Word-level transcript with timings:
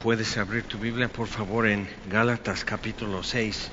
Puedes 0.00 0.38
abrir 0.38 0.62
tu 0.62 0.78
Biblia, 0.78 1.08
por 1.08 1.26
favor, 1.26 1.66
en 1.66 1.86
Gálatas 2.06 2.64
capítulo 2.64 3.22
6. 3.22 3.70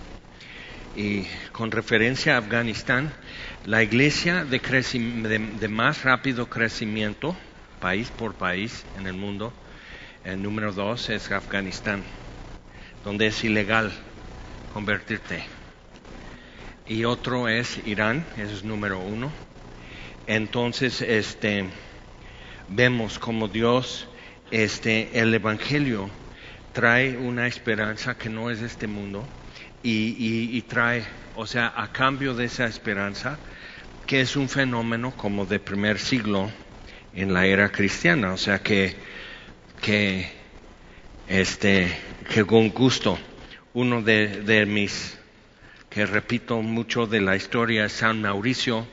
Y 0.93 1.25
con 1.53 1.71
referencia 1.71 2.35
a 2.35 2.39
Afganistán, 2.39 3.13
la 3.63 3.81
iglesia 3.81 4.43
de, 4.43 4.59
de, 4.59 5.67
más 5.69 6.03
rápido 6.03 6.49
crecimiento, 6.49 7.33
país 7.79 8.11
por 8.11 8.33
país 8.35 8.85
en 8.97 9.07
el 9.07 9.13
mundo, 9.13 9.53
el 10.25 10.43
número 10.43 10.73
dos 10.73 11.09
es 11.09 11.31
Afganistán, 11.31 12.03
donde 13.05 13.27
es 13.27 13.45
ilegal 13.45 13.93
convertirte. 14.73 15.45
Y 16.87 17.05
otro 17.05 17.47
es 17.47 17.79
Irán, 17.87 18.25
ese 18.35 18.53
es 18.53 18.65
número 18.65 18.99
uno. 18.99 19.31
Entonces, 20.25 21.01
este, 21.01 21.69
vemos 22.67 23.17
como 23.17 23.47
Dios 23.47 24.09
este, 24.51 25.19
el 25.19 25.33
Evangelio 25.33 26.09
trae 26.71 27.17
una 27.17 27.47
esperanza 27.47 28.17
que 28.17 28.29
no 28.29 28.49
es 28.49 28.61
de 28.61 28.67
este 28.67 28.87
mundo 28.87 29.27
y, 29.81 30.61
trae, 30.63 31.05
o 31.35 31.47
sea, 31.47 31.73
a 31.75 31.91
cambio 31.91 32.33
de 32.33 32.45
esa 32.45 32.65
esperanza, 32.65 33.39
que 34.05 34.21
es 34.21 34.35
un 34.35 34.49
fenómeno 34.49 35.15
como 35.15 35.45
de 35.45 35.59
primer 35.59 35.97
siglo 35.97 36.51
en 37.13 37.33
la 37.33 37.45
era 37.45 37.71
cristiana, 37.71 38.33
o 38.33 38.37
sea 38.37 38.59
que, 38.59 38.95
que, 39.81 40.29
este, 41.27 41.97
que 42.29 42.45
con 42.45 42.69
gusto, 42.69 43.17
uno 43.73 44.01
de, 44.01 44.65
mis, 44.67 45.17
que 45.89 46.05
repito 46.05 46.61
mucho 46.61 47.07
de 47.07 47.21
la 47.21 47.35
historia 47.35 47.85
es 47.85 47.93
San 47.93 48.21
Mauricio, 48.21 48.87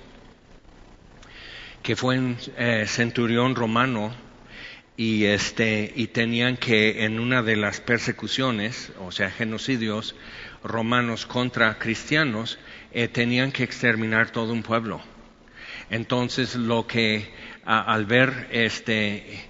que 1.82 1.96
fue 1.96 2.18
un 2.18 2.38
eh, 2.56 2.84
centurión 2.86 3.54
romano, 3.54 4.23
y 4.96 5.24
este 5.24 5.92
y 5.96 6.08
tenían 6.08 6.56
que 6.56 7.04
en 7.04 7.18
una 7.18 7.42
de 7.42 7.56
las 7.56 7.80
persecuciones, 7.80 8.92
o 9.00 9.10
sea, 9.10 9.30
genocidios 9.30 10.14
romanos 10.62 11.26
contra 11.26 11.78
cristianos, 11.78 12.58
eh, 12.92 13.08
tenían 13.08 13.50
que 13.50 13.64
exterminar 13.64 14.30
todo 14.30 14.52
un 14.52 14.62
pueblo. 14.62 15.00
Entonces, 15.90 16.54
lo 16.54 16.86
que 16.86 17.32
al 17.64 18.06
ver 18.06 18.48
este 18.52 19.48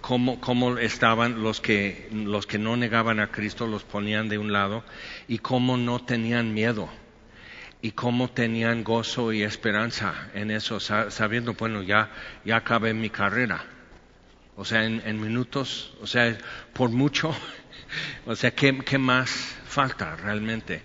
cómo, 0.00 0.40
cómo 0.40 0.78
estaban 0.78 1.42
los 1.42 1.60
que 1.60 2.08
los 2.12 2.46
que 2.46 2.58
no 2.58 2.76
negaban 2.76 3.20
a 3.20 3.30
Cristo 3.30 3.66
los 3.66 3.84
ponían 3.84 4.28
de 4.28 4.38
un 4.38 4.52
lado 4.52 4.84
y 5.28 5.38
cómo 5.38 5.76
no 5.76 6.04
tenían 6.04 6.54
miedo 6.54 6.88
y 7.82 7.92
cómo 7.92 8.30
tenían 8.30 8.84
gozo 8.84 9.32
y 9.32 9.42
esperanza 9.42 10.30
en 10.34 10.52
eso, 10.52 10.78
sabiendo, 10.78 11.54
bueno, 11.54 11.82
ya, 11.82 12.10
ya 12.44 12.56
acabé 12.56 12.94
mi 12.94 13.10
carrera 13.10 13.64
o 14.62 14.64
sea, 14.64 14.84
en, 14.84 15.20
minutos, 15.20 15.92
o 16.00 16.06
sea, 16.06 16.38
por 16.72 16.90
mucho, 16.90 17.34
o 18.26 18.36
sea, 18.36 18.52
¿qué, 18.52 18.72
más 18.96 19.28
falta 19.66 20.14
realmente? 20.14 20.82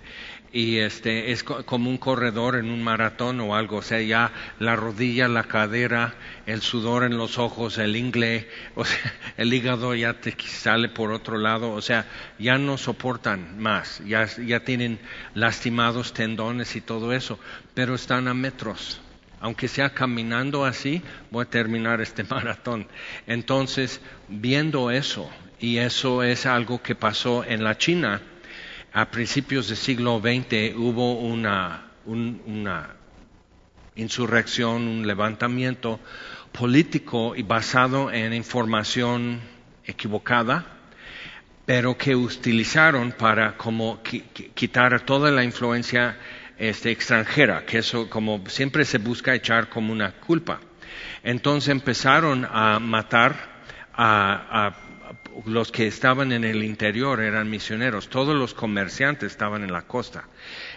y 0.52 0.78
este 0.78 1.32
es 1.32 1.44
como 1.44 1.92
un 1.92 2.00
corredor 2.00 2.56
en 2.56 2.72
un 2.72 2.84
maratón 2.84 3.40
o 3.42 3.56
algo, 3.56 3.78
o 3.78 3.82
sea, 3.84 4.02
ya 4.02 4.32
la 4.58 4.76
rodilla, 4.76 5.28
la 5.28 5.44
cadera, 5.44 6.16
el 6.48 6.64
sudor 6.64 7.04
en 7.04 7.18
los 7.18 7.38
ojos, 7.38 7.78
el 7.78 7.96
ingle, 7.96 8.50
o 8.76 8.84
sea, 8.84 9.14
el 9.38 9.54
hígado 9.54 9.94
ya 9.94 10.16
te 10.16 10.36
sale 10.40 10.90
por 10.90 11.12
otro 11.12 11.38
lado, 11.38 11.72
o 11.72 11.82
sea, 11.84 12.08
ya 12.40 12.58
no 12.58 12.80
soportan 12.80 13.60
más, 13.60 14.02
ya, 14.08 14.26
ya 14.26 14.62
tienen 14.62 14.98
lastimados 15.36 16.14
tendones 16.14 16.76
y 16.76 16.82
todo 16.82 17.14
eso, 17.14 17.40
pero 17.76 17.94
están 17.94 18.28
a 18.28 18.34
metros 18.34 19.02
aunque 19.40 19.68
sea 19.68 19.90
caminando 19.90 20.66
así, 20.66 21.02
voy 21.32 21.44
a 21.44 21.50
terminar 21.50 22.02
este 22.02 22.24
maratón. 22.30 22.88
Entonces, 23.26 24.02
viendo 24.28 24.92
eso, 24.92 25.30
y 25.60 25.78
eso 25.78 26.24
es 26.24 26.46
algo 26.46 26.82
que 26.82 26.96
pasó 26.96 27.44
en 27.44 27.64
la 27.64 27.78
China, 27.78 28.22
a 28.94 29.12
principios 29.12 29.68
del 29.68 29.78
siglo 29.78 30.20
XX 30.20 30.76
hubo 30.76 31.20
una, 31.20 31.92
una 32.06 32.96
insurrección, 33.96 34.88
un 34.88 35.08
levantamiento 35.08 36.00
político 36.52 37.36
y 37.36 37.44
basado 37.44 38.12
en 38.12 38.34
información 38.34 39.40
equivocada, 39.86 40.66
pero 41.66 41.98
que 41.98 42.16
utilizaron 42.16 43.12
para 43.12 43.58
como 43.58 44.02
quitar 44.02 45.02
toda 45.02 45.30
la 45.32 45.44
influencia 45.44 46.18
este, 46.58 46.92
extranjera, 46.92 47.66
que 47.66 47.80
eso 47.80 48.10
como 48.10 48.44
siempre 48.48 48.86
se 48.86 48.98
busca 48.98 49.34
echar 49.36 49.70
como 49.70 49.94
una 49.94 50.14
culpa. 50.14 50.60
Entonces 51.24 51.70
empezaron 51.70 52.48
a 52.50 52.80
matar 52.80 53.58
a, 53.94 54.76
los 55.46 55.72
que 55.72 55.88
estaban 55.88 56.32
en 56.32 56.44
el 56.44 56.64
interior, 56.64 57.22
eran 57.22 57.50
misioneros, 57.50 58.10
todos 58.10 58.36
los 58.36 58.54
comerciantes 58.54 59.32
estaban 59.32 59.64
en 59.64 59.72
la 59.72 59.84
costa. 59.84 60.26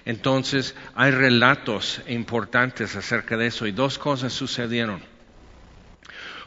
Entonces 0.05 0.75
hay 0.95 1.13
relatos 1.13 2.03
importantes 2.09 2.95
acerca 2.95 3.37
de 3.37 3.47
eso 3.47 3.67
y 3.67 3.73
dos 3.73 3.99
cosas 3.99 4.33
sucedieron. 4.33 5.10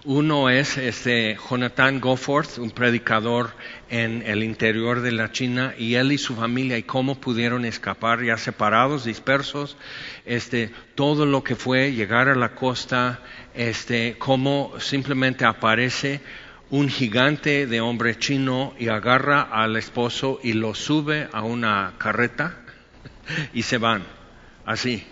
Uno 0.06 0.50
es 0.50 0.78
este 0.78 1.38
Jonathan 1.50 2.02
Goforth, 2.02 2.58
un 2.58 2.72
predicador 2.72 3.52
en 3.90 4.22
el 4.26 4.44
interior 4.44 5.00
de 5.00 5.14
la 5.14 5.32
China, 5.32 5.74
y 5.78 5.96
él 5.96 6.12
y 6.12 6.18
su 6.18 6.36
familia, 6.36 6.78
y 6.78 6.84
cómo 6.84 7.22
pudieron 7.22 7.64
escapar 7.64 8.22
ya 8.22 8.36
separados, 8.36 9.06
dispersos, 9.06 9.78
este, 10.26 10.72
todo 10.96 11.26
lo 11.26 11.42
que 11.42 11.56
fue 11.56 11.94
llegar 11.94 12.28
a 12.28 12.36
la 12.36 12.54
costa, 12.54 13.22
este, 13.56 14.18
cómo 14.20 14.74
simplemente 14.78 15.46
aparece 15.46 16.20
un 16.70 16.90
gigante 16.90 17.66
de 17.66 17.80
hombre 17.80 18.18
chino 18.18 18.74
y 18.78 18.90
agarra 18.90 19.42
al 19.44 19.78
esposo 19.78 20.38
y 20.44 20.52
lo 20.52 20.76
sube 20.76 21.30
a 21.32 21.44
una 21.44 21.94
carreta 21.98 22.58
y 23.54 23.62
se 23.62 23.78
van, 23.78 24.04
así 24.66 25.08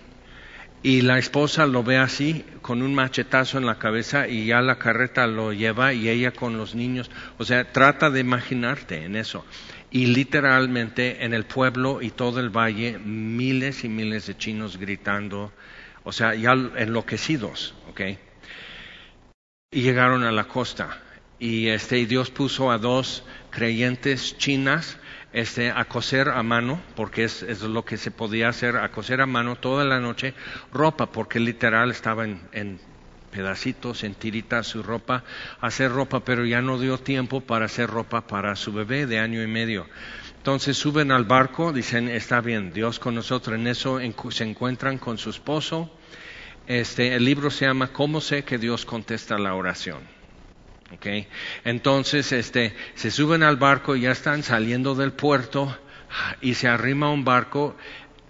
y 0.84 1.02
la 1.02 1.19
esposa 1.19 1.68
lo 1.68 1.84
ve 1.84 1.97
así, 1.97 2.44
con 2.62 2.81
un 2.81 2.96
machetazo 2.96 3.59
en 3.59 3.68
la 3.68 3.78
cabeza 3.78 4.28
y 4.28 4.47
ya 4.47 4.62
la 4.62 4.80
carreta 4.80 5.28
lo 5.28 5.53
lleva 5.53 5.94
y 5.94 6.09
ella 6.09 6.31
con 6.31 6.58
los 6.58 6.74
niños. 6.74 7.12
O 7.38 7.46
sea, 7.46 7.72
trata 7.72 8.09
de 8.09 8.19
imaginarte 8.19 9.06
en 9.06 9.16
eso. 9.16 9.46
Y 9.92 10.08
literalmente 10.08 11.24
en 11.24 11.34
el 11.34 11.46
pueblo 11.46 12.02
y 12.02 12.09
todo 12.09 12.40
el 12.40 12.50
valle, 12.50 12.97
miles 12.97 13.84
y 13.84 13.90
miles 13.90 14.25
de 14.25 14.38
chinos 14.38 14.78
gritando, 14.78 15.52
o 16.03 16.12
sea, 16.12 16.34
ya 16.34 16.53
enloquecidos, 16.53 17.75
¿ok? 17.90 18.02
Y 19.72 19.81
llegaron 19.81 20.24
a 20.24 20.31
la 20.31 20.46
costa. 20.46 21.00
Y 21.38 21.68
este, 21.68 22.00
y 22.00 22.06
Dios 22.06 22.31
puso 22.31 22.72
a 22.72 22.80
dos 22.80 23.24
creyentes 23.52 24.38
chinas 24.38 24.98
este, 25.34 25.72
a 25.72 25.86
coser 25.86 26.30
a 26.30 26.44
mano, 26.44 26.81
porque 26.96 27.24
es, 27.24 27.62
lo 27.62 27.86
que 27.86 27.97
se 27.97 28.12
podía 28.12 28.50
hacer, 28.50 28.78
a 28.78 28.92
coser 28.92 29.22
a 29.22 29.25
mano 29.25 29.56
toda 29.56 29.86
la 29.86 30.00
noche 30.00 30.34
ropa, 30.74 31.12
porque 31.12 31.40
literal 31.40 31.92
estaba 31.92 32.25
en, 32.25 32.42
en 32.52 32.80
pedacitos, 33.31 34.03
en 34.03 34.14
tiritas 34.14 34.68
su 34.68 34.84
ropa, 34.84 35.24
hacer 35.62 35.92
ropa, 35.92 36.19
pero 36.22 36.46
ya 36.46 36.62
no 36.62 36.78
dio 36.78 36.97
tiempo 36.97 37.42
para 37.42 37.66
hacer 37.66 37.90
ropa 37.90 38.28
para 38.28 38.56
su 38.56 38.74
bebé 38.74 39.06
de 39.06 39.19
año 39.19 39.42
y 39.42 39.47
medio. 39.47 39.88
Entonces 40.38 40.75
suben 40.75 41.12
al 41.12 41.24
barco, 41.24 41.72
dicen, 41.72 42.09
está 42.09 42.42
bien, 42.42 42.74
Dios 42.74 43.00
con 43.00 43.16
nosotros, 43.16 43.56
en 43.58 43.68
eso 43.68 44.00
se 44.31 44.44
encuentran 44.44 44.98
con 44.98 45.18
su 45.18 45.30
esposo. 45.30 45.90
Este, 46.68 47.16
el 47.16 47.25
libro 47.25 47.50
se 47.50 47.66
llama 47.66 47.94
¿Cómo 47.94 48.22
sé 48.22 48.44
que 48.44 48.58
Dios 48.58 48.86
contesta 48.86 49.38
la 49.38 49.56
oración? 49.56 50.21
Okay. 50.96 51.28
Entonces, 51.63 52.31
este, 52.34 52.75
se 52.96 53.12
suben 53.12 53.44
al 53.44 53.56
barco, 53.56 53.96
ya 53.96 54.12
están 54.12 54.44
saliendo 54.44 54.94
del 54.94 55.13
puerto 55.13 55.78
y 56.41 56.53
se 56.56 56.68
arrima 56.68 57.09
un 57.09 57.24
barco, 57.24 57.78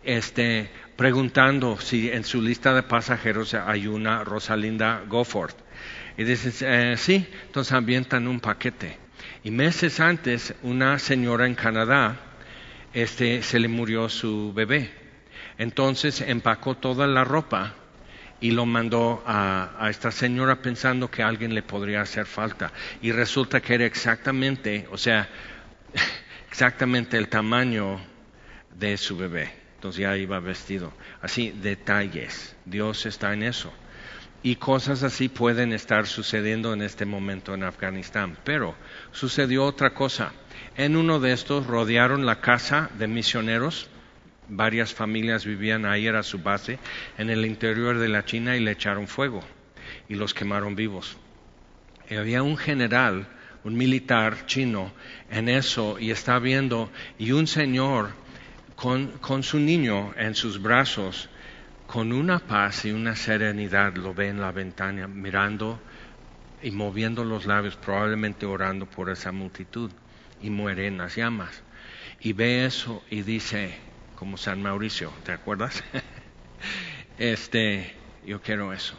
este, 0.04 0.70
preguntando 0.96 1.80
si 1.80 2.12
en 2.12 2.24
su 2.24 2.42
lista 2.42 2.74
de 2.76 2.84
pasajeros 2.84 3.56
hay 3.56 3.88
una 3.88 4.24
Rosalinda 4.24 5.04
Gofford. 5.08 5.56
Y 6.18 6.24
dicen, 6.24 6.54
eh, 6.62 6.96
sí, 6.98 7.26
entonces 7.48 7.74
ambientan 7.74 8.28
un 8.28 8.40
paquete. 8.40 8.98
Y 9.44 9.50
meses 9.50 10.00
antes, 10.00 10.54
una 10.62 11.00
señora 11.00 11.48
en 11.48 11.56
Canadá, 11.56 12.20
este, 12.94 13.42
se 13.42 13.60
le 13.60 13.70
murió 13.70 14.08
su 14.08 14.54
bebé. 14.54 14.92
Entonces 15.58 16.22
empacó 16.22 16.76
toda 16.76 17.08
la 17.08 17.24
ropa 17.24 17.76
y 18.42 18.52
lo 18.52 18.66
mandó 18.66 19.24
a, 19.26 19.88
esta 19.90 20.12
señora 20.12 20.62
pensando 20.62 21.10
que 21.10 21.22
alguien 21.22 21.54
le 21.54 21.62
podría 21.62 22.02
hacer 22.02 22.26
falta. 22.26 22.72
Y 23.02 23.12
resulta 23.12 23.62
que 23.62 23.76
era 23.76 23.86
exactamente, 23.86 24.88
o 24.92 24.98
sea, 24.98 25.30
exactamente 26.50 27.18
el 27.18 27.30
tamaño 27.30 28.02
de 28.76 28.98
su 28.98 29.16
bebé. 29.16 29.54
Entonces 29.76 30.02
ya 30.02 30.18
iba 30.18 30.40
vestido. 30.40 30.92
Así, 31.22 31.52
detalles. 31.52 32.56
Dios 32.66 33.06
está 33.06 33.32
en 33.32 33.44
eso. 33.44 33.72
Y 34.44 34.56
cosas 34.56 35.04
así 35.04 35.30
pueden 35.30 35.72
estar 35.72 36.08
sucediendo 36.08 36.74
en 36.74 36.82
este 36.82 37.06
momento 37.06 37.54
en 37.54 37.64
Afganistán. 37.64 38.38
Pero 38.44 38.76
sucedió 39.12 39.66
otra 39.66 39.94
cosa. 39.94 40.34
En 40.76 40.96
uno 40.96 41.20
de 41.20 41.34
estos 41.34 41.68
rodearon 41.68 42.26
la 42.26 42.42
casa 42.42 42.90
de 42.98 43.08
misioneros 43.08 43.91
varias 44.52 44.94
familias 44.94 45.46
vivían 45.46 45.86
ahí, 45.86 46.06
era 46.06 46.22
su 46.22 46.40
base, 46.40 46.78
en 47.18 47.30
el 47.30 47.46
interior 47.46 47.98
de 47.98 48.10
la 48.10 48.24
China 48.26 48.56
y 48.56 48.60
le 48.60 48.72
echaron 48.72 49.08
fuego 49.08 49.42
y 50.08 50.16
los 50.16 50.34
quemaron 50.34 50.76
vivos. 50.76 51.18
Y 52.10 52.16
había 52.16 52.44
un 52.44 52.58
general 52.58 53.28
un 53.64 53.78
militar 53.78 54.46
chino, 54.46 54.92
en 55.30 55.50
eso 55.50 56.00
y 56.00 56.12
está 56.12 56.40
viendo, 56.40 56.90
y 57.20 57.32
un 57.32 57.48
señor 57.48 58.12
con, 58.76 59.08
con 59.20 59.44
su 59.44 59.60
niño 59.60 60.14
en 60.18 60.36
sus 60.36 60.62
brazos, 60.62 61.30
con 61.86 62.12
una 62.12 62.40
paz 62.40 62.86
y 62.86 62.92
una 62.92 63.16
serenidad, 63.16 63.96
lo 63.96 64.14
ve 64.14 64.30
en 64.30 64.42
la 64.42 64.52
ventana, 64.52 65.08
mirando 65.08 65.80
y 66.64 66.72
moviendo 66.72 67.24
los 67.24 67.46
labios, 67.46 67.76
probablemente 67.76 68.46
orando 68.46 68.86
por 68.86 69.10
esa 69.10 69.32
multitud, 69.32 69.92
y 70.42 70.50
muere 70.50 70.88
en 70.88 70.98
las 70.98 71.16
llamas. 71.16 71.62
Y 72.20 72.34
ve 72.34 72.66
eso 72.66 73.04
y 73.10 73.22
dice, 73.22 73.76
como 74.22 74.38
San 74.38 74.62
Mauricio, 74.62 75.12
¿te 75.24 75.32
acuerdas? 75.32 75.84
este, 77.18 77.92
yo 78.24 78.40
quiero 78.40 78.72
eso. 78.72 78.94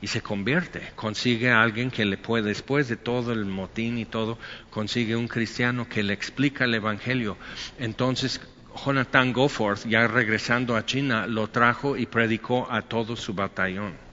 Y 0.00 0.08
se 0.08 0.20
convierte, 0.20 0.82
consigue 0.96 1.52
a 1.52 1.62
alguien 1.62 1.92
que 1.92 2.04
le 2.04 2.16
puede, 2.16 2.48
después 2.48 2.88
de 2.88 2.96
todo 2.96 3.30
el 3.30 3.44
motín 3.44 3.98
y 3.98 4.04
todo, 4.04 4.40
consigue 4.70 5.14
un 5.14 5.28
cristiano 5.28 5.88
que 5.88 6.02
le 6.02 6.12
explica 6.12 6.64
el 6.64 6.74
Evangelio. 6.74 7.38
Entonces, 7.78 8.40
Jonathan 8.84 9.32
Goforth, 9.32 9.86
ya 9.86 10.08
regresando 10.08 10.74
a 10.74 10.84
China, 10.86 11.28
lo 11.28 11.48
trajo 11.48 11.96
y 11.96 12.06
predicó 12.06 12.66
a 12.68 12.82
todo 12.82 13.14
su 13.14 13.34
batallón 13.34 14.11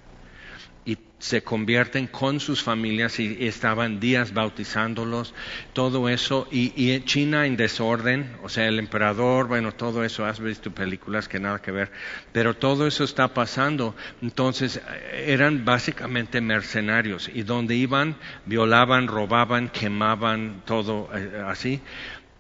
se 1.20 1.44
convierten 1.44 2.08
con 2.08 2.40
sus 2.40 2.64
familias 2.64 3.20
y 3.20 3.46
estaban 3.46 4.00
días 4.00 4.34
bautizándolos, 4.34 5.34
todo 5.74 6.08
eso, 6.08 6.48
y, 6.50 7.00
China 7.02 7.46
en 7.46 7.58
desorden, 7.58 8.38
o 8.42 8.50
sea, 8.50 8.68
el 8.68 8.80
emperador, 8.80 9.48
bueno, 9.48 9.74
todo 9.74 10.06
eso, 10.06 10.26
has 10.26 10.40
visto 10.40 10.72
películas 10.72 11.28
que 11.28 11.40
nada 11.40 11.62
que 11.62 11.72
ver, 11.72 11.92
pero 12.32 12.56
todo 12.56 12.88
eso 12.88 13.04
está 13.04 13.34
pasando, 13.34 13.96
entonces 14.22 14.82
eran 15.14 15.66
básicamente 15.66 16.40
mercenarios 16.40 17.30
y 17.34 17.44
donde 17.44 17.76
iban, 17.76 18.16
violaban, 18.46 19.08
robaban, 19.08 19.68
quemaban, 19.70 20.64
todo 20.66 21.10
eh, 21.14 21.44
así, 21.46 21.82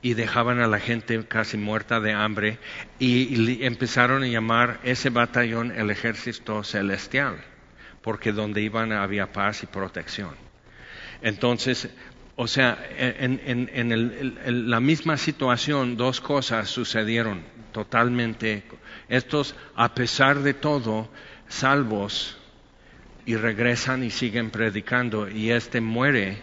y 0.01 0.13
dejaban 0.13 0.61
a 0.61 0.67
la 0.67 0.79
gente 0.79 1.25
casi 1.27 1.57
muerta 1.57 1.99
de 1.99 2.13
hambre 2.13 2.57
y 2.99 3.65
empezaron 3.65 4.23
a 4.23 4.27
llamar 4.27 4.79
ese 4.85 5.09
batallón 5.09 5.73
el 5.73 5.89
ejército 5.89 6.63
celestial 6.63 7.43
porque 8.01 8.31
donde 8.31 8.61
iban 8.61 8.91
había 8.91 9.31
paz 9.31 9.63
y 9.63 9.67
protección. 9.67 10.35
Entonces, 11.21 11.89
o 12.35 12.47
sea, 12.47 12.81
en, 12.97 14.69
la 14.69 14.79
misma 14.79 15.17
situación 15.17 15.97
dos 15.97 16.21
cosas 16.21 16.69
sucedieron 16.69 17.43
totalmente. 17.73 18.63
Estos, 19.09 19.55
a 19.75 19.93
pesar 19.93 20.39
de 20.39 20.53
todo, 20.53 21.09
salvos 21.49 22.37
y 23.25 23.35
regresan 23.35 24.03
y 24.03 24.09
siguen 24.09 24.51
predicando 24.51 25.29
y 25.29 25.51
este 25.51 25.81
muere 25.81 26.41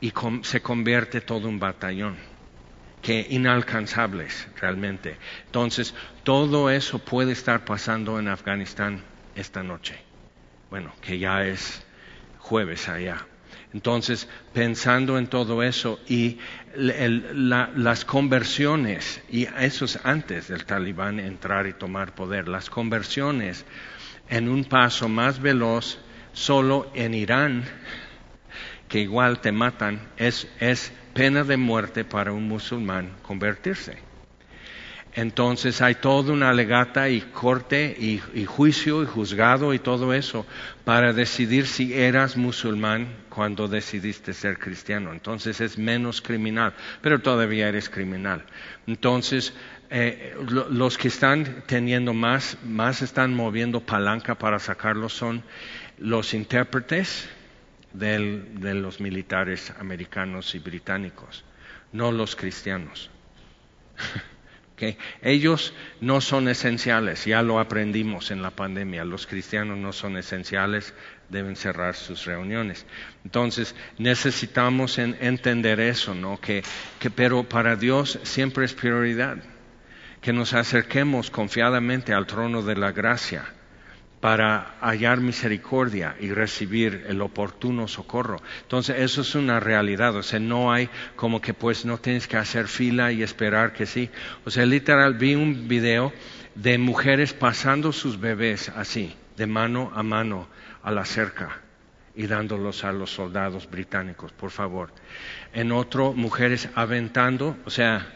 y 0.00 0.12
se 0.42 0.60
convierte 0.60 1.20
todo 1.20 1.48
un 1.48 1.60
batallón 1.60 2.16
que 3.00 3.26
inalcanzables 3.30 4.48
realmente. 4.60 5.16
Entonces, 5.46 5.94
todo 6.24 6.70
eso 6.70 6.98
puede 6.98 7.32
estar 7.32 7.64
pasando 7.64 8.18
en 8.18 8.28
Afganistán 8.28 9.04
esta 9.36 9.62
noche 9.62 10.09
bueno, 10.70 10.92
que 11.00 11.18
ya 11.18 11.44
es 11.44 11.84
jueves 12.38 12.88
allá. 12.88 13.26
Entonces, 13.72 14.28
pensando 14.52 15.18
en 15.18 15.28
todo 15.28 15.62
eso 15.62 16.00
y 16.08 16.38
las 16.74 18.04
conversiones, 18.04 19.22
y 19.30 19.46
eso 19.58 19.84
es 19.84 19.98
antes 20.04 20.48
del 20.48 20.64
talibán 20.64 21.20
entrar 21.20 21.66
y 21.66 21.72
tomar 21.72 22.14
poder, 22.14 22.48
las 22.48 22.68
conversiones 22.68 23.64
en 24.28 24.48
un 24.48 24.64
paso 24.64 25.08
más 25.08 25.40
veloz, 25.40 25.98
solo 26.32 26.90
en 26.94 27.14
Irán, 27.14 27.64
que 28.88 29.00
igual 29.00 29.40
te 29.40 29.52
matan, 29.52 30.00
es, 30.16 30.48
es 30.58 30.92
pena 31.14 31.44
de 31.44 31.56
muerte 31.56 32.04
para 32.04 32.32
un 32.32 32.48
musulmán 32.48 33.16
convertirse. 33.22 34.09
Entonces 35.14 35.82
hay 35.82 35.96
toda 35.96 36.32
una 36.32 36.52
legata 36.52 37.08
y 37.08 37.20
corte 37.20 37.96
y, 37.98 38.44
juicio 38.44 39.02
y 39.02 39.06
juzgado 39.06 39.74
y 39.74 39.80
todo 39.80 40.14
eso 40.14 40.46
para 40.84 41.12
decidir 41.12 41.66
si 41.66 41.94
eras 41.94 42.36
musulmán 42.36 43.08
cuando 43.28 43.66
decidiste 43.66 44.32
ser 44.32 44.58
cristiano. 44.58 45.12
Entonces 45.12 45.60
es 45.60 45.78
menos 45.78 46.22
criminal, 46.22 46.74
pero 47.02 47.18
todavía 47.18 47.68
eres 47.68 47.90
criminal. 47.90 48.44
Entonces 48.86 49.52
eh, 49.90 50.36
los 50.70 50.96
que 50.96 51.08
están 51.08 51.64
teniendo 51.66 52.14
más, 52.14 52.56
más 52.64 53.02
están 53.02 53.34
moviendo 53.34 53.80
palanca 53.80 54.36
para 54.36 54.60
sacarlo 54.60 55.08
son 55.08 55.42
los 55.98 56.34
intérpretes 56.34 57.28
de 57.92 58.74
los 58.74 59.00
militares 59.00 59.72
americanos 59.80 60.54
y 60.54 60.60
británicos, 60.60 61.44
no 61.92 62.12
los 62.12 62.36
cristianos. 62.36 63.10
Ellos 65.22 65.74
no 66.00 66.20
son 66.20 66.48
esenciales, 66.48 67.24
ya 67.24 67.42
lo 67.42 67.60
aprendimos 67.60 68.30
en 68.30 68.42
la 68.42 68.50
pandemia, 68.50 69.04
los 69.04 69.26
cristianos 69.26 69.78
no 69.78 69.92
son 69.92 70.16
esenciales, 70.16 70.94
deben 71.28 71.56
cerrar 71.56 71.94
sus 71.94 72.24
reuniones. 72.24 72.86
Entonces 73.24 73.74
necesitamos 73.98 74.98
entender 74.98 75.80
eso, 75.80 76.14
¿no? 76.14 76.40
Que, 76.40 76.62
pero 77.14 77.44
para 77.44 77.76
Dios 77.76 78.18
siempre 78.22 78.64
es 78.64 78.74
prioridad, 78.74 79.38
que 80.20 80.32
nos 80.32 80.54
acerquemos 80.54 81.30
confiadamente 81.30 82.12
al 82.12 82.26
trono 82.26 82.62
de 82.62 82.76
la 82.76 82.92
gracia 82.92 83.44
para 84.20 84.76
hallar 84.82 85.20
misericordia 85.20 86.14
y 86.20 86.30
recibir 86.30 87.06
el 87.08 87.22
oportuno 87.22 87.88
socorro. 87.88 88.40
Entonces, 88.62 88.96
eso 88.98 89.22
es 89.22 89.34
una 89.34 89.60
realidad, 89.60 90.14
o 90.14 90.22
sea, 90.22 90.38
no 90.38 90.72
hay 90.72 90.90
como 91.16 91.40
que 91.40 91.54
pues 91.54 91.86
no 91.86 91.98
tienes 91.98 92.28
que 92.28 92.36
hacer 92.36 92.68
fila 92.68 93.12
y 93.12 93.22
esperar 93.22 93.72
que 93.72 93.86
sí. 93.86 94.10
O 94.44 94.50
sea, 94.50 94.66
literal, 94.66 95.14
vi 95.14 95.34
un 95.34 95.68
video 95.68 96.12
de 96.54 96.76
mujeres 96.76 97.32
pasando 97.32 97.92
sus 97.92 98.20
bebés 98.20 98.68
así, 98.68 99.14
de 99.36 99.46
mano 99.46 99.90
a 99.94 100.02
mano 100.02 100.48
a 100.82 100.90
la 100.90 101.06
cerca 101.06 101.60
y 102.14 102.26
dándolos 102.26 102.84
a 102.84 102.92
los 102.92 103.10
soldados 103.10 103.70
británicos, 103.70 104.32
por 104.32 104.50
favor. 104.50 104.92
En 105.54 105.72
otro, 105.72 106.12
mujeres 106.12 106.68
aventando, 106.74 107.56
o 107.64 107.70
sea, 107.70 108.06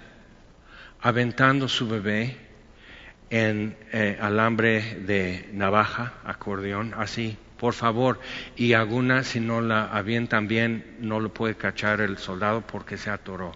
aventando 1.00 1.68
su 1.68 1.88
bebé 1.88 2.43
en 3.34 3.76
eh, 3.92 4.16
alambre 4.20 4.94
de 4.94 5.48
navaja, 5.52 6.14
acordeón, 6.24 6.94
así, 6.96 7.36
por 7.58 7.74
favor. 7.74 8.20
Y 8.54 8.74
alguna, 8.74 9.24
si 9.24 9.40
no 9.40 9.60
la 9.60 9.86
avientan 9.86 10.46
bien, 10.46 10.96
no 11.00 11.18
lo 11.18 11.34
puede 11.34 11.56
cachar 11.56 12.00
el 12.00 12.18
soldado 12.18 12.60
porque 12.60 12.96
se 12.96 13.10
atoró. 13.10 13.50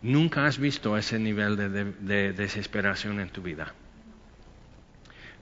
Nunca 0.00 0.46
has 0.46 0.58
visto 0.58 0.96
ese 0.96 1.18
nivel 1.18 1.56
de 1.58 2.32
desesperación 2.32 3.20
en 3.20 3.28
tu 3.28 3.42
vida. 3.42 3.74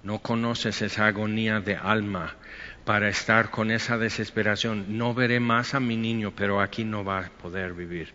No 0.03 0.19
conoces 0.19 0.83
esa 0.83 1.07
agonía 1.07 1.61
de 1.61 1.77
alma 1.77 2.35
para 2.85 3.09
estar 3.09 3.51
con 3.51 3.71
esa 3.71 3.99
desesperación. 3.99 4.99
No 4.99 5.15
veré 5.15 5.39
más 5.39 5.75
a 5.75 5.81
mi 5.81 5.97
niño, 5.97 6.33
pero 6.35 6.61
aquí 6.61 6.83
no 6.83 7.05
va 7.05 7.21
a 7.21 7.29
poder 7.29 7.73
vivir 7.73 8.13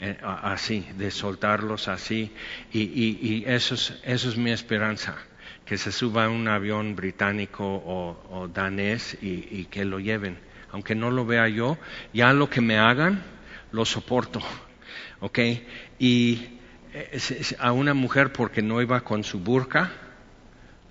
eh, 0.00 0.16
así, 0.22 0.86
de 0.96 1.10
soltarlos 1.10 1.88
así. 1.88 2.32
Y, 2.72 3.44
eso, 3.46 3.74
es, 4.04 4.36
mi 4.36 4.52
esperanza, 4.52 5.16
que 5.64 5.76
se 5.76 5.92
suba 5.92 6.26
a 6.26 6.28
un 6.28 6.48
avión 6.48 6.94
británico 6.94 7.64
o, 7.64 8.48
danés 8.52 9.18
y, 9.20 9.64
que 9.66 9.84
lo 9.84 9.98
lleven. 9.98 10.38
Aunque 10.70 10.94
no 10.94 11.10
lo 11.10 11.24
vea 11.24 11.48
yo, 11.48 11.78
ya 12.12 12.32
lo 12.32 12.48
que 12.48 12.60
me 12.60 12.78
hagan, 12.78 13.22
lo 13.72 13.84
soporto. 13.84 14.40
¿Ok? 15.20 15.38
Y 15.98 16.58
eh, 16.92 17.18
a 17.58 17.72
una 17.72 17.94
mujer 17.94 18.32
porque 18.32 18.62
no 18.62 18.80
iba 18.80 19.00
con 19.00 19.24
su 19.24 19.40
burka, 19.40 19.90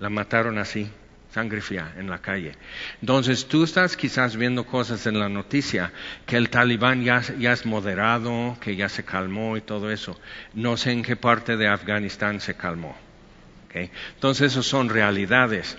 la 0.00 0.10
mataron 0.10 0.58
así 0.58 0.90
sangre 1.32 1.60
fría 1.60 1.94
en 1.96 2.08
la 2.08 2.18
calle. 2.18 2.52
Entonces 3.00 3.46
tú 3.46 3.64
estás 3.64 3.96
quizás 3.96 4.36
viendo 4.36 4.64
cosas 4.64 5.06
en 5.06 5.18
la 5.18 5.28
noticia, 5.28 5.92
que 6.26 6.36
el 6.36 6.50
talibán 6.50 7.04
ya, 7.04 7.18
es 7.18 7.66
moderado, 7.66 8.56
que 8.60 8.76
ya 8.76 8.88
se 8.88 9.04
calmó 9.04 9.56
y 9.56 9.60
todo 9.60 9.90
eso. 9.90 10.18
No 10.54 10.76
sé 10.76 10.92
en 10.92 11.02
qué 11.02 11.16
parte 11.16 11.56
de 11.56 11.68
Afganistán 11.68 12.40
se 12.40 12.54
calmó. 12.54 12.96
Entonces 13.72 14.52
esas 14.52 14.66
son 14.66 14.88
realidades. 14.88 15.78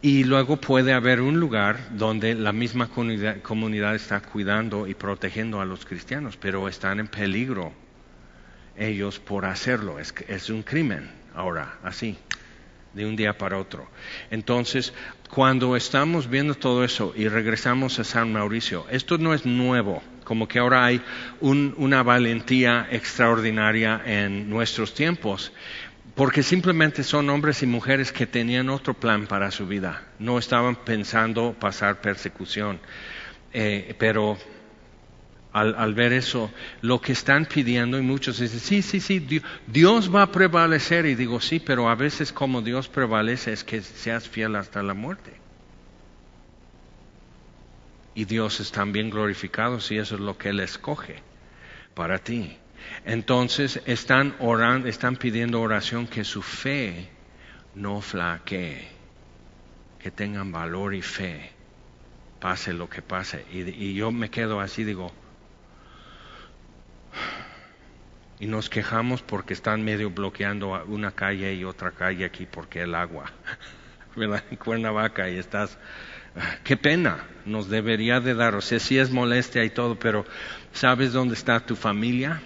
Y 0.00 0.24
luego 0.24 0.56
puede 0.56 0.92
haber 0.92 1.20
un 1.20 1.40
lugar 1.40 1.78
donde 1.96 2.34
la 2.34 2.52
misma 2.52 2.88
comunidad, 2.88 3.94
está 3.94 4.20
cuidando 4.20 4.86
y 4.86 4.94
protegiendo 4.94 5.60
a 5.60 5.64
los 5.64 5.84
cristianos, 5.84 6.36
pero 6.36 6.68
están 6.68 7.00
en 7.00 7.08
peligro 7.08 7.72
ellos 8.76 9.18
por 9.20 9.44
hacerlo. 9.44 9.98
Es, 9.98 10.12
es 10.28 10.50
un 10.50 10.62
crimen 10.62 11.10
ahora, 11.34 11.78
así 11.82 12.18
de 12.94 13.06
un 13.06 13.16
día 13.16 13.36
para 13.36 13.58
otro. 13.58 13.88
Entonces, 14.30 14.92
cuando 15.30 15.76
estamos 15.76 16.28
viendo 16.28 16.54
todo 16.54 16.84
eso 16.84 17.12
y 17.16 17.28
regresamos 17.28 17.98
a 17.98 18.04
San 18.04 18.32
Mauricio, 18.32 18.86
esto 18.90 19.18
no 19.18 19.32
es 19.34 19.46
nuevo, 19.46 20.02
como 20.24 20.46
que 20.46 20.58
ahora 20.58 20.84
hay 20.84 21.00
una 21.40 22.02
valentía 22.02 22.86
extraordinaria 22.90 24.02
en 24.04 24.50
nuestros 24.50 24.94
tiempos, 24.94 25.52
porque 26.14 26.42
simplemente 26.42 27.02
son 27.02 27.30
hombres 27.30 27.62
y 27.62 27.66
mujeres 27.66 28.12
que 28.12 28.26
tenían 28.26 28.68
otro 28.68 28.92
plan 28.94 29.26
para 29.26 29.50
su 29.50 29.66
vida, 29.66 30.02
no 30.18 30.38
estaban 30.38 30.76
pensando 30.76 31.54
pasar 31.58 32.00
persecución, 32.02 32.78
eh, 33.54 33.94
pero 33.98 34.36
al, 35.52 35.94
ver 35.94 36.12
eso, 36.12 36.50
lo 36.80 37.00
que 37.00 37.12
están 37.12 37.44
pidiendo, 37.44 37.98
y 37.98 38.02
muchos 38.02 38.38
dicen, 38.38 38.60
sí, 38.60 38.82
sí, 38.82 39.00
sí, 39.00 39.42
Dios 39.66 40.14
va 40.14 40.22
a 40.22 40.32
prevalecer, 40.32 41.04
y 41.04 41.14
digo, 41.14 41.40
sí, 41.40 41.60
pero 41.60 41.90
a 41.90 41.94
veces 41.94 42.32
como 42.32 42.62
Dios 42.62 42.88
prevalece 42.88 43.52
es 43.52 43.62
que 43.62 43.82
seas 43.82 44.28
fiel 44.28 44.56
hasta 44.56 44.82
la 44.82 44.94
muerte. 44.94 45.32
Y 48.14 48.24
Dios 48.24 48.60
es 48.60 48.72
también 48.72 49.10
glorificado 49.10 49.80
si 49.80 49.98
eso 49.98 50.14
es 50.14 50.20
lo 50.20 50.36
que 50.36 50.50
Él 50.50 50.60
escoge 50.60 51.16
para 51.94 52.18
ti. 52.18 52.56
Entonces 53.04 53.80
están 53.86 54.34
orando, 54.38 54.88
están 54.88 55.16
pidiendo 55.16 55.60
oración 55.60 56.06
que 56.06 56.24
su 56.24 56.42
fe 56.42 57.08
no 57.74 58.00
flaquee, 58.00 58.86
que 59.98 60.10
tengan 60.10 60.52
valor 60.52 60.94
y 60.94 61.00
fe, 61.00 61.52
pase 62.38 62.72
lo 62.72 62.88
que 62.90 63.00
pase. 63.00 63.46
Y, 63.50 63.60
y 63.60 63.94
yo 63.94 64.10
me 64.10 64.30
quedo 64.30 64.60
así, 64.60 64.84
digo, 64.84 65.12
y 68.42 68.46
nos 68.46 68.68
quejamos 68.68 69.22
porque 69.22 69.54
están 69.54 69.84
medio 69.84 70.10
bloqueando 70.10 70.84
una 70.86 71.12
calle 71.12 71.54
y 71.54 71.62
otra 71.62 71.92
calle 71.92 72.24
aquí 72.24 72.44
porque 72.44 72.82
el 72.82 72.96
agua, 72.96 73.30
¿verdad? 74.16 74.42
En 74.50 74.56
Cuernavaca 74.56 75.30
y 75.30 75.38
estás, 75.38 75.78
qué 76.64 76.76
pena, 76.76 77.24
nos 77.46 77.68
debería 77.68 78.18
de 78.18 78.34
dar, 78.34 78.56
o 78.56 78.60
sea, 78.60 78.80
sí 78.80 78.98
es 78.98 79.12
molestia 79.12 79.62
y 79.62 79.70
todo, 79.70 79.96
pero 79.96 80.24
¿sabes 80.72 81.12
dónde 81.12 81.34
está 81.34 81.60
tu 81.60 81.76
familia? 81.76 82.42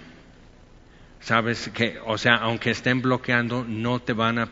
¿Sabes 1.20 1.70
que, 1.70 1.98
o 2.04 2.18
sea, 2.18 2.34
aunque 2.34 2.72
estén 2.72 3.00
bloqueando, 3.00 3.64
no 3.66 4.00
te 4.00 4.12
van 4.12 4.38
a, 4.38 4.48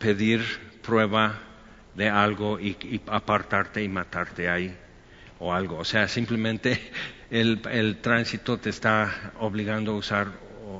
pedir 0.00 0.42
prueba 0.82 1.38
de 1.94 2.08
algo 2.08 2.58
y 2.58 3.00
apartarte 3.06 3.82
y 3.82 3.88
matarte 3.88 4.48
ahí 4.48 4.76
o 5.38 5.54
algo? 5.54 5.78
O 5.78 5.84
sea, 5.84 6.08
simplemente 6.08 6.90
el, 7.30 7.98
tránsito 8.00 8.58
te 8.58 8.70
está 8.70 9.32
obligando 9.40 9.92
a 9.92 9.96
usar 9.96 10.28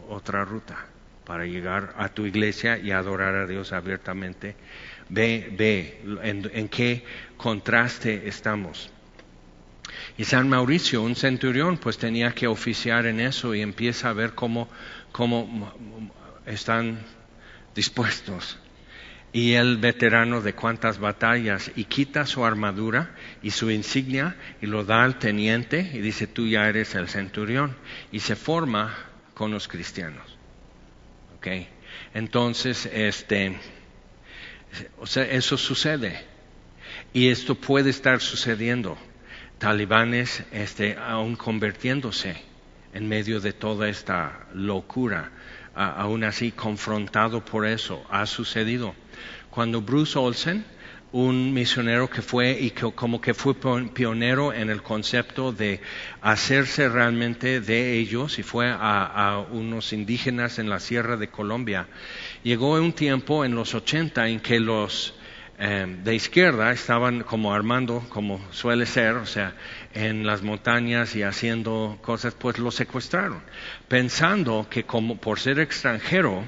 otra 0.09 0.45
ruta 0.45 0.76
para 1.25 1.45
llegar 1.45 1.95
a 1.99 2.09
tu 2.09 2.26
iglesia 2.26 2.78
y 2.78 2.90
adorar 2.90 3.35
a 3.35 3.47
Dios 3.47 3.73
abiertamente. 3.73 4.57
Ve, 5.11 5.52
ve 5.57 6.00
en, 6.23 6.69
qué 6.69 7.05
contraste 7.37 8.28
estamos. 8.28 8.90
Y 10.17 10.25
San 10.25 10.49
Mauricio, 10.49 11.02
un 11.02 11.17
centurión, 11.17 11.78
pues 11.78 11.99
tenía 11.99 12.33
que 12.33 12.47
oficiar 12.47 13.07
en 13.07 13.21
eso 13.21 13.55
y 13.55 13.61
empieza 13.61 14.11
a 14.11 14.12
ver 14.12 14.35
cómo, 14.35 14.69
cómo 15.12 15.73
están 16.47 16.99
dispuestos 17.75 18.59
y 19.33 19.55
el 19.55 19.77
veterano 19.77 20.41
de 20.41 20.55
cuantas 20.55 20.99
batallas 20.99 21.71
y 21.77 21.85
quita 21.85 22.25
su 22.27 22.45
armadura 22.45 23.15
y 23.43 23.51
su 23.51 23.71
insignia 23.71 24.37
y 24.63 24.67
lo 24.67 24.85
da 24.85 25.05
al 25.05 25.19
teniente 25.19 25.91
y 25.93 25.99
dice 25.99 26.27
tú 26.27 26.47
ya 26.47 26.69
eres 26.69 26.95
el 26.95 27.09
centurión 27.09 27.77
y 28.11 28.21
se 28.21 28.37
forma 28.37 28.95
con 29.35 29.51
los 29.51 29.69
cristianos. 29.69 30.39
¿Ok? 31.37 31.47
Entonces, 32.15 32.87
este, 32.87 33.57
o 34.99 35.07
sea, 35.07 35.25
eso 35.25 35.57
sucede 35.57 36.25
y 37.13 37.29
esto 37.29 37.55
puede 37.55 37.91
estar 37.91 38.21
sucediendo. 38.21 38.97
Talibanes, 39.59 40.45
este, 40.53 40.97
aún 40.97 41.37
convirtiéndose 41.37 42.37
en 42.95 43.09
medio 43.09 43.41
de 43.41 43.53
toda 43.53 43.89
esta 43.89 44.47
locura, 44.55 45.31
aún 45.75 46.25
así 46.25 46.51
confrontado 46.51 47.45
por 47.45 47.67
eso, 47.67 48.05
ha 48.11 48.25
sucedido 48.27 48.95
cuando 49.50 49.81
Bruce 49.81 50.19
Olsen, 50.19 50.64
un 51.12 51.55
misionero 51.55 52.11
que 52.11 52.21
fue 52.21 52.59
y 52.61 52.71
que 52.71 52.93
como 52.93 53.21
que 53.21 53.33
fue 53.33 53.55
pionero 53.55 54.52
en 54.52 54.69
el 54.69 54.83
concepto 54.83 55.52
de 55.52 55.81
hacerse 56.21 56.88
realmente 56.88 57.61
de 57.61 57.95
ellos 57.95 58.38
y 58.38 58.43
fue 58.43 58.69
a, 58.71 59.45
unos 59.50 59.93
indígenas 59.93 60.59
en 60.59 60.69
la 60.69 60.81
sierra 60.81 61.17
de 61.17 61.28
Colombia. 61.28 61.87
Llegó 62.43 62.75
un 62.75 62.93
tiempo 62.93 63.45
en 63.45 63.55
los 63.55 63.75
80 63.75 64.28
en 64.28 64.40
que 64.40 64.61
los 64.61 65.14
eh, 65.59 65.87
de 66.05 66.14
izquierda 66.14 66.71
estaban 66.71 67.23
como 67.23 67.52
armando, 67.55 68.05
como 68.11 68.40
suele 68.52 68.87
ser, 68.87 69.17
o 69.17 69.26
sea, 69.26 69.55
en 69.95 70.26
las 70.26 70.43
montañas 70.43 71.17
y 71.17 71.23
haciendo 71.23 71.99
cosas, 72.02 72.35
pues 72.35 72.59
lo 72.59 72.71
secuestraron, 72.71 73.43
pensando 73.88 74.69
que 74.71 74.85
como 74.85 75.17
por 75.17 75.40
ser 75.40 75.59
extranjero, 75.59 76.45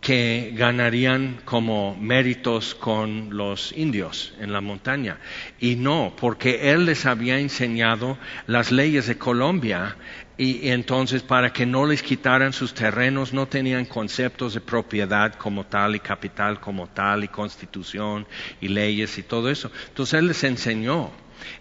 que 0.00 0.52
ganarían 0.54 1.40
como 1.44 1.96
méritos 1.96 2.74
con 2.74 3.36
los 3.36 3.72
indios 3.76 4.32
en 4.38 4.52
la 4.52 4.60
montaña. 4.60 5.18
Y 5.58 5.76
no, 5.76 6.14
porque 6.18 6.70
él 6.70 6.86
les 6.86 7.04
había 7.04 7.38
enseñado 7.38 8.16
las 8.46 8.70
leyes 8.70 9.06
de 9.06 9.18
Colombia 9.18 9.96
y, 10.36 10.68
entonces 10.68 11.22
para 11.22 11.52
que 11.52 11.66
no 11.66 11.84
les 11.84 12.02
quitaran 12.02 12.52
sus 12.52 12.72
terrenos 12.72 13.32
no 13.32 13.48
tenían 13.48 13.86
conceptos 13.86 14.54
de 14.54 14.60
propiedad 14.60 15.34
como 15.34 15.66
tal 15.66 15.96
y 15.96 16.00
capital 16.00 16.60
como 16.60 16.86
tal 16.86 17.24
y 17.24 17.28
constitución 17.28 18.26
y 18.60 18.68
leyes 18.68 19.18
y 19.18 19.24
todo 19.24 19.50
eso. 19.50 19.70
Entonces 19.88 20.14
él 20.20 20.28
les 20.28 20.44
enseñó 20.44 21.10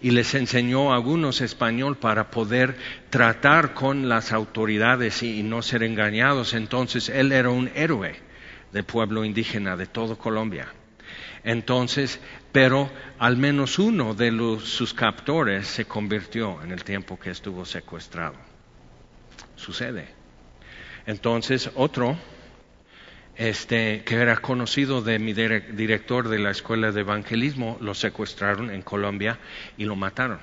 y 0.01 0.11
les 0.11 0.35
enseñó 0.35 0.91
a 0.91 0.95
algunos 0.95 1.41
español 1.41 1.97
para 1.97 2.29
poder 2.29 2.77
tratar 3.09 3.73
con 3.73 4.07
las 4.09 4.31
autoridades 4.31 5.23
y 5.23 5.41
no 5.41 5.63
ser 5.63 5.81
engañados. 5.81 6.53
Entonces 6.53 7.09
él 7.09 7.31
era 7.31 7.49
un 7.49 7.71
héroe 7.75 8.26
del 8.71 8.83
pueblo 8.83 9.23
indígena 9.23 9.75
de 9.75 9.87
todo 9.87 10.17
Colombia. 10.17 10.67
Entonces, 11.43 12.19
pero 12.51 12.89
al 13.19 13.37
menos 13.37 13.79
uno 13.79 14.13
de 14.13 14.31
sus 14.63 14.93
captores 14.93 15.67
se 15.67 15.85
convirtió 15.85 16.61
en 16.61 16.71
el 16.71 16.83
tiempo 16.83 17.19
que 17.19 17.31
estuvo 17.31 17.65
secuestrado. 17.65 18.35
Sucede. 19.55 20.09
Entonces, 21.05 21.71
otro, 21.75 22.17
este, 23.35 24.03
que 24.03 24.15
era 24.15 24.37
conocido 24.37 25.01
de 25.01 25.19
mi 25.19 25.33
director 25.33 26.27
de 26.27 26.39
la 26.39 26.51
escuela 26.51 26.91
de 26.91 27.01
evangelismo, 27.01 27.77
lo 27.79 27.93
secuestraron 27.93 28.69
en 28.69 28.81
Colombia 28.81 29.39
y 29.77 29.85
lo 29.85 29.95
mataron. 29.95 30.39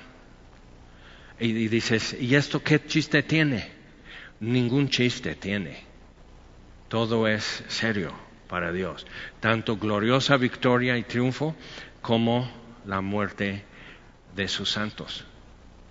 y 1.37 1.67
dices, 1.67 2.15
¿y 2.19 2.33
esto 2.35 2.63
qué 2.63 2.83
chiste 2.85 3.21
tiene? 3.21 3.69
Ningún 4.39 4.89
chiste 4.89 5.35
tiene 5.35 5.94
todo 6.95 7.27
es 7.27 7.61
serio 7.67 8.13
para 8.47 8.71
Dios. 8.71 9.05
Tanto 9.41 9.75
gloriosa 9.75 10.37
victoria 10.37 10.97
y 10.97 11.03
triunfo 11.03 11.53
como 12.01 12.49
la 12.85 13.01
muerte 13.01 13.65
de 14.33 14.47
sus 14.47 14.71
santos. 14.71 15.25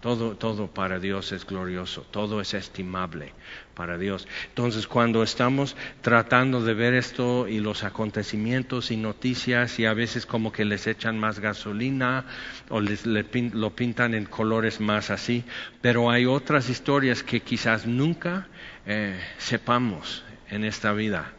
Todo, 0.00 0.34
todo 0.34 0.66
para 0.68 0.99
Dios 0.99 1.32
es 1.32 1.44
glorioso, 1.44 2.06
todo 2.11 2.40
es 2.40 2.54
estimable 2.54 3.34
para 3.75 3.99
Dios. 3.99 4.26
Entonces, 4.49 4.87
cuando 4.87 5.23
estamos 5.23 5.76
tratando 6.00 6.62
de 6.62 6.73
ver 6.73 6.94
esto 6.94 7.49
y 7.49 7.61
los 7.61 7.84
acontecimientos 7.84 8.90
y 8.90 8.96
noticias 8.96 9.78
y 9.78 9.84
a 9.84 9.92
veces 9.92 10.25
como 10.25 10.52
que 10.52 10.64
les 10.64 10.87
echan 10.87 11.18
más 11.18 11.38
gasolina 11.38 12.25
o 12.70 12.80
les, 12.80 13.04
lo 13.04 13.76
pintan 13.76 14.14
en 14.14 14.25
colores 14.25 14.80
más 14.80 15.11
así, 15.11 15.44
pero 15.82 16.11
hay 16.11 16.25
otras 16.25 16.70
historias 16.70 17.23
que 17.23 17.40
quizás 17.40 17.87
nunca 17.87 18.49
eh, 18.87 19.20
sepamos 19.37 20.25
en 20.54 20.62
esta 20.62 20.92
vida, 20.92 21.32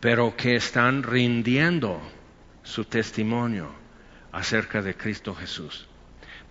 pero 0.00 0.36
que 0.36 0.56
están 0.56 1.04
rindiendo 1.04 2.02
su 2.64 2.84
testimonio 2.84 3.70
acerca 4.32 4.82
de 4.82 4.96
Cristo 4.96 5.32
Jesús. 5.32 5.86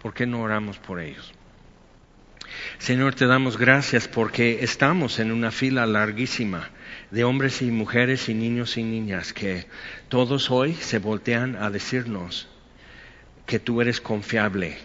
¿Por 0.01 0.13
qué 0.13 0.25
no 0.25 0.41
oramos 0.41 0.79
por 0.79 1.01
ellos? 1.01 1.33
Señor, 2.77 3.13
te 3.13 3.27
damos 3.27 3.57
gracias 3.57 4.07
porque 4.07 4.63
estamos 4.63 5.19
en 5.19 5.33
una 5.33 5.51
fila 5.51 5.85
larguísima 5.85 6.69
de 7.11 7.25
hombres 7.25 7.61
y 7.61 7.71
mujeres 7.71 8.29
y 8.29 8.33
niños 8.33 8.77
y 8.77 8.83
niñas 8.83 9.33
que 9.33 9.67
todos 10.07 10.49
hoy 10.49 10.75
se 10.75 10.99
voltean 10.99 11.57
a 11.57 11.69
decirnos 11.69 12.47
que 13.45 13.59
tú 13.59 13.81
eres 13.81 13.99
confiable, 13.99 14.77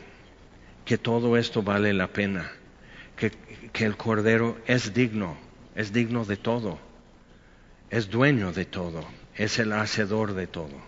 que 0.85 0.99
todo 0.99 1.37
esto 1.37 1.63
vale 1.63 1.93
la 1.93 2.09
pena, 2.09 2.51
que, 3.15 3.31
que 3.73 3.85
el 3.85 3.97
Cordero 3.97 4.61
es 4.67 4.93
digno, 4.93 5.39
es 5.77 5.93
digno 5.93 6.25
de 6.25 6.37
todo 6.37 6.92
es 7.93 8.09
dueño 8.09 8.53
de 8.53 8.65
todo, 8.65 9.05
es 9.37 9.59
el 9.59 9.75
hacedor 9.75 10.33
de 10.33 10.47
todo. 10.47 10.81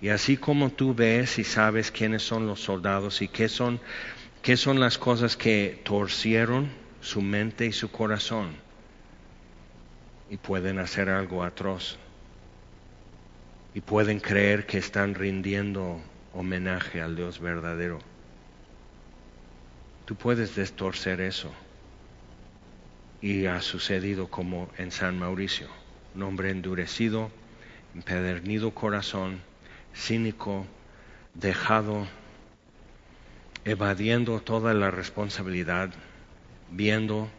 Y 0.00 0.10
así 0.10 0.36
como 0.36 0.70
tú 0.70 0.94
ves 0.94 1.40
y 1.40 1.44
sabes 1.44 1.90
quiénes 1.90 2.22
son 2.22 2.46
los 2.46 2.60
soldados 2.60 3.22
y 3.22 3.28
qué 3.28 3.48
son, 3.48 3.80
qué 4.40 4.56
son 4.56 4.78
las 4.78 4.98
cosas 4.98 5.36
que 5.36 5.80
torcieron 5.82 6.70
su 7.00 7.22
mente 7.22 7.66
y 7.66 7.72
su 7.72 7.90
corazón 7.90 8.54
y 10.30 10.36
pueden 10.36 10.78
hacer 10.78 11.08
algo 11.08 11.42
atroz 11.42 11.98
y 13.74 13.80
pueden 13.80 14.20
creer 14.20 14.64
que 14.64 14.78
están 14.78 15.16
rindiendo 15.16 16.00
homenaje 16.34 17.02
al 17.02 17.16
Dios 17.16 17.40
verdadero. 17.40 17.98
Tú 20.04 20.14
puedes 20.14 20.54
destorcer 20.54 21.20
eso 21.20 21.52
y 23.20 23.46
ha 23.46 23.60
sucedido 23.60 24.28
como 24.28 24.68
en 24.78 24.92
San 24.92 25.18
Mauricio 25.18 25.81
un 26.14 26.22
hombre 26.22 26.50
endurecido, 26.50 27.30
empedernido 27.94 28.72
corazón, 28.72 29.40
cínico, 29.94 30.66
dejado, 31.34 32.06
evadiendo 33.64 34.40
toda 34.40 34.74
la 34.74 34.90
responsabilidad, 34.90 35.90
viendo 36.70 37.30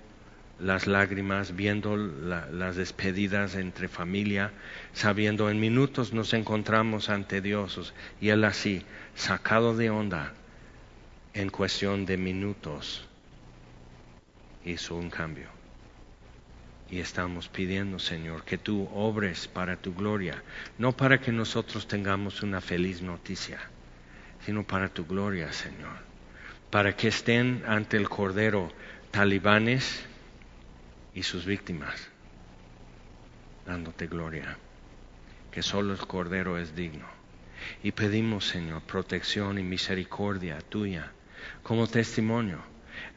las 0.60 0.88
lágrimas, 0.88 1.56
viendo 1.56 1.98
las 1.98 2.76
despedidas 2.76 3.56
entre 3.56 3.88
familia, 3.88 4.52
sabiendo 4.94 5.50
en 5.50 5.60
minutos 5.60 6.14
nos 6.14 6.34
encontramos 6.34 7.10
ante 7.10 7.42
Dios 7.42 7.94
y 8.22 8.30
Él 8.30 8.44
así, 8.44 8.86
sacado 9.16 9.76
de 9.76 9.90
onda, 9.90 10.34
en 11.34 11.50
cuestión 11.50 12.06
de 12.06 12.18
minutos, 12.18 13.06
hizo 14.64 14.96
un 14.96 15.10
cambio. 15.10 15.53
Y 16.94 17.00
estamos 17.00 17.50
pidiendo, 17.50 17.98
Señor, 17.98 18.44
que 18.44 18.60
tú 18.60 18.88
obres 18.94 19.48
para 19.48 19.78
tu 19.78 19.96
gloria, 19.96 20.44
no 20.78 20.96
para 20.96 21.20
que 21.20 21.32
nosotros 21.32 21.88
tengamos 21.88 22.44
una 22.44 22.62
feliz 22.62 23.02
noticia, 23.02 23.60
sino 24.46 24.62
para 24.64 24.90
tu 24.90 25.04
gloria, 25.08 25.52
Señor, 25.52 25.98
para 26.70 26.96
que 26.96 27.08
estén 27.08 27.64
ante 27.66 27.98
el 27.98 28.08
Cordero 28.10 28.72
talibanes 29.10 30.06
y 31.16 31.24
sus 31.24 31.48
víctimas, 31.48 32.10
dándote 33.66 34.06
gloria, 34.06 34.56
que 35.50 35.64
solo 35.64 35.94
el 35.94 36.06
Cordero 36.06 36.60
es 36.60 36.76
digno. 36.76 37.08
Y 37.82 37.94
pedimos, 37.94 38.46
Señor, 38.46 38.84
protección 38.84 39.58
y 39.58 39.64
misericordia 39.64 40.60
tuya 40.62 41.12
como 41.64 41.88
testimonio 41.88 42.60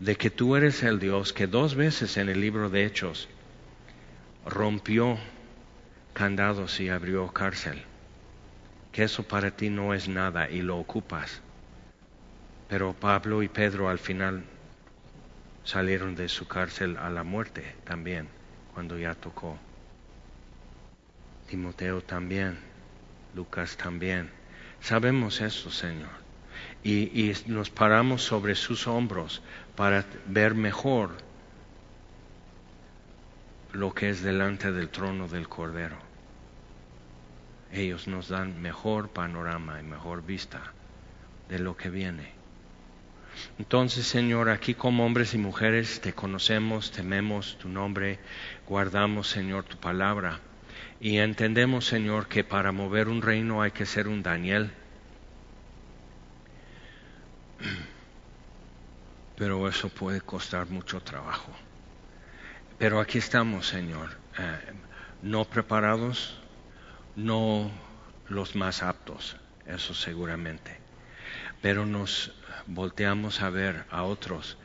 de 0.01 0.17
que 0.17 0.31
tú 0.31 0.57
eres 0.57 0.83
el 0.83 0.99
Dios 0.99 1.35
que 1.35 1.47
dos 1.47 1.75
veces 1.75 2.17
en 2.17 2.31
el 2.31 2.41
libro 2.41 2.71
de 2.71 2.87
Hechos 2.87 3.29
rompió 4.47 5.19
candados 6.15 6.81
y 6.81 6.89
abrió 6.89 7.33
cárcel. 7.33 7.83
Que 8.93 9.03
eso 9.03 9.25
para 9.25 9.51
ti 9.51 9.69
no 9.69 9.93
es 9.93 10.09
nada 10.09 10.49
y 10.49 10.63
lo 10.63 10.79
ocupas. 10.79 11.43
Pero 12.69 12.95
Pablo 12.95 13.43
y 13.43 13.49
Pedro 13.49 13.89
al 13.89 13.99
final 13.99 14.45
salieron 15.65 16.15
de 16.15 16.29
su 16.29 16.49
cárcel 16.49 16.97
a 16.97 17.11
la 17.11 17.23
muerte 17.23 17.75
también, 17.85 18.29
cuando 18.73 18.99
ya 18.99 19.15
tocó. 19.15 19.59
Timoteo 21.49 22.01
también, 22.01 22.59
Lucas 23.35 23.77
también. 23.77 24.31
Sabemos 24.81 25.41
eso, 25.41 25.71
Señor 25.71 26.27
y, 26.87 27.33
nos 27.47 27.71
paramos 27.71 28.23
sobre 28.23 28.55
sus 28.55 28.87
hombros 28.87 29.43
para 29.75 30.05
ver 30.27 30.55
mejor 30.55 31.17
lo 33.77 33.93
que 33.93 34.09
es 34.09 34.23
delante 34.23 34.73
del 34.73 34.89
trono 34.89 35.29
del 35.29 35.49
Cordero. 35.49 35.99
Ellos 37.71 38.09
nos 38.09 38.29
dan 38.29 38.63
mejor 38.63 39.11
panorama 39.11 39.79
y 39.79 39.83
mejor 39.83 40.25
vista 40.25 40.73
de 41.51 41.59
lo 41.59 41.77
que 41.77 41.91
viene. 41.91 42.33
Entonces, 43.59 44.07
Señor, 44.07 44.49
aquí 44.49 44.73
como 44.73 45.05
hombres 45.05 45.35
y 45.35 45.39
mujeres 45.39 46.01
te 46.01 46.15
conocemos, 46.15 46.91
tememos 46.91 47.59
tu 47.59 47.69
nombre, 47.69 48.19
guardamos, 48.67 49.29
Señor, 49.29 49.65
tu 49.65 49.77
palabra 49.77 50.41
y 50.99 51.19
entendemos, 51.19 51.85
Señor, 51.85 52.29
que 52.29 52.45
para 52.45 52.73
mover 52.73 53.09
un 53.09 53.21
reino 53.21 53.61
hay 53.61 53.73
que 53.73 53.85
ser 53.85 54.09
un 54.09 54.23
Daniel 54.23 54.73
pero 59.37 59.69
eso 59.69 59.91
puede 59.91 60.23
costar 60.23 60.67
mucho 60.71 61.03
trabajo. 61.03 61.66
Pero 62.79 63.01
aquí 63.01 63.19
estamos, 63.19 63.69
Señor, 63.69 64.11
eh, 64.39 64.59
no 65.23 65.47
preparados, 65.47 66.39
no 67.15 67.71
los 68.29 68.55
más 68.55 68.83
aptos, 68.83 69.37
eso 69.65 69.95
seguramente, 69.95 70.77
pero 71.63 71.87
nos 71.87 72.33
volteamos 72.67 73.41
a 73.41 73.49
ver 73.49 73.85
a 73.91 74.03
otros 74.03 74.59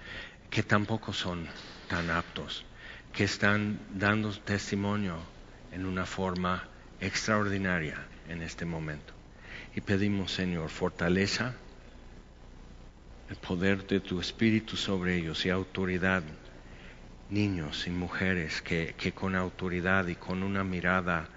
que 0.49 0.61
tampoco 0.61 1.13
son 1.13 1.47
tan 1.87 2.09
aptos, 2.09 2.65
que 3.13 3.23
están 3.23 3.79
dando 3.93 4.31
testimonio 4.33 5.17
en 5.71 5.85
una 5.85 6.05
forma 6.05 6.67
extraordinaria 6.99 7.95
en 8.27 8.41
este 8.41 8.65
momento. 8.65 9.13
Y 9.73 9.81
pedimos, 9.81 10.33
Señor, 10.33 10.69
fortaleza 10.69 11.55
el 13.29 13.37
poder 13.37 13.87
de 13.87 14.01
tu 14.01 14.19
espíritu 14.19 14.75
sobre 14.75 15.15
ellos 15.15 15.45
y 15.45 15.49
autoridad. 15.49 16.23
Niños 17.31 17.87
y 17.87 17.89
mujeres 17.89 18.61
que, 18.61 18.93
que 18.95 19.13
con 19.13 19.35
autoridad 19.35 20.05
y 20.07 20.15
con 20.15 20.43
una 20.43 20.63
mirada 20.63 21.27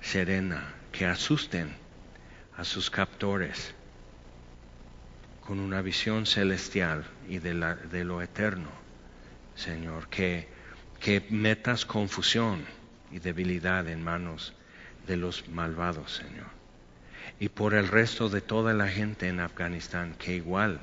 serena, 0.00 0.74
que 0.90 1.06
asusten 1.06 1.72
a 2.56 2.64
sus 2.64 2.90
captores 2.90 3.74
con 5.46 5.60
una 5.60 5.82
visión 5.82 6.26
celestial 6.26 7.04
y 7.28 7.38
de, 7.38 7.54
la, 7.54 7.74
de 7.74 8.04
lo 8.04 8.22
eterno, 8.22 8.70
Señor, 9.54 10.08
que, 10.08 10.48
que 11.00 11.26
metas 11.30 11.84
confusión 11.84 12.64
y 13.10 13.18
debilidad 13.18 13.88
en 13.88 14.02
manos 14.02 14.54
de 15.06 15.16
los 15.16 15.48
malvados, 15.48 16.12
Señor. 16.12 16.46
Y 17.40 17.48
por 17.48 17.74
el 17.74 17.88
resto 17.88 18.28
de 18.28 18.40
toda 18.40 18.72
la 18.72 18.88
gente 18.88 19.28
en 19.28 19.40
Afganistán, 19.40 20.14
que 20.18 20.34
igual 20.34 20.80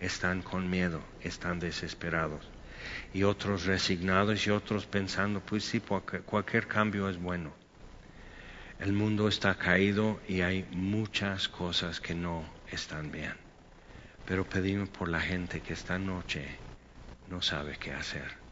están 0.00 0.42
con 0.42 0.68
miedo, 0.70 1.02
están 1.20 1.60
desesperados. 1.60 2.51
Y 3.12 3.24
otros 3.24 3.66
resignados 3.66 4.46
y 4.46 4.50
otros 4.50 4.86
pensando, 4.86 5.40
pues 5.40 5.64
sí, 5.64 5.80
cualquier 5.80 6.66
cambio 6.66 7.08
es 7.08 7.18
bueno. 7.18 7.54
El 8.78 8.92
mundo 8.92 9.28
está 9.28 9.54
caído 9.54 10.20
y 10.26 10.40
hay 10.40 10.64
muchas 10.70 11.48
cosas 11.48 12.00
que 12.00 12.14
no 12.14 12.52
están 12.66 13.12
bien. 13.12 13.36
Pero 14.24 14.48
pedimos 14.48 14.88
por 14.88 15.08
la 15.08 15.20
gente 15.20 15.60
que 15.60 15.72
esta 15.72 15.98
noche 15.98 16.58
no 17.26 17.42
sabe 17.42 17.76
qué 17.78 17.92
hacer. 17.92 18.42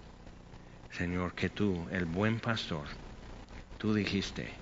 Señor, 0.91 1.35
que 1.35 1.51
tú, 1.51 1.89
el 1.91 2.05
buen 2.05 2.39
pastor, 2.39 2.89
tú 3.79 3.95
dijiste, 3.95 4.53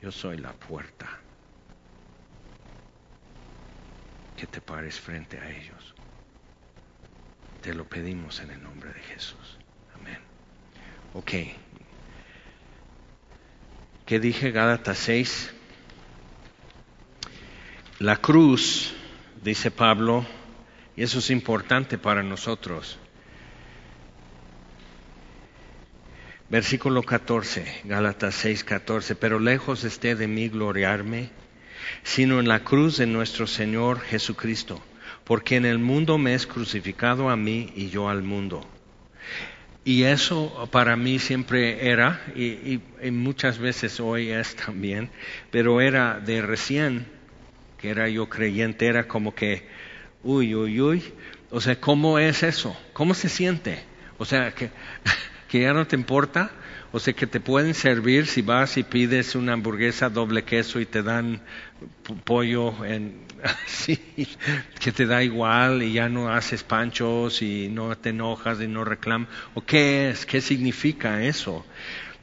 yo 0.00 0.10
soy 0.10 0.38
la 0.38 0.52
puerta. 0.52 1.08
Que 4.34 4.46
te 4.46 4.60
pares 4.60 5.00
frente 5.00 5.38
a 5.38 5.50
ellos. 5.50 5.94
Te 7.62 7.74
lo 7.74 7.84
pedimos 7.84 8.40
en 8.40 8.50
el 8.50 8.62
nombre 8.62 8.92
de 8.92 9.00
Jesús. 9.00 9.58
Amén. 9.94 10.18
Ok. 11.14 11.32
¿Qué 14.04 14.20
dije 14.20 14.52
Gálatas 14.52 14.98
6? 14.98 15.52
La 17.98 18.18
cruz, 18.18 18.94
dice 19.42 19.70
Pablo, 19.70 20.26
y 20.96 21.02
eso 21.02 21.18
es 21.18 21.30
importante 21.30 21.98
para 21.98 22.22
nosotros. 22.22 22.98
Versículo 26.48 27.02
14, 27.02 27.80
Gálatas 27.84 28.36
6, 28.36 28.62
14, 28.62 29.16
pero 29.16 29.40
lejos 29.40 29.82
esté 29.82 30.14
de 30.14 30.28
mí 30.28 30.48
gloriarme, 30.48 31.30
sino 32.04 32.38
en 32.38 32.46
la 32.46 32.62
cruz 32.62 32.98
de 32.98 33.06
nuestro 33.06 33.48
Señor 33.48 34.00
Jesucristo 34.00 34.80
porque 35.26 35.56
en 35.56 35.64
el 35.64 35.78
mundo 35.78 36.18
me 36.18 36.34
es 36.34 36.46
crucificado 36.46 37.28
a 37.28 37.36
mí 37.36 37.72
y 37.74 37.88
yo 37.88 38.08
al 38.08 38.22
mundo. 38.22 38.64
Y 39.84 40.04
eso 40.04 40.68
para 40.70 40.96
mí 40.96 41.18
siempre 41.18 41.88
era, 41.90 42.20
y, 42.34 42.80
muchas 43.10 43.58
veces 43.58 44.00
hoy 44.00 44.30
es 44.30 44.54
también, 44.56 45.10
pero 45.50 45.80
era 45.80 46.20
de 46.20 46.42
recién, 46.42 47.06
que 47.78 47.90
era 47.90 48.08
yo 48.08 48.28
creyente, 48.28 48.86
era 48.86 49.06
como 49.08 49.34
que, 49.34 49.68
uy, 50.22 50.54
uy, 50.54 50.80
uy, 50.80 51.02
o 51.50 51.60
sea, 51.60 51.80
¿cómo 51.80 52.18
es 52.18 52.42
eso? 52.42 52.76
¿Cómo 52.92 53.14
se 53.14 53.28
siente? 53.28 53.80
O 54.18 54.24
sea, 54.24 54.52
que, 54.52 54.70
que 55.48 55.60
ya 55.60 55.72
no 55.72 55.86
te 55.86 55.96
importa, 55.96 56.50
o 56.96 56.98
sea, 56.98 57.12
que 57.12 57.26
te 57.26 57.40
pueden 57.40 57.74
servir 57.74 58.26
si 58.26 58.40
vas 58.40 58.78
y 58.78 58.82
pides 58.82 59.34
una 59.34 59.52
hamburguesa 59.52 60.08
doble 60.08 60.44
queso 60.44 60.80
y 60.80 60.86
te 60.86 61.02
dan 61.02 61.42
pollo 62.24 62.86
en 62.86 63.18
así, 63.66 64.00
que 64.80 64.92
te 64.92 65.04
da 65.04 65.22
igual 65.22 65.82
y 65.82 65.92
ya 65.92 66.08
no 66.08 66.30
haces 66.30 66.62
panchos 66.62 67.42
y 67.42 67.68
no 67.68 67.94
te 67.98 68.08
enojas 68.08 68.62
y 68.62 68.66
no 68.66 68.82
reclamas. 68.82 69.28
¿O 69.52 69.60
qué 69.60 70.08
es? 70.08 70.24
¿Qué 70.24 70.40
significa 70.40 71.22
eso? 71.22 71.66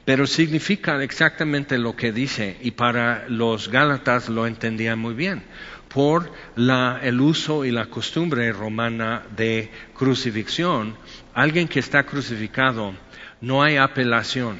Pero 0.04 0.26
significa 0.26 1.00
exactamente 1.04 1.78
lo 1.78 1.94
que 1.94 2.10
dice 2.10 2.56
y 2.60 2.72
para 2.72 3.28
los 3.28 3.68
Gálatas 3.68 4.28
lo 4.28 4.44
entendían 4.44 4.98
muy 4.98 5.14
bien 5.14 5.44
por 5.88 6.32
la, 6.56 6.98
el 7.00 7.20
uso 7.20 7.64
y 7.64 7.70
la 7.70 7.86
costumbre 7.86 8.50
romana 8.50 9.22
de 9.36 9.70
crucifixión. 9.94 10.96
Alguien 11.32 11.68
que 11.68 11.78
está 11.78 12.02
crucificado 12.02 12.94
no 13.44 13.62
hay 13.62 13.76
apelación. 13.76 14.58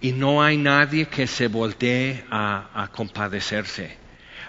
Y 0.00 0.12
no 0.12 0.42
hay 0.42 0.58
nadie 0.58 1.06
que 1.06 1.26
se 1.26 1.48
voltee 1.48 2.24
a, 2.30 2.90
compadecerse, 2.92 3.96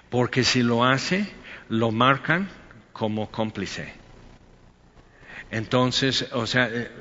porque 0.09 0.43
si 0.43 0.61
lo 0.61 0.83
hace, 0.83 1.25
lo 1.69 1.91
marcan 1.91 2.49
como 2.91 3.31
cómplice. 3.31 3.93
Entonces, 5.49 6.27
o 6.33 6.45
sea, 6.45 6.69
eh, 6.69 6.91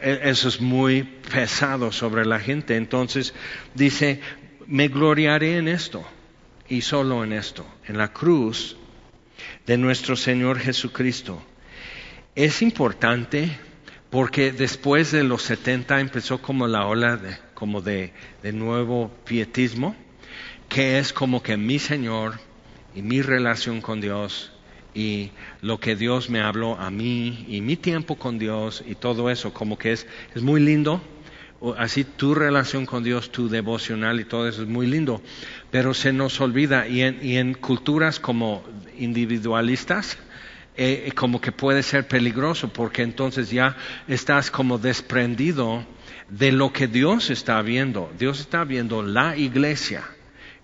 e, 0.00 0.20
eso 0.30 0.48
es 0.48 0.60
muy 0.60 1.02
pesado 1.02 1.90
sobre 1.90 2.24
la 2.24 2.38
gente. 2.38 2.76
Entonces 2.76 3.34
dice, 3.74 4.20
me 4.66 4.86
gloriaré 4.88 5.58
en 5.58 5.66
esto 5.66 6.06
y 6.68 6.82
solo 6.82 7.24
en 7.24 7.32
esto, 7.32 7.66
en 7.86 7.98
la 7.98 8.12
cruz 8.12 8.76
de 9.66 9.76
nuestro 9.76 10.14
Señor 10.14 10.60
Jesucristo. 10.60 11.42
Es 12.36 12.62
importante 12.62 13.58
porque 14.10 14.52
después 14.52 15.10
de 15.10 15.24
los 15.24 15.42
70 15.42 16.00
empezó 16.00 16.38
como 16.38 16.66
la 16.66 16.86
ola 16.86 17.16
de, 17.16 17.36
como 17.54 17.80
de, 17.80 18.12
nuevo 18.52 19.10
pietismo, 19.24 19.96
que 20.68 20.98
es 20.98 21.12
como 21.12 21.42
que 21.42 21.56
mi 21.56 21.78
Señor 21.78 22.34
y 22.94 23.02
mi 23.02 23.22
relación 23.22 23.80
con 23.80 24.00
Dios 24.00 24.52
y 24.94 25.30
lo 25.60 25.78
que 25.78 25.96
Dios 25.96 26.30
me 26.30 26.40
habló 26.40 26.78
a 26.78 26.90
mí 26.90 27.44
y 27.48 27.60
mi 27.60 27.76
tiempo 27.76 28.16
con 28.16 28.38
Dios 28.38 28.82
y 28.86 28.94
todo 28.94 29.28
eso, 29.30 29.52
como 29.52 29.76
que 29.76 29.92
es, 29.92 30.06
es 30.34 30.42
muy 30.42 30.60
lindo. 30.60 31.02
Así 31.78 32.04
tu 32.04 32.34
relación 32.34 32.86
con 32.86 33.02
Dios, 33.02 33.32
tu 33.32 33.48
devocional 33.48 34.20
y 34.20 34.24
todo 34.24 34.46
eso 34.46 34.62
es 34.62 34.68
muy 34.68 34.86
lindo, 34.86 35.22
pero 35.70 35.94
se 35.94 36.12
nos 36.12 36.40
olvida 36.40 36.86
y 36.86 37.02
en 37.02 37.54
culturas 37.54 38.20
como 38.20 38.62
individualistas, 38.98 40.18
eh, 40.76 41.12
como 41.14 41.40
que 41.40 41.52
puede 41.52 41.82
ser 41.82 42.06
peligroso 42.06 42.68
porque 42.68 43.02
entonces 43.02 43.50
ya 43.50 43.76
estás 44.08 44.50
como 44.50 44.78
desprendido 44.78 45.84
de 46.28 46.52
lo 46.52 46.72
que 46.72 46.86
Dios 46.86 47.30
está 47.30 47.62
viendo. 47.62 48.12
Dios 48.18 48.40
está 48.40 48.64
viendo 48.64 49.02
la 49.02 49.36
iglesia 49.36 50.04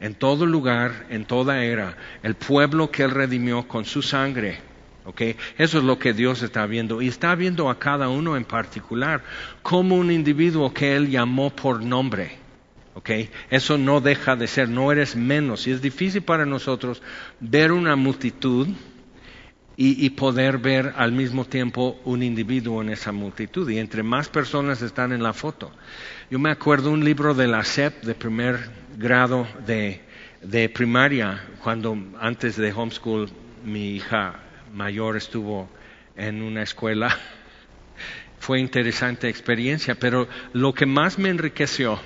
en 0.03 0.14
todo 0.14 0.46
lugar, 0.46 1.07
en 1.11 1.25
toda 1.25 1.62
era, 1.64 1.96
el 2.25 2.35
pueblo 2.35 2.90
que 2.90 3.05
Él 3.05 3.12
redimió 3.12 3.68
con 3.68 3.85
su 3.85 4.03
sangre. 4.03 4.59
¿okay? 5.05 5.37
Eso 5.57 5.79
es 5.79 5.85
lo 5.85 5.96
que 5.98 6.12
Dios 6.12 6.42
está 6.42 6.66
viendo. 6.66 7.01
Y 7.01 7.09
está 7.09 7.37
viendo 7.37 7.70
a 7.70 7.79
cada 7.79 8.09
uno 8.09 8.37
en 8.37 8.44
particular 8.44 9.22
como 9.62 9.94
un 9.94 10.11
individuo 10.11 10.75
que 10.75 10.96
Él 10.96 11.09
llamó 11.09 11.51
por 11.51 11.85
nombre. 11.85 12.33
¿okay? 12.94 13.31
Eso 13.48 13.79
no 13.79 14.01
deja 14.01 14.35
de 14.35 14.48
ser, 14.48 14.68
no 14.68 14.90
eres 14.90 15.14
menos. 15.14 15.68
Y 15.68 15.70
es 15.70 15.81
difícil 15.81 16.22
para 16.22 16.46
nosotros 16.46 17.01
ver 17.38 17.70
una 17.70 17.94
multitud 17.94 18.66
y, 19.76 20.04
y, 20.04 20.11
poder 20.11 20.58
ver 20.58 20.92
al 20.96 21.12
mismo 21.12 21.44
tiempo 21.44 22.00
un 22.04 22.22
individuo 22.22 22.82
en 22.82 22.90
esa 22.90 23.12
multitud. 23.12 23.68
Y 23.70 23.78
entre 23.78 24.02
más 24.02 24.28
personas 24.28 24.82
están 24.82 25.12
en 25.12 25.22
la 25.22 25.32
foto. 25.32 25.72
Yo 26.30 26.38
me 26.38 26.50
acuerdo 26.50 26.90
un 26.90 27.04
libro 27.04 27.35
de 27.35 27.46
la 27.46 27.64
SEP 27.64 28.02
de 28.02 28.14
primer 28.14 28.70
grado 28.96 29.46
de, 29.66 30.02
de 30.42 30.68
primaria, 30.68 31.42
cuando 31.62 31.96
antes 32.20 32.56
de 32.56 32.72
homeschool 32.72 33.30
mi 33.64 33.96
hija 33.96 34.40
mayor 34.72 35.16
estuvo 35.16 35.68
en 36.16 36.42
una 36.42 36.62
escuela. 36.62 37.16
Fue 38.38 38.58
interesante 38.58 39.28
experiencia, 39.28 39.94
pero 39.94 40.28
lo 40.52 40.74
que 40.74 40.85
más 40.85 41.18
me 41.18 41.28
enriqueció 41.28 41.98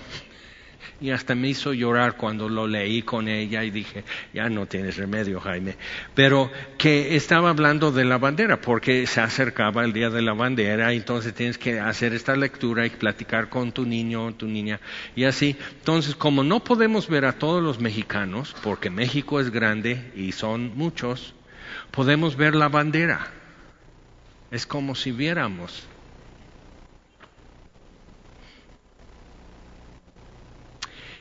y 1.00 1.10
hasta 1.10 1.34
me 1.34 1.48
hizo 1.48 1.72
llorar 1.72 2.16
cuando 2.16 2.48
lo 2.48 2.66
leí 2.66 3.02
con 3.02 3.28
ella 3.28 3.62
y 3.64 3.70
dije, 3.70 4.04
ya 4.32 4.48
no 4.48 4.66
tienes 4.66 4.96
remedio, 4.96 5.40
Jaime. 5.40 5.76
Pero 6.14 6.50
que 6.78 7.16
estaba 7.16 7.50
hablando 7.50 7.92
de 7.92 8.04
la 8.04 8.18
bandera, 8.18 8.60
porque 8.60 9.06
se 9.06 9.20
acercaba 9.20 9.84
el 9.84 9.92
día 9.92 10.10
de 10.10 10.22
la 10.22 10.32
bandera, 10.32 10.92
entonces 10.92 11.34
tienes 11.34 11.58
que 11.58 11.80
hacer 11.80 12.14
esta 12.14 12.34
lectura 12.34 12.86
y 12.86 12.90
platicar 12.90 13.48
con 13.48 13.72
tu 13.72 13.84
niño, 13.84 14.34
tu 14.34 14.46
niña, 14.46 14.80
y 15.14 15.24
así. 15.24 15.56
Entonces, 15.78 16.14
como 16.14 16.42
no 16.42 16.64
podemos 16.64 17.08
ver 17.08 17.26
a 17.26 17.32
todos 17.32 17.62
los 17.62 17.78
mexicanos, 17.80 18.54
porque 18.62 18.90
México 18.90 19.40
es 19.40 19.50
grande 19.50 20.12
y 20.16 20.32
son 20.32 20.76
muchos, 20.76 21.34
podemos 21.90 22.36
ver 22.36 22.54
la 22.54 22.68
bandera. 22.68 23.32
Es 24.50 24.66
como 24.66 24.94
si 24.94 25.12
viéramos 25.12 25.86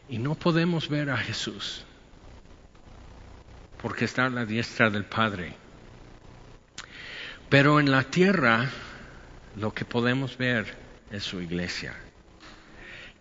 Y 0.07 0.19
no 0.19 0.35
podemos 0.35 0.87
ver 0.89 1.09
a 1.09 1.17
Jesús 1.17 1.85
porque 3.85 4.05
está 4.05 4.25
a 4.25 4.29
la 4.29 4.45
diestra 4.45 4.89
del 4.89 5.05
Padre. 5.05 5.55
Pero 7.49 7.79
en 7.79 7.91
la 7.91 8.03
tierra 8.03 8.67
lo 9.55 9.73
que 9.73 9.85
podemos 9.85 10.37
ver 10.37 10.75
es 11.11 11.23
su 11.23 11.39
iglesia, 11.39 11.93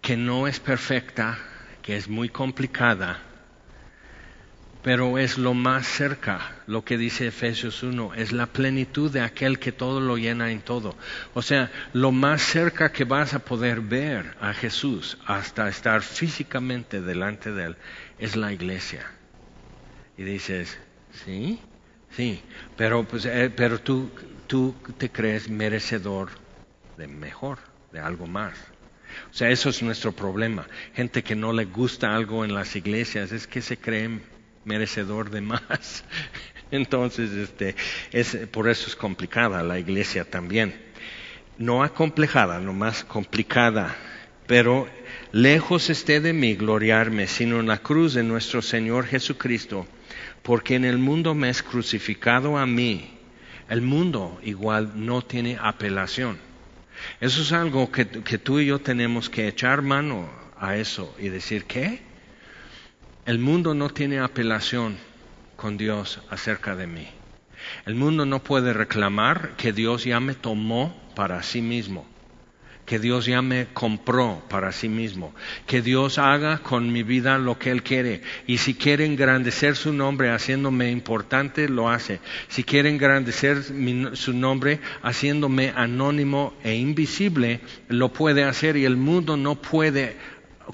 que 0.01 0.17
no 0.17 0.49
es 0.49 0.61
perfecta, 0.61 1.39
que 1.83 1.97
es 1.97 2.09
muy 2.09 2.31
complicada, 2.31 3.21
pero 4.85 5.17
es 5.17 5.39
lo 5.39 5.55
más 5.55 5.87
cerca, 5.87 6.63
lo 6.67 6.85
que 6.85 6.99
dice 6.99 7.27
Efesios 7.27 7.83
1, 7.83 8.13
es 8.17 8.33
la 8.33 8.45
plenitud 8.45 9.11
de 9.11 9.23
aquel 9.23 9.59
que 9.59 9.73
todo 9.73 9.99
lo 9.99 10.19
llena 10.19 10.53
en 10.53 10.61
todo. 10.61 10.95
O 11.33 11.41
sea, 11.41 11.73
lo 11.95 12.13
más 12.13 12.43
cerca 12.43 12.93
que 12.93 13.05
vas 13.05 13.33
a 13.33 13.39
poder 13.39 13.81
ver 13.81 14.37
a 14.41 14.53
Jesús 14.53 15.17
hasta 15.25 15.71
estar 15.71 16.03
físicamente 16.03 17.01
delante 17.01 17.51
de 17.51 17.65
Él 17.65 17.77
es 18.19 18.37
la 18.37 18.53
iglesia. 18.53 19.11
Y 20.19 20.25
dices, 20.25 20.79
sí, 21.25 21.63
sí, 22.11 22.45
pero, 22.77 23.05
pues, 23.05 23.25
eh, 23.25 23.51
pero 23.57 23.81
tú, 23.81 24.15
tú 24.47 24.77
te 24.99 25.11
crees 25.11 25.49
merecedor 25.49 26.29
de 26.99 27.09
mejor, 27.09 27.59
de 27.91 28.01
algo 28.01 28.27
más. 28.27 28.59
O 29.31 29.35
sea, 29.35 29.49
eso 29.49 29.71
es 29.71 29.83
nuestro 29.83 30.13
problema. 30.13 30.67
Gente 30.93 31.23
que 31.23 31.37
no 31.37 31.55
le 31.55 31.65
gusta 31.65 32.15
algo 32.15 32.45
en 32.45 32.53
las 32.53 32.77
iglesias 32.77 33.33
es 33.33 33.47
que 33.47 33.63
se 33.63 33.79
creen 33.79 34.35
merecedor 34.65 35.31
de 35.31 35.41
más. 35.41 36.05
Entonces, 36.71 37.31
este, 37.33 37.77
es, 38.13 38.37
por 38.51 38.69
eso 38.69 38.89
es 38.89 38.97
complicada 38.97 39.63
la 39.63 39.79
iglesia 39.79 40.25
también. 40.25 40.75
No 41.59 41.85
acomplejada, 41.85 42.59
no 42.59 42.73
más 42.73 43.05
complicada, 43.05 43.95
pero 44.47 44.89
lejos 45.31 45.89
esté 45.89 46.21
de 46.21 46.33
mí 46.33 46.55
gloriarme, 46.55 47.29
sino 47.29 47.61
en 47.61 47.69
la 47.69 47.79
cruz 47.79 48.15
de 48.15 48.25
nuestro 48.25 48.61
Señor 48.61 49.07
Jesucristo, 49.07 49.87
porque 50.43 50.75
en 50.75 50.85
el 50.85 50.99
mundo 50.99 51.35
me 51.35 51.49
es 51.49 51.63
crucificado 51.63 52.59
a 52.59 52.67
mí. 52.67 53.11
El 53.69 53.83
mundo 53.83 54.41
igual 54.43 54.93
no 54.97 55.23
tiene 55.23 55.59
apelación. 55.61 56.39
Eso 57.21 57.43
es 57.43 57.53
algo 57.53 57.91
que, 57.91 58.07
que 58.07 58.39
tú 58.39 58.59
y 58.59 58.67
yo 58.67 58.81
tenemos 58.81 59.31
que 59.31 59.47
echar 59.49 59.83
mano 59.83 60.29
a 60.59 60.77
eso 60.77 61.15
y 61.19 61.29
decir, 61.29 61.65
¿qué? 61.65 62.14
El 63.27 63.39
mundo 63.39 63.73
no 63.73 63.89
tiene 63.89 64.19
apelación 64.19 64.99
con 65.57 65.79
Dios 65.79 66.21
acerca 66.29 66.77
de 66.77 66.87
mí. 66.87 67.09
El 67.87 67.95
mundo 67.95 68.27
no 68.27 68.43
puede 68.43 68.75
reclamar 68.75 69.53
que 69.57 69.73
Dios 69.73 70.05
ya 70.05 70.21
me 70.21 70.35
tomó 70.35 70.95
para 71.17 71.43
sí 71.43 71.63
mismo, 71.63 72.07
que 72.85 72.99
Dios 72.99 73.25
ya 73.25 73.41
me 73.41 73.69
compró 73.73 74.43
para 74.51 74.73
sí 74.73 74.91
mismo, 74.91 75.35
que 75.67 75.81
Dios 75.81 76.19
haga 76.19 76.59
con 76.59 76.93
mi 76.93 77.03
vida 77.03 77.39
lo 77.39 77.59
que 77.59 77.71
Él 77.71 77.83
quiere. 77.83 78.21
Y 78.47 78.59
si 78.59 78.75
quiere 78.75 79.07
engrandecer 79.07 79.75
su 79.75 79.95
nombre 79.95 80.31
haciéndome 80.31 80.91
importante, 80.91 81.71
lo 81.71 81.89
hace. 81.89 82.21
Si 82.49 82.63
quiere 82.63 82.91
engrandecer 82.91 83.63
su 84.13 84.35
nombre 84.35 84.81
haciéndome 85.03 85.73
anónimo 85.75 86.53
e 86.63 86.75
invisible, 86.75 87.61
lo 87.89 88.13
puede 88.13 88.45
hacer 88.45 88.77
y 88.77 88.85
el 88.85 88.99
mundo 88.99 89.39
no 89.39 89.55
puede 89.55 90.19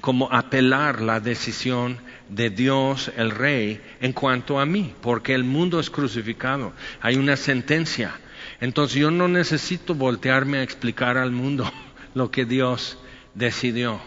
como 0.01 0.31
apelar 0.31 1.01
la 1.01 1.21
decisión 1.21 1.97
de 2.31 2.49
Dios 2.49 3.11
el 3.17 3.31
Rey 3.31 3.81
en 3.99 4.13
cuanto 4.13 4.59
a 4.59 4.65
mí, 4.65 4.93
porque 5.01 5.33
el 5.33 5.43
mundo 5.43 5.79
es 5.79 5.89
crucificado, 5.89 6.73
hay 7.01 7.17
una 7.17 7.35
sentencia. 7.35 8.13
Entonces 8.61 8.97
yo 8.97 9.11
no 9.11 9.27
necesito 9.27 9.93
voltearme 9.93 10.59
a 10.59 10.63
explicar 10.63 11.17
al 11.17 11.31
mundo 11.31 11.71
lo 12.15 12.31
que 12.31 12.45
Dios 12.45 12.97
decidió. 13.35 13.99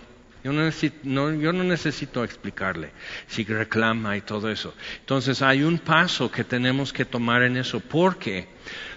Yo 0.42 0.52
no, 0.52 1.62
necesito, 1.64 2.22
explicarle 2.22 2.90
si 3.26 3.44
reclama 3.44 4.14
y 4.16 4.20
todo 4.20 4.50
eso. 4.50 4.74
Entonces 5.00 5.40
hay 5.40 5.62
un 5.62 5.78
paso 5.78 6.30
que 6.30 6.44
tenemos 6.44 6.92
que 6.92 7.06
tomar 7.06 7.42
en 7.42 7.56
eso, 7.56 7.80
porque 7.80 8.48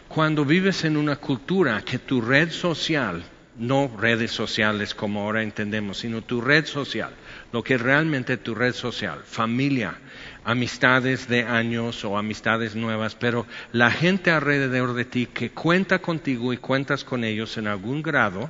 cuando 0.09 0.43
vives 0.43 0.83
en 0.83 0.97
una 0.97 1.15
cultura 1.15 1.81
que 1.83 1.99
tu 1.99 2.19
red 2.19 2.51
social, 2.51 3.23
no 3.57 3.89
redes 3.97 4.31
sociales 4.31 4.93
como 4.93 5.21
ahora 5.21 5.41
entendemos, 5.41 5.99
sino 5.99 6.21
tu 6.21 6.41
red 6.41 6.65
social, 6.65 7.13
lo 7.51 7.63
que 7.63 7.75
es 7.75 7.81
realmente 7.81 8.37
tu 8.37 8.55
red 8.55 8.73
social, 8.73 9.23
familia, 9.23 9.97
amistades 10.43 11.27
de 11.27 11.43
años 11.43 12.03
o 12.05 12.17
amistades 12.17 12.75
nuevas, 12.75 13.15
pero 13.15 13.45
la 13.71 13.91
gente 13.91 14.31
alrededor 14.31 14.93
de 14.93 15.05
ti 15.05 15.25
que 15.25 15.51
cuenta 15.51 15.99
contigo 15.99 16.53
y 16.53 16.57
cuentas 16.57 17.03
con 17.03 17.23
ellos 17.23 17.57
en 17.57 17.67
algún 17.67 18.01
grado, 18.01 18.49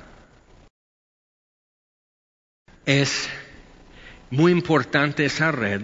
es 2.86 3.28
muy 4.30 4.50
importante 4.50 5.24
esa 5.24 5.52
red. 5.52 5.82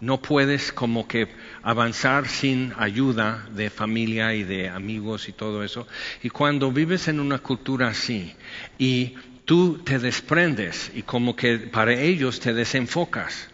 No 0.00 0.22
puedes 0.22 0.72
como 0.72 1.08
que 1.08 1.26
avanzar 1.62 2.28
sin 2.28 2.72
ayuda 2.78 3.48
de 3.52 3.68
familia 3.68 4.32
y 4.34 4.44
de 4.44 4.68
amigos 4.68 5.28
y 5.28 5.32
todo 5.32 5.64
eso. 5.64 5.88
Y 6.22 6.30
cuando 6.30 6.70
vives 6.70 7.08
en 7.08 7.18
una 7.18 7.40
cultura 7.40 7.88
así 7.88 8.36
y 8.78 9.16
tú 9.48 9.78
te 9.82 9.98
desprendes 9.98 10.92
y 10.94 11.04
como 11.04 11.34
que 11.34 11.56
para 11.56 11.94
ellos 11.94 12.38
te 12.38 12.52
desenfocas. 12.52 13.48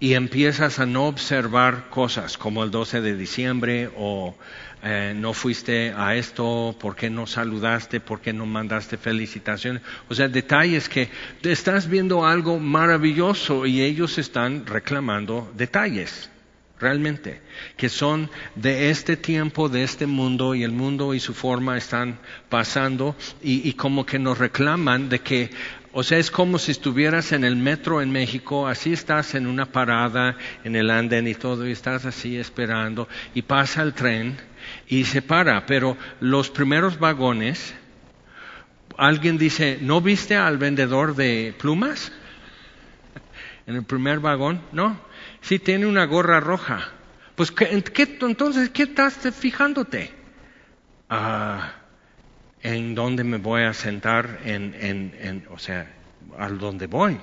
y 0.00 0.14
empiezas 0.14 0.78
a 0.78 0.86
no 0.86 1.08
observar 1.08 1.90
cosas 1.90 2.38
como 2.38 2.62
el 2.62 2.70
12 2.70 3.00
de 3.00 3.16
diciembre 3.16 3.90
o 3.96 4.36
eh, 4.84 5.12
no 5.16 5.32
fuiste 5.32 5.92
a 5.96 6.14
esto, 6.14 6.76
por 6.78 6.94
qué 6.94 7.10
no 7.10 7.26
saludaste, 7.26 7.98
por 7.98 8.20
qué 8.20 8.32
no 8.32 8.46
mandaste 8.46 8.96
felicitaciones. 8.96 9.82
O 10.08 10.14
sea, 10.14 10.28
detalles 10.28 10.88
que 10.88 11.10
estás 11.42 11.88
viendo 11.88 12.24
algo 12.24 12.60
maravilloso 12.60 13.66
y 13.66 13.82
ellos 13.82 14.18
están 14.18 14.64
reclamando 14.64 15.50
detalles, 15.56 16.30
realmente, 16.80 17.40
que 17.76 17.88
son 17.88 18.30
de 18.54 18.90
este 18.90 19.16
tiempo, 19.16 19.68
de 19.68 19.82
este 19.82 20.06
mundo 20.06 20.54
y 20.54 20.62
el 20.62 20.72
mundo 20.72 21.14
y 21.14 21.20
su 21.20 21.34
forma 21.34 21.76
están 21.76 22.18
pasando 22.48 23.16
y, 23.42 23.68
y 23.68 23.72
como 23.72 24.06
que 24.06 24.18
nos 24.18 24.38
reclaman 24.38 25.08
de 25.08 25.20
que 25.20 25.50
o 25.92 26.02
sea, 26.02 26.18
es 26.18 26.30
como 26.30 26.58
si 26.58 26.70
estuvieras 26.70 27.32
en 27.32 27.44
el 27.44 27.56
metro 27.56 28.02
en 28.02 28.12
México, 28.12 28.68
así 28.68 28.92
estás 28.92 29.34
en 29.34 29.46
una 29.46 29.66
parada 29.66 30.36
en 30.62 30.76
el 30.76 30.90
andén 30.90 31.26
y 31.26 31.34
todo, 31.34 31.66
y 31.66 31.72
estás 31.72 32.04
así 32.04 32.36
esperando, 32.36 33.08
y 33.34 33.42
pasa 33.42 33.82
el 33.82 33.94
tren 33.94 34.36
y 34.86 35.04
se 35.04 35.22
para, 35.22 35.66
pero 35.66 35.96
los 36.20 36.50
primeros 36.50 36.98
vagones, 36.98 37.74
alguien 38.96 39.38
dice, 39.38 39.78
¿no 39.80 40.00
viste 40.00 40.36
al 40.36 40.58
vendedor 40.58 41.16
de 41.16 41.54
plumas? 41.58 42.12
En 43.66 43.76
el 43.76 43.84
primer 43.84 44.20
vagón, 44.20 44.60
no, 44.72 44.98
sí 45.40 45.58
tiene 45.58 45.86
una 45.86 46.04
gorra 46.04 46.40
roja. 46.40 46.88
Pues, 47.34 47.50
¿qué, 47.52 47.68
entonces, 48.20 48.70
¿qué 48.70 48.84
estás 48.84 49.16
fijándote? 49.34 50.12
Ah 51.08 51.74
en 52.62 52.94
dónde 52.94 53.24
me 53.24 53.38
voy 53.38 53.62
a 53.62 53.72
sentar, 53.72 54.40
en, 54.44 54.74
en, 54.80 55.14
en, 55.20 55.46
o 55.50 55.58
sea, 55.58 55.90
a 56.38 56.48
dónde 56.48 56.86
voy. 56.86 57.18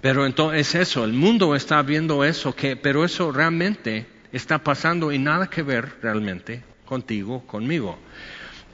Pero 0.00 0.26
entonces 0.26 0.74
es 0.74 0.88
eso, 0.88 1.04
el 1.04 1.12
mundo 1.12 1.54
está 1.54 1.80
viendo 1.82 2.24
eso, 2.24 2.54
que, 2.54 2.76
pero 2.76 3.04
eso 3.04 3.32
realmente 3.32 4.06
está 4.32 4.58
pasando 4.58 5.12
y 5.12 5.18
nada 5.18 5.48
que 5.48 5.62
ver 5.62 5.94
realmente 6.02 6.62
contigo, 6.84 7.46
conmigo. 7.46 7.98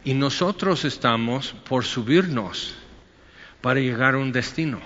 Y 0.03 0.15
nosotros 0.15 0.85
estamos 0.85 1.55
por 1.69 1.85
subirnos 1.85 2.75
para 3.61 3.81
llegar 3.81 4.15
a 4.15 4.19
un 4.19 4.33
destino. 4.33 4.81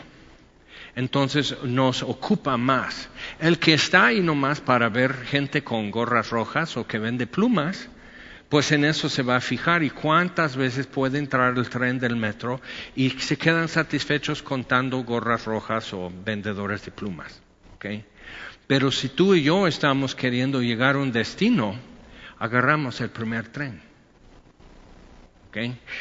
Entonces 0.96 1.57
nos 1.64 2.02
ocupa 2.02 2.57
más. 2.57 3.09
El 3.40 3.59
que 3.59 3.74
está 3.74 4.07
ahí 4.07 4.20
nomás 4.20 4.61
para 4.61 4.88
ver 4.88 5.14
gente 5.24 5.64
con 5.64 5.90
gorras 5.90 6.30
rojas 6.30 6.76
o 6.76 6.87
que 6.87 6.98
vende 6.98 7.26
plumas, 7.26 7.88
pues 8.48 8.70
en 8.70 8.85
eso 8.85 9.09
se 9.09 9.22
va 9.22 9.37
a 9.37 9.40
fijar 9.40 9.83
y 9.83 9.90
cuántas 9.90 10.57
veces 10.57 10.87
puede 10.87 11.18
entrar 11.18 11.59
el 11.59 11.68
tren 11.68 11.98
del 11.98 12.14
metro 12.14 12.61
y 12.94 13.11
se 13.11 13.37
quedan 13.37 13.68
satisfechos 13.68 14.42
contando 14.42 15.02
gorras 15.02 15.44
rojas 15.44 15.92
o 15.92 16.12
vendedores 16.24 16.85
de 16.85 16.92
plumas. 16.92 17.40
Pero 18.66 18.90
si 18.90 19.11
tú 19.11 19.35
y 19.35 19.42
yo 19.42 19.66
estamos 19.66 20.14
queriendo 20.14 20.62
llegar 20.62 20.94
a 20.94 20.98
un 20.98 21.12
destino, 21.12 21.74
agarramos 22.38 23.00
el 23.00 23.11
primer 23.11 23.48
tren. 23.48 23.83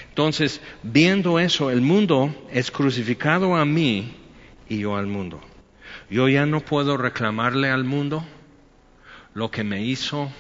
Entonces, 0.10 0.62
viendo 0.82 1.40
eso, 1.40 1.70
el 1.70 1.82
mundo 1.82 2.48
es 2.52 2.72
crucificado 2.72 3.56
a 3.56 3.66
mí 3.66 4.16
y 4.74 4.80
yo 4.80 4.98
al 4.98 5.08
mundo. 5.08 5.42
Yo 6.10 6.28
ya 6.28 6.46
no 6.46 6.62
puedo 6.62 6.98
reclamarle 6.98 7.70
al 7.70 7.84
mundo 7.84 8.26
lo 9.34 9.52
que 9.52 9.64
me 9.64 9.84
hizo, 9.84 10.32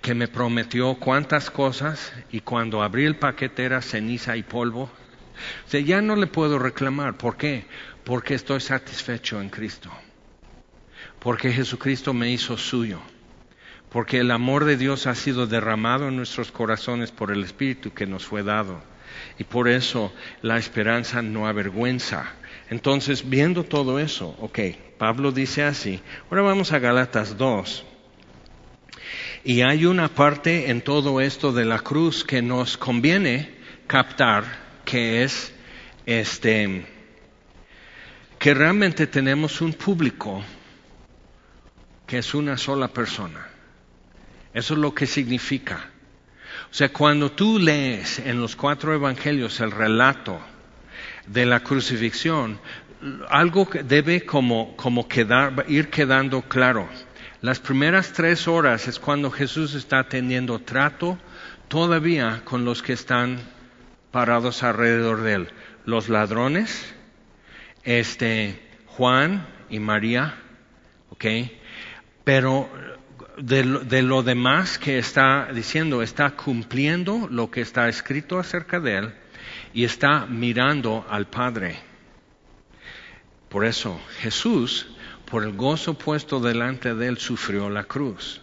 que 0.00 0.14
me 0.14 0.28
prometió 0.28 0.94
cuántas 0.94 1.50
cosas 1.50 2.12
y 2.30 2.40
cuando 2.40 2.82
abrí 2.82 3.04
el 3.04 3.16
paquete 3.16 3.64
era 3.64 3.82
ceniza 3.82 4.36
y 4.36 4.42
polvo. 4.42 4.90
O 5.72 5.76
ya 5.78 6.00
no 6.02 6.16
le 6.16 6.26
puedo 6.26 6.58
reclamar. 6.58 7.16
¿Por 7.16 7.36
qué? 7.36 7.66
Porque 8.04 8.34
estoy 8.34 8.60
satisfecho 8.60 9.40
en 9.40 9.48
Cristo. 9.48 9.90
Porque 11.18 11.52
Jesucristo 11.52 12.12
me 12.14 12.30
hizo 12.30 12.56
suyo. 12.56 13.00
Porque 13.90 14.18
el 14.20 14.30
amor 14.30 14.64
de 14.64 14.76
Dios 14.76 15.06
ha 15.06 15.14
sido 15.14 15.46
derramado 15.46 16.08
en 16.08 16.16
nuestros 16.16 16.50
corazones 16.50 17.10
por 17.10 17.30
el 17.30 17.44
Espíritu 17.44 17.92
que 17.92 18.06
nos 18.06 18.24
fue 18.24 18.42
dado. 18.42 18.82
Y 19.38 19.44
por 19.44 19.68
eso 19.68 20.12
la 20.40 20.58
esperanza 20.58 21.22
no 21.22 21.46
avergüenza. 21.46 22.34
Entonces, 22.72 23.28
viendo 23.28 23.64
todo 23.64 23.98
eso, 23.98 24.34
ok, 24.40 24.58
Pablo 24.96 25.30
dice 25.30 25.62
así. 25.62 26.00
Ahora 26.30 26.40
vamos 26.40 26.72
a 26.72 26.78
Galatas 26.78 27.36
2. 27.36 27.84
Y 29.44 29.60
hay 29.60 29.84
una 29.84 30.08
parte 30.08 30.70
en 30.70 30.80
todo 30.80 31.20
esto 31.20 31.52
de 31.52 31.66
la 31.66 31.80
cruz 31.80 32.24
que 32.24 32.40
nos 32.40 32.78
conviene 32.78 33.54
captar, 33.86 34.44
que 34.86 35.22
es 35.22 35.52
este, 36.06 36.86
que 38.38 38.54
realmente 38.54 39.06
tenemos 39.06 39.60
un 39.60 39.74
público 39.74 40.42
que 42.06 42.16
es 42.16 42.32
una 42.32 42.56
sola 42.56 42.88
persona. 42.88 43.50
Eso 44.54 44.72
es 44.72 44.80
lo 44.80 44.94
que 44.94 45.06
significa. 45.06 45.90
O 46.70 46.74
sea, 46.74 46.90
cuando 46.90 47.32
tú 47.32 47.58
lees 47.58 48.18
en 48.18 48.40
los 48.40 48.56
cuatro 48.56 48.94
evangelios 48.94 49.60
el 49.60 49.72
relato 49.72 50.40
de 51.26 51.46
la 51.46 51.60
crucifixión, 51.60 52.58
algo 53.28 53.68
debe 53.84 54.24
como, 54.24 54.76
como 54.76 55.06
ir 55.68 55.88
quedando 55.90 56.42
claro. 56.42 56.88
Las 57.40 57.58
primeras 57.58 58.12
tres 58.12 58.46
horas 58.46 58.86
es 58.86 58.98
cuando 58.98 59.30
Jesús 59.30 59.74
está 59.74 60.04
teniendo 60.08 60.60
trato 60.60 61.18
todavía 61.68 62.42
con 62.44 62.64
los 62.64 62.82
que 62.82 62.92
están 62.92 63.40
parados 64.12 64.62
alrededor 64.62 65.22
de 65.22 65.32
él. 65.34 65.48
Los 65.84 66.08
ladrones, 66.08 66.94
este, 67.82 68.60
Juan 68.86 69.46
y 69.68 69.80
María, 69.80 70.36
¿ok? 71.10 71.24
Pero 72.22 72.70
de, 73.38 74.02
lo 74.02 74.22
demás 74.22 74.78
que 74.78 74.98
está 74.98 75.48
diciendo, 75.52 76.02
está 76.02 76.30
cumpliendo 76.30 77.26
lo 77.28 77.50
que 77.50 77.62
está 77.62 77.88
escrito 77.88 78.38
acerca 78.38 78.78
de 78.78 78.98
él 78.98 79.14
y 79.72 79.84
está 79.84 80.26
mirando 80.26 81.06
al 81.08 81.26
Padre. 81.26 81.78
Por 83.48 83.64
eso 83.64 84.00
Jesús 84.20 84.86
por 85.26 85.44
el 85.44 85.52
gozo 85.52 85.94
puesto 85.94 86.40
delante 86.40 86.94
de 86.94 87.08
él 87.08 87.18
sufrió 87.18 87.70
la 87.70 87.84
cruz. 87.84 88.40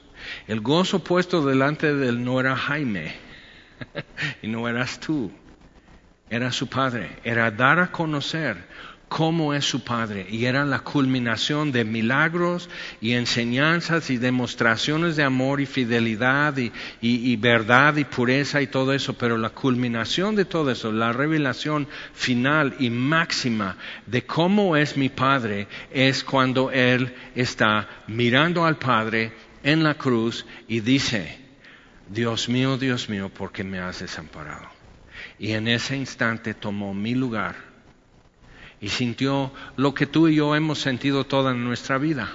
El 0.47 0.59
gozo 0.61 1.03
puesto 1.03 1.45
delante 1.45 1.93
de 1.93 2.09
él 2.09 2.23
no 2.23 2.39
era 2.39 2.55
Jaime 2.55 3.15
y 4.41 4.47
no 4.47 4.67
eras 4.67 4.99
tú, 4.99 5.31
era 6.29 6.51
su 6.51 6.67
padre, 6.67 7.17
era 7.23 7.49
dar 7.51 7.79
a 7.79 7.91
conocer 7.91 8.67
cómo 9.09 9.53
es 9.55 9.65
su 9.65 9.83
Padre. 9.83 10.27
Y 10.29 10.45
era 10.45 10.63
la 10.63 10.79
culminación 10.79 11.71
de 11.71 11.83
milagros 11.83 12.69
y 13.01 13.13
enseñanzas 13.13 14.09
y 14.11 14.17
demostraciones 14.17 15.15
de 15.15 15.23
amor 15.23 15.59
y 15.59 15.65
fidelidad 15.65 16.55
y, 17.01 17.35
verdad 17.35 17.97
y 17.97 18.05
pureza 18.05 18.61
y 18.61 18.67
todo 18.67 18.93
eso. 18.93 19.15
Pero 19.15 19.37
la 19.37 19.49
culminación 19.49 20.35
de 20.35 20.45
todo 20.45 20.71
eso, 20.71 20.91
la 20.91 21.11
revelación 21.11 21.87
final 22.13 22.75
y 22.79 22.89
máxima 22.89 23.75
de 24.05 24.25
cómo 24.25 24.77
es 24.77 24.95
mi 24.95 25.09
Padre, 25.09 25.67
es 25.91 26.23
cuando 26.23 26.71
Él 26.71 27.13
está 27.35 27.89
mirando 28.07 28.65
al 28.65 28.77
Padre 28.77 29.33
en 29.63 29.83
la 29.83 29.95
cruz 29.95 30.45
y 30.67 30.79
dice, 30.79 31.39
Dios 32.07 32.47
mío, 32.47 32.77
Dios 32.77 33.09
mío, 33.09 33.29
¿por 33.29 33.51
qué 33.51 33.63
me 33.63 33.79
has 33.79 33.99
desamparado? 33.99 34.69
Y 35.39 35.51
en 35.53 35.67
ese 35.67 35.97
instante 35.97 36.53
tomó 36.53 36.93
mi 36.93 37.15
lugar 37.15 37.68
y 38.81 38.89
sintió 38.89 39.51
lo 39.75 39.93
que 39.93 40.05
tú 40.05 40.27
y 40.27 40.35
yo 40.35 40.55
hemos 40.55 40.79
sentido 40.79 41.25
toda 41.25 41.53
nuestra 41.53 41.97
vida, 41.97 42.29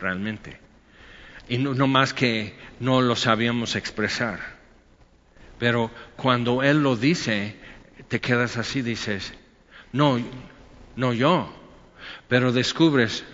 realmente. 0.00 0.58
Y 1.48 1.58
no, 1.58 1.86
más 1.86 2.14
que 2.14 2.56
no 2.80 3.02
lo 3.02 3.16
sabíamos 3.16 3.76
expresar. 3.76 4.40
Pero 5.58 5.90
cuando 6.16 6.62
Él 6.62 6.82
lo 6.82 6.96
dice, 6.96 7.56
te 8.08 8.20
quedas 8.20 8.56
así, 8.56 8.80
dices, 8.80 9.34
no, 9.92 10.18
no 10.96 11.12
yo, 11.12 11.52
pero 12.28 12.52
descubres, 12.52 13.24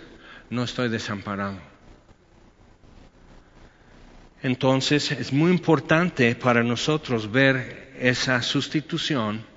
no 0.49 0.63
estoy 0.63 0.89
desamparado. 0.89 1.57
Entonces 4.41 5.11
es 5.11 5.33
muy 5.33 5.51
importante 5.51 6.35
para 6.35 6.63
nosotros 6.63 7.31
ver 7.31 7.93
esa 7.99 8.41
sustitución 8.41 9.48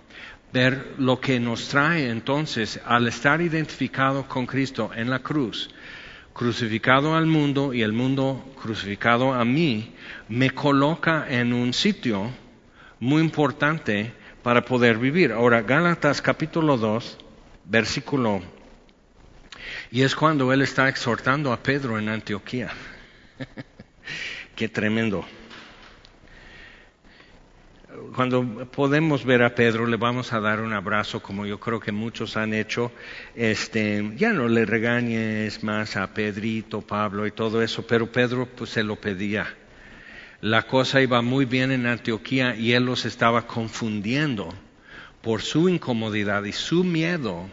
ver 0.53 0.95
lo 0.99 1.21
que 1.21 1.41
nos 1.41 1.69
trae 1.69 2.11
entonces 2.11 2.81
al 2.85 3.09
estar 3.09 3.41
identificado 3.41 4.29
con 4.29 4.47
Cristo 4.47 4.91
en 4.95 5.11
la 5.11 5.21
cruz, 5.21 5.71
crucificado 6.33 7.15
al 7.17 7.27
mundo 7.27 7.73
y 7.73 7.83
el 7.83 7.93
mundo 7.93 8.55
crucificado 8.61 9.33
a 9.33 9.45
mí, 9.45 9.95
me 10.29 10.51
coloca 10.51 11.27
en 11.29 11.53
un 11.53 11.73
sitio 11.73 12.31
muy 13.01 13.23
importante 13.23 14.12
para 14.43 14.65
poder 14.65 14.99
vivir. 14.99 15.33
Ahora, 15.33 15.62
Gálatas 15.62 16.21
capítulo 16.21 16.77
2, 16.77 17.19
versículo, 17.65 18.43
y 19.91 20.03
es 20.03 20.15
cuando 20.15 20.53
él 20.53 20.62
está 20.62 20.88
exhortando 20.88 21.53
a 21.53 21.62
Pedro 21.62 21.99
en 21.99 22.09
Antioquía. 22.09 22.71
Qué 24.57 24.69
tremendo. 24.69 25.25
Cuando 28.15 28.69
podemos 28.71 29.25
ver 29.25 29.43
a 29.43 29.55
Pedro, 29.55 29.87
le 29.87 29.97
vamos 29.97 30.33
a 30.33 30.41
dar 30.41 30.61
un 30.61 30.73
abrazo, 30.73 31.23
como 31.23 31.47
yo 31.47 31.59
creo 31.59 31.81
que 31.81 31.93
muchos 31.93 32.37
han 32.37 32.55
hecho. 32.55 32.93
Este, 33.35 34.13
ya 34.17 34.33
no 34.33 34.49
le 34.49 34.65
regañes 34.65 35.63
más 35.63 35.97
a 35.97 36.13
Pedrito, 36.13 36.83
Pablo 36.83 37.27
y 37.27 37.33
todo 37.33 37.63
eso, 37.63 37.87
pero 37.87 38.11
Pedro 38.11 38.47
pues 38.47 38.71
se 38.71 38.83
lo 38.83 38.97
pedía. 38.97 39.55
La 40.41 40.63
cosa 40.63 41.01
iba 41.01 41.23
muy 41.23 41.45
bien 41.45 41.71
en 41.71 41.87
Antioquía 41.87 42.57
y 42.57 42.73
él 42.73 42.85
los 42.85 43.05
estaba 43.05 43.47
confundiendo 43.47 44.53
por 45.23 45.43
su 45.43 45.69
incomodidad 45.69 46.45
y 46.45 46.53
su 46.53 46.85
miedo. 46.85 47.49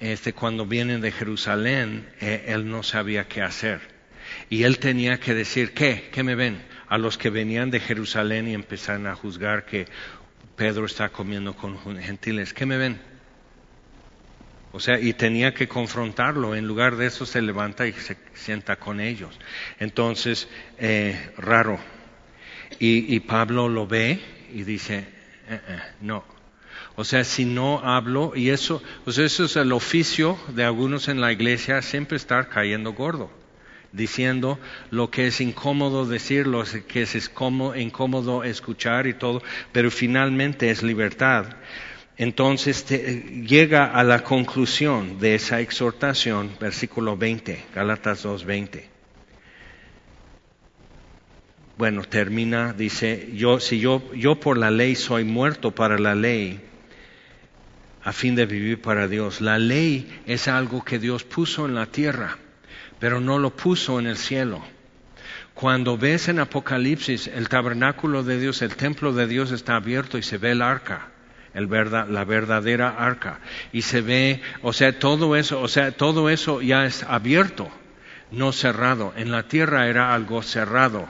Este, 0.00 0.32
cuando 0.32 0.66
vienen 0.66 1.00
de 1.00 1.12
Jerusalén, 1.12 2.08
eh, 2.20 2.46
él 2.48 2.68
no 2.68 2.82
sabía 2.82 3.28
qué 3.28 3.40
hacer. 3.40 3.80
Y 4.50 4.64
él 4.64 4.78
tenía 4.78 5.20
que 5.20 5.34
decir, 5.34 5.72
¿qué? 5.74 6.08
¿Qué 6.12 6.22
me 6.22 6.34
ven? 6.34 6.71
A 6.92 6.98
los 6.98 7.16
que 7.16 7.30
venían 7.30 7.70
de 7.70 7.80
Jerusalén 7.80 8.46
y 8.48 8.52
empezaron 8.52 9.06
a 9.06 9.14
juzgar 9.14 9.64
que 9.64 9.86
Pedro 10.56 10.84
está 10.84 11.08
comiendo 11.08 11.56
con 11.56 11.78
gentiles. 11.96 12.52
¿Qué 12.52 12.66
me 12.66 12.76
ven? 12.76 13.00
O 14.72 14.78
sea, 14.78 15.00
y 15.00 15.14
tenía 15.14 15.54
que 15.54 15.68
confrontarlo. 15.68 16.54
En 16.54 16.66
lugar 16.66 16.96
de 16.96 17.06
eso 17.06 17.24
se 17.24 17.40
levanta 17.40 17.86
y 17.86 17.94
se 17.94 18.18
sienta 18.34 18.76
con 18.76 19.00
ellos. 19.00 19.40
Entonces, 19.80 20.48
eh, 20.76 21.30
raro. 21.38 21.78
Y, 22.78 23.18
Pablo 23.20 23.70
lo 23.70 23.86
ve 23.86 24.20
y 24.52 24.64
dice, 24.64 24.98
eh, 25.48 25.60
eh, 25.66 25.78
no. 26.02 26.26
O 26.96 27.04
sea, 27.04 27.24
si 27.24 27.46
no 27.46 27.80
hablo, 27.82 28.32
y 28.36 28.50
eso, 28.50 28.82
o 29.06 29.12
sea, 29.12 29.24
eso 29.24 29.46
es 29.46 29.56
el 29.56 29.72
oficio 29.72 30.38
de 30.48 30.64
algunos 30.64 31.08
en 31.08 31.22
la 31.22 31.32
iglesia, 31.32 31.80
siempre 31.80 32.18
estar 32.18 32.50
cayendo 32.50 32.92
gordo 32.92 33.41
diciendo 33.92 34.58
lo 34.90 35.10
que 35.10 35.26
es 35.26 35.40
incómodo 35.40 36.06
decir, 36.06 36.46
lo 36.46 36.64
que 36.88 37.02
es 37.02 37.14
incómodo 37.76 38.44
escuchar 38.44 39.06
y 39.06 39.14
todo, 39.14 39.42
pero 39.72 39.90
finalmente 39.90 40.70
es 40.70 40.82
libertad. 40.82 41.46
Entonces 42.16 42.86
llega 42.86 43.86
a 43.86 44.04
la 44.04 44.22
conclusión 44.22 45.18
de 45.18 45.34
esa 45.34 45.60
exhortación, 45.60 46.50
versículo 46.60 47.16
20, 47.16 47.64
Gálatas 47.74 48.24
2:20. 48.24 48.84
Bueno, 51.78 52.04
termina, 52.04 52.74
dice, 52.74 53.30
yo, 53.34 53.58
si 53.58 53.80
yo, 53.80 54.02
yo 54.14 54.38
por 54.38 54.58
la 54.58 54.70
ley 54.70 54.94
soy 54.94 55.24
muerto 55.24 55.74
para 55.74 55.98
la 55.98 56.14
ley, 56.14 56.60
a 58.04 58.12
fin 58.12 58.34
de 58.34 58.46
vivir 58.46 58.80
para 58.80 59.08
Dios. 59.08 59.40
La 59.40 59.58
ley 59.58 60.06
es 60.26 60.48
algo 60.48 60.84
que 60.84 60.98
Dios 60.98 61.24
puso 61.24 61.66
en 61.66 61.74
la 61.74 61.86
tierra 61.86 62.38
pero 63.02 63.20
no 63.20 63.36
lo 63.36 63.50
puso 63.50 63.98
en 63.98 64.06
el 64.06 64.16
cielo. 64.16 64.62
Cuando 65.54 65.98
ves 65.98 66.28
en 66.28 66.38
Apocalipsis 66.38 67.26
el 67.26 67.48
tabernáculo 67.48 68.22
de 68.22 68.38
Dios, 68.38 68.62
el 68.62 68.76
templo 68.76 69.12
de 69.12 69.26
Dios 69.26 69.50
está 69.50 69.74
abierto 69.74 70.18
y 70.18 70.22
se 70.22 70.38
ve 70.38 70.52
el 70.52 70.62
arca, 70.62 71.08
la 71.52 72.24
verdadera 72.24 72.90
arca, 72.90 73.40
y 73.72 73.82
se 73.82 74.02
ve, 74.02 74.40
o 74.62 74.72
sea, 74.72 75.00
todo 75.00 75.34
eso, 75.34 75.60
o 75.60 75.66
sea, 75.66 75.90
todo 75.90 76.30
eso 76.30 76.62
ya 76.62 76.86
es 76.86 77.02
abierto, 77.02 77.68
no 78.30 78.52
cerrado. 78.52 79.12
En 79.16 79.32
la 79.32 79.48
tierra 79.48 79.88
era 79.88 80.14
algo 80.14 80.40
cerrado 80.44 81.08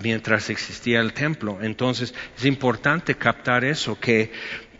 mientras 0.00 0.48
existía 0.48 1.00
el 1.00 1.12
templo. 1.12 1.58
Entonces 1.60 2.14
es 2.38 2.44
importante 2.44 3.16
captar 3.16 3.64
eso, 3.64 3.98
que, 3.98 4.30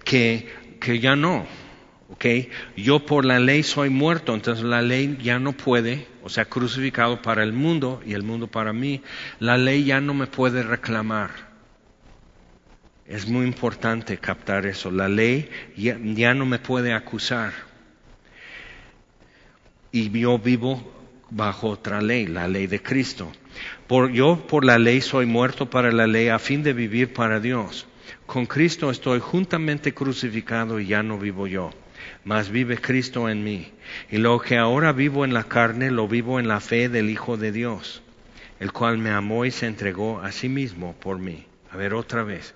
que 0.04 1.00
ya 1.00 1.16
no. 1.16 1.44
Okay, 2.12 2.50
yo 2.76 3.06
por 3.06 3.24
la 3.24 3.40
ley 3.40 3.62
soy 3.62 3.88
muerto, 3.88 4.34
entonces 4.34 4.62
la 4.62 4.82
ley 4.82 5.18
ya 5.22 5.38
no 5.38 5.52
puede, 5.52 6.06
o 6.22 6.28
sea, 6.28 6.44
crucificado 6.44 7.22
para 7.22 7.42
el 7.42 7.54
mundo 7.54 8.02
y 8.04 8.12
el 8.12 8.22
mundo 8.22 8.46
para 8.46 8.74
mí, 8.74 9.00
la 9.38 9.56
ley 9.56 9.84
ya 9.84 10.00
no 10.02 10.12
me 10.12 10.26
puede 10.26 10.62
reclamar. 10.62 11.30
Es 13.06 13.26
muy 13.26 13.46
importante 13.46 14.18
captar 14.18 14.66
eso. 14.66 14.90
La 14.90 15.08
ley 15.08 15.48
ya, 15.76 15.98
ya 16.02 16.34
no 16.34 16.46
me 16.46 16.58
puede 16.58 16.92
acusar. 16.92 17.52
Y 19.90 20.10
yo 20.10 20.38
vivo 20.38 20.92
bajo 21.30 21.68
otra 21.68 22.00
ley, 22.02 22.26
la 22.26 22.48
ley 22.48 22.66
de 22.66 22.82
Cristo. 22.82 23.32
Por, 23.86 24.10
yo 24.12 24.46
por 24.46 24.64
la 24.64 24.78
ley 24.78 25.00
soy 25.00 25.26
muerto 25.26 25.70
para 25.70 25.90
la 25.90 26.06
ley 26.06 26.28
a 26.28 26.38
fin 26.38 26.62
de 26.62 26.72
vivir 26.74 27.12
para 27.14 27.40
Dios. 27.40 27.86
Con 28.26 28.46
Cristo 28.46 28.90
estoy 28.90 29.20
juntamente 29.20 29.94
crucificado 29.94 30.80
y 30.80 30.86
ya 30.86 31.02
no 31.02 31.18
vivo 31.18 31.46
yo 31.46 31.70
mas 32.24 32.50
vive 32.50 32.78
Cristo 32.78 33.28
en 33.28 33.44
mí. 33.44 33.72
Y 34.10 34.18
lo 34.18 34.40
que 34.40 34.56
ahora 34.56 34.92
vivo 34.92 35.24
en 35.24 35.34
la 35.34 35.44
carne, 35.44 35.90
lo 35.90 36.08
vivo 36.08 36.40
en 36.40 36.48
la 36.48 36.60
fe 36.60 36.88
del 36.88 37.10
Hijo 37.10 37.36
de 37.36 37.52
Dios, 37.52 38.02
el 38.60 38.72
cual 38.72 38.98
me 38.98 39.10
amó 39.10 39.44
y 39.44 39.50
se 39.50 39.66
entregó 39.66 40.20
a 40.20 40.32
sí 40.32 40.48
mismo 40.48 40.94
por 40.94 41.18
mí. 41.18 41.46
A 41.70 41.76
ver 41.76 41.94
otra 41.94 42.22
vez. 42.22 42.54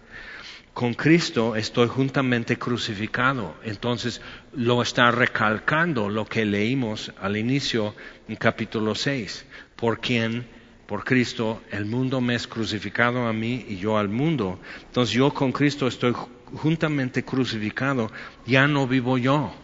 Con 0.78 0.94
Cristo 0.94 1.56
estoy 1.56 1.88
juntamente 1.88 2.56
crucificado. 2.56 3.56
Entonces 3.64 4.20
lo 4.52 4.80
está 4.80 5.10
recalcando 5.10 6.08
lo 6.08 6.24
que 6.24 6.44
leímos 6.44 7.12
al 7.20 7.36
inicio 7.36 7.96
en 8.28 8.36
capítulo 8.36 8.94
6. 8.94 9.44
Por 9.74 9.98
quien, 9.98 10.46
por 10.86 11.02
Cristo, 11.02 11.60
el 11.72 11.84
mundo 11.84 12.20
me 12.20 12.36
es 12.36 12.46
crucificado 12.46 13.26
a 13.26 13.32
mí 13.32 13.66
y 13.68 13.78
yo 13.78 13.98
al 13.98 14.08
mundo. 14.08 14.60
Entonces 14.86 15.12
yo 15.16 15.34
con 15.34 15.50
Cristo 15.50 15.88
estoy 15.88 16.14
juntamente 16.54 17.24
crucificado, 17.24 18.10
ya 18.46 18.66
no 18.66 18.86
vivo 18.86 19.18
yo. 19.18 19.54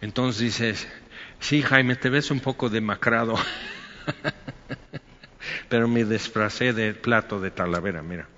Entonces 0.00 0.42
dices, 0.42 0.88
sí, 1.40 1.62
Jaime, 1.62 1.96
te 1.96 2.10
ves 2.10 2.30
un 2.30 2.40
poco 2.40 2.68
demacrado, 2.68 3.34
pero 5.68 5.88
me 5.88 6.04
disfracé 6.04 6.72
de 6.72 6.94
plato 6.94 7.40
de 7.40 7.50
talavera, 7.50 8.02
mira. 8.02 8.28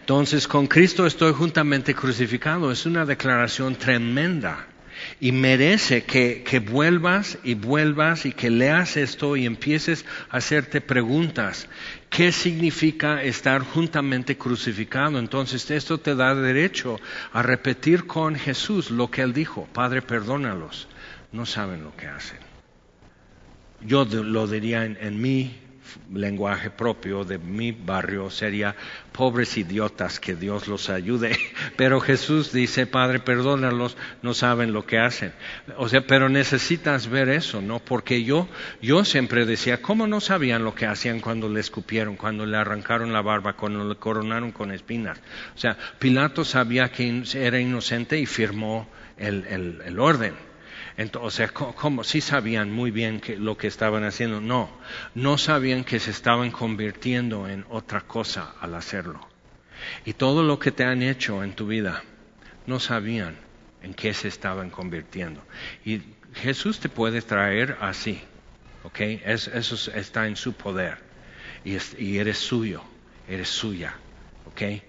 Entonces, 0.00 0.48
con 0.48 0.66
Cristo 0.66 1.06
estoy 1.06 1.32
juntamente 1.32 1.94
crucificado. 1.94 2.72
Es 2.72 2.84
una 2.84 3.06
declaración 3.06 3.76
tremenda 3.76 4.66
y 5.20 5.32
merece 5.32 6.02
que, 6.02 6.66
vuelvas 6.68 7.38
y 7.44 7.54
vuelvas 7.54 8.26
y 8.26 8.32
que 8.32 8.50
leas 8.50 8.96
esto 8.96 9.36
y 9.36 9.46
empieces 9.46 10.04
a 10.30 10.38
hacerte 10.38 10.80
preguntas. 10.80 11.68
¿Qué 12.10 12.32
significa 12.32 13.22
estar 13.22 13.62
juntamente 13.62 14.36
crucificado? 14.36 15.20
Entonces 15.20 15.70
esto 15.70 15.98
te 15.98 16.16
da 16.16 16.34
derecho 16.34 16.98
a 17.32 17.40
repetir 17.40 18.06
con 18.06 18.34
Jesús 18.34 18.90
lo 18.90 19.10
que 19.10 19.22
él 19.22 19.32
dijo. 19.32 19.68
Padre, 19.72 20.02
perdónalos. 20.02 20.88
No 21.30 21.46
saben 21.46 21.84
lo 21.84 21.96
que 21.96 22.08
hacen. 22.08 22.38
Yo 23.80 24.04
lo 24.04 24.48
diría 24.48 24.84
en, 24.84 24.98
en 25.00 25.22
mí 25.22 25.56
lenguaje 26.12 26.70
propio 26.70 27.24
de 27.24 27.38
mi 27.38 27.72
barrio 27.72 28.30
sería 28.30 28.74
pobres 29.12 29.56
idiotas, 29.56 30.20
que 30.20 30.34
Dios 30.34 30.68
los 30.68 30.90
ayude. 30.90 31.36
Pero 31.76 32.00
Jesús 32.00 32.52
dice, 32.52 32.86
Padre, 32.86 33.20
perdónalos, 33.20 33.96
no 34.22 34.34
saben 34.34 34.72
lo 34.72 34.86
que 34.86 34.98
hacen. 34.98 35.32
O 35.76 35.88
sea, 35.88 36.06
pero 36.06 36.28
necesitas 36.28 37.08
ver 37.08 37.28
eso, 37.28 37.60
¿no? 37.60 37.78
Porque 37.80 38.24
yo, 38.24 38.48
yo 38.80 39.04
siempre 39.04 39.46
decía, 39.46 39.82
¿cómo 39.82 40.06
no 40.06 40.20
sabían 40.20 40.64
lo 40.64 40.74
que 40.74 40.86
hacían 40.86 41.20
cuando 41.20 41.48
le 41.48 41.60
escupieron, 41.60 42.16
cuando 42.16 42.46
le 42.46 42.56
arrancaron 42.56 43.12
la 43.12 43.22
barba, 43.22 43.54
cuando 43.54 43.86
le 43.88 43.96
coronaron 43.96 44.52
con 44.52 44.72
espinas? 44.72 45.18
O 45.54 45.58
sea, 45.58 45.76
Pilato 45.98 46.44
sabía 46.44 46.90
que 46.90 47.22
era 47.34 47.60
inocente 47.60 48.18
y 48.18 48.26
firmó 48.26 48.88
el 49.16 49.98
orden. 49.98 50.49
Entonces, 51.00 51.50
¿cómo? 51.50 52.04
Sí 52.04 52.20
sabían 52.20 52.70
muy 52.70 52.90
bien 52.90 53.22
que 53.22 53.38
lo 53.38 53.56
que 53.56 53.68
estaban 53.68 54.04
haciendo. 54.04 54.42
No, 54.42 54.68
no 55.14 55.38
sabían 55.38 55.82
que 55.82 55.98
se 55.98 56.10
estaban 56.10 56.50
convirtiendo 56.50 57.48
en 57.48 57.64
otra 57.70 58.02
cosa 58.02 58.54
al 58.60 58.74
hacerlo. 58.74 59.26
Y 60.04 60.12
todo 60.12 60.42
lo 60.42 60.58
que 60.58 60.72
te 60.72 60.84
han 60.84 61.02
hecho 61.02 61.42
en 61.42 61.54
tu 61.54 61.68
vida, 61.68 62.02
no 62.66 62.78
sabían 62.80 63.38
en 63.80 63.94
qué 63.94 64.12
se 64.12 64.28
estaban 64.28 64.68
convirtiendo. 64.68 65.42
Y 65.86 66.02
Jesús 66.34 66.80
te 66.80 66.90
puede 66.90 67.22
traer 67.22 67.78
así, 67.80 68.20
¿ok? 68.82 69.00
eso 69.00 69.90
está 69.92 70.26
en 70.26 70.36
su 70.36 70.52
poder. 70.52 70.98
Y, 71.64 71.78
y 71.96 72.18
eres 72.18 72.36
suyo, 72.36 72.84
eres 73.26 73.48
suya, 73.48 73.94
¿ok? 74.44 74.82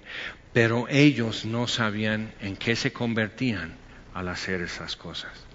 Pero 0.51 0.89
ellos 0.89 1.45
no 1.45 1.67
sabían 1.67 2.33
en 2.41 2.57
qué 2.57 2.75
se 2.75 2.91
convertían 2.91 3.77
al 4.13 4.27
hacer 4.27 4.61
esas 4.61 4.97
cosas 4.97 5.50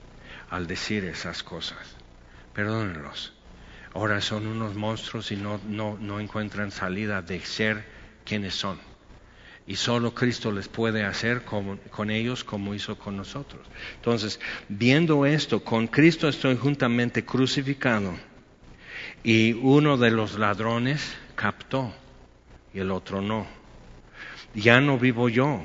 al 0.50 0.66
decir 0.66 1.04
esas 1.04 1.42
cosas. 1.42 1.78
Perdónenlos. 2.52 3.32
Ahora 3.94 4.20
son 4.20 4.46
unos 4.46 4.74
monstruos 4.74 5.32
y 5.32 5.36
no, 5.36 5.60
no, 5.66 5.96
no 5.98 6.20
encuentran 6.20 6.70
salida 6.70 7.22
de 7.22 7.40
ser 7.40 7.84
quienes 8.24 8.54
son. 8.54 8.78
Y 9.66 9.76
solo 9.76 10.14
Cristo 10.14 10.52
les 10.52 10.68
puede 10.68 11.04
hacer 11.04 11.42
con 11.42 12.10
ellos 12.10 12.44
como 12.44 12.74
hizo 12.74 12.96
con 12.98 13.16
nosotros. 13.16 13.66
Entonces, 13.96 14.38
viendo 14.68 15.26
esto, 15.26 15.64
con 15.64 15.88
Cristo 15.88 16.28
estoy 16.28 16.56
juntamente 16.56 17.24
crucificado. 17.24 18.14
Y 19.24 19.54
uno 19.54 19.96
de 19.96 20.10
los 20.10 20.38
ladrones 20.38 21.16
captó 21.34 21.92
y 22.72 22.78
el 22.78 22.90
otro 22.90 23.22
no. 23.22 23.46
Ya 24.54 24.80
no 24.80 24.98
vivo 24.98 25.28
yo, 25.28 25.64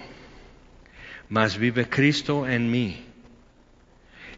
mas 1.29 1.57
vive 1.57 1.87
Cristo 1.89 2.47
en 2.47 2.71
mí. 2.71 3.10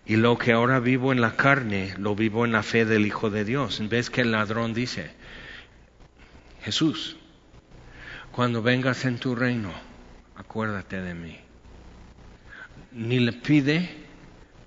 Y 0.06 0.18
lo 0.18 0.38
que 0.38 0.52
ahora 0.52 0.80
vivo 0.80 1.12
en 1.12 1.22
la 1.22 1.36
carne, 1.36 1.94
lo 1.98 2.16
vivo 2.16 2.46
en 2.46 2.52
la 2.52 2.64
fe 2.64 2.86
del 2.86 3.06
Hijo 3.06 3.30
de 3.30 3.46
Dios. 3.46 3.82
Vez 3.88 4.10
que 4.10 4.22
el 4.22 4.32
ladrón 4.32 4.74
dice, 4.74 5.12
Jesús, 6.62 7.18
cuando 8.32 8.62
vengas 8.62 9.06
en 9.06 9.18
tu 9.18 9.36
reino, 9.36 9.72
acuérdate 10.36 11.02
de 11.02 11.14
mí. 11.14 11.40
Ni 12.92 13.20
le 13.20 13.34
pide 13.34 14.04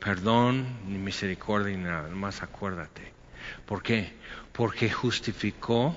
perdón, 0.06 0.66
ni 0.86 0.98
misericordia, 0.98 1.76
ni 1.76 1.82
nada, 1.82 2.08
más 2.10 2.40
acuérdate. 2.40 3.12
¿Por 3.66 3.82
qué? 3.82 4.12
Porque 4.52 4.88
justificó 4.88 5.96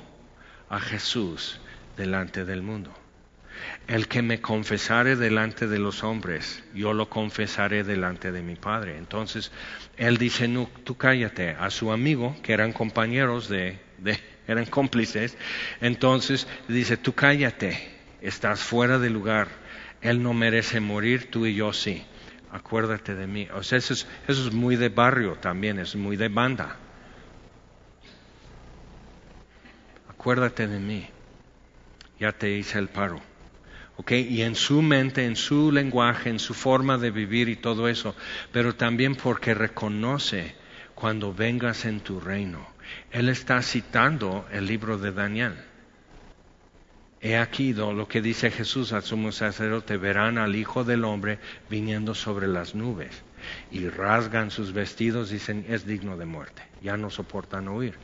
a 0.67 0.79
Jesús 0.79 1.61
delante 1.95 2.43
del 2.43 2.63
mundo. 2.63 2.91
El 3.87 4.07
que 4.07 4.21
me 4.21 4.41
confesare 4.41 5.15
delante 5.15 5.67
de 5.67 5.79
los 5.79 6.03
hombres, 6.03 6.63
yo 6.73 6.93
lo 6.93 7.09
confesaré 7.09 7.83
delante 7.83 8.31
de 8.31 8.41
mi 8.41 8.55
Padre. 8.55 8.97
Entonces, 8.97 9.51
él 9.97 10.17
dice, 10.17 10.47
no, 10.47 10.69
tú 10.83 10.95
cállate. 10.95 11.51
A 11.51 11.69
su 11.69 11.91
amigo, 11.91 12.35
que 12.43 12.53
eran 12.53 12.71
compañeros 12.71 13.49
de, 13.49 13.79
eran 14.47 14.65
cómplices, 14.65 15.37
entonces 15.81 16.47
dice, 16.67 16.97
tú 16.97 17.13
cállate, 17.13 17.77
estás 18.21 18.61
fuera 18.61 18.99
de 18.99 19.09
lugar. 19.09 19.47
Él 20.01 20.23
no 20.23 20.33
merece 20.33 20.79
morir, 20.79 21.29
tú 21.29 21.45
y 21.45 21.55
yo 21.55 21.73
sí. 21.73 22.03
Acuérdate 22.51 23.15
de 23.15 23.27
mí. 23.27 23.47
O 23.53 23.63
sea, 23.63 23.77
es, 23.77 23.91
eso 23.91 24.07
es 24.27 24.53
muy 24.53 24.75
de 24.75 24.89
barrio 24.89 25.35
también, 25.35 25.79
es 25.79 25.95
muy 25.95 26.15
de 26.17 26.29
banda. 26.29 26.77
Acuérdate 30.09 30.67
de 30.67 30.79
mí. 30.79 31.07
Ya 32.19 32.33
te 32.33 32.51
hice 32.51 32.77
el 32.77 32.89
paro. 32.89 33.21
Y 34.07 34.41
en 34.41 34.55
su 34.55 34.81
mente, 34.81 35.25
en 35.25 35.35
su 35.35 35.71
lenguaje, 35.71 36.29
en 36.29 36.39
su 36.39 36.53
forma 36.53 36.97
de 36.97 37.11
vivir 37.11 37.49
y 37.49 37.55
todo 37.55 37.87
eso, 37.87 38.15
pero 38.51 38.75
también 38.75 39.15
porque 39.15 39.53
reconoce 39.53 40.55
cuando 40.95 41.33
vengas 41.33 41.85
en 41.85 41.99
tu 41.99 42.19
reino. 42.19 42.65
Él 43.11 43.29
está 43.29 43.61
citando 43.61 44.47
el 44.51 44.65
libro 44.65 44.97
de 44.97 45.11
Daniel. 45.11 45.53
He 47.21 47.37
aquí 47.37 47.73
lo 47.73 48.07
que 48.07 48.21
dice 48.21 48.49
Jesús 48.49 48.93
al 48.93 49.03
sumo 49.03 49.31
sacerdote, 49.31 49.97
verán 49.97 50.37
al 50.37 50.55
Hijo 50.55 50.83
del 50.83 51.03
Hombre 51.03 51.39
viniendo 51.69 52.15
sobre 52.15 52.47
las 52.47 52.75
nubes 52.75 53.23
y 53.71 53.87
rasgan 53.87 54.51
sus 54.51 54.73
vestidos, 54.73 55.29
dicen, 55.29 55.65
es 55.67 55.85
digno 55.85 56.17
de 56.17 56.25
muerte, 56.25 56.61
ya 56.81 56.97
no 56.97 57.09
soportan 57.09 57.67
oír. 57.67 57.95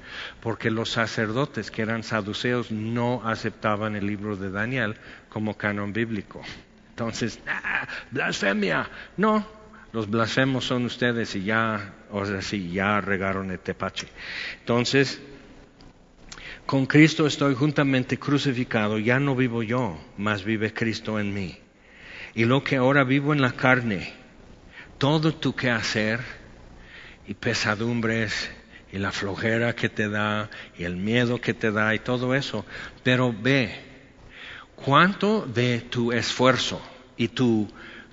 Porque 0.41 0.71
los 0.71 0.89
sacerdotes 0.89 1.71
que 1.71 1.81
eran 1.81 2.03
saduceos 2.03 2.71
no 2.71 3.21
aceptaban 3.27 3.95
el 3.95 4.07
libro 4.07 4.35
de 4.35 4.51
Daniel 4.51 4.95
como 5.29 5.57
canon 5.57 5.93
bíblico. 5.93 6.41
Entonces, 6.89 7.39
ah, 7.47 7.87
blasfemia. 8.11 8.89
No, 9.17 9.45
los 9.91 10.09
blasfemos 10.09 10.65
son 10.65 10.85
ustedes 10.85 11.35
y 11.35 11.43
ya, 11.43 11.93
o 12.11 12.25
sea, 12.25 12.41
sí, 12.41 12.71
ya 12.71 13.01
regaron 13.01 13.51
el 13.51 13.59
tepache. 13.59 14.07
Entonces, 14.59 15.21
con 16.65 16.85
Cristo 16.85 17.27
estoy 17.27 17.53
juntamente 17.53 18.17
crucificado, 18.17 18.97
ya 18.97 19.19
no 19.19 19.35
vivo 19.35 19.61
yo, 19.61 19.99
mas 20.17 20.43
vive 20.43 20.73
Cristo 20.73 21.19
en 21.19 21.33
mí. 21.33 21.57
Y 22.33 22.45
lo 22.45 22.63
que 22.63 22.75
ahora 22.75 23.03
vivo 23.03 23.33
en 23.33 23.41
la 23.41 23.51
carne, 23.51 24.13
todo 24.97 25.33
tu 25.33 25.55
quehacer 25.55 26.19
y 27.27 27.33
pesadumbres 27.33 28.51
y 28.91 28.97
la 28.97 29.11
flojera 29.11 29.75
que 29.75 29.89
te 29.89 30.09
da 30.09 30.49
y 30.77 30.83
el 30.83 30.95
miedo 30.95 31.41
que 31.41 31.53
te 31.53 31.71
da 31.71 31.93
y 31.95 31.99
todo 31.99 32.35
eso. 32.35 32.65
Pero 33.03 33.33
ve, 33.33 33.73
cuánto 34.75 35.45
de 35.45 35.81
tu 35.81 36.11
esfuerzo 36.11 36.81
y 37.17 37.29
tu, 37.29 37.67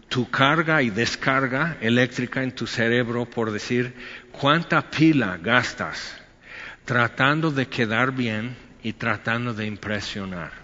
tu 0.09 0.29
carga 0.31 0.83
y 0.83 0.91
descarga 0.91 1.77
eléctrica 1.81 2.43
en 2.43 2.53
tu 2.53 2.67
cerebro, 2.67 3.27
por 3.27 3.51
decir, 3.51 3.95
cuánta 4.33 4.91
pila 4.91 5.39
gastas 5.39 6.23
tratando 6.85 7.51
de 7.51 7.67
quedar 7.69 8.13
bien 8.13 8.57
y 8.83 8.93
tratando 8.95 9.55
de 9.55 9.67
impresionar. 9.67 10.62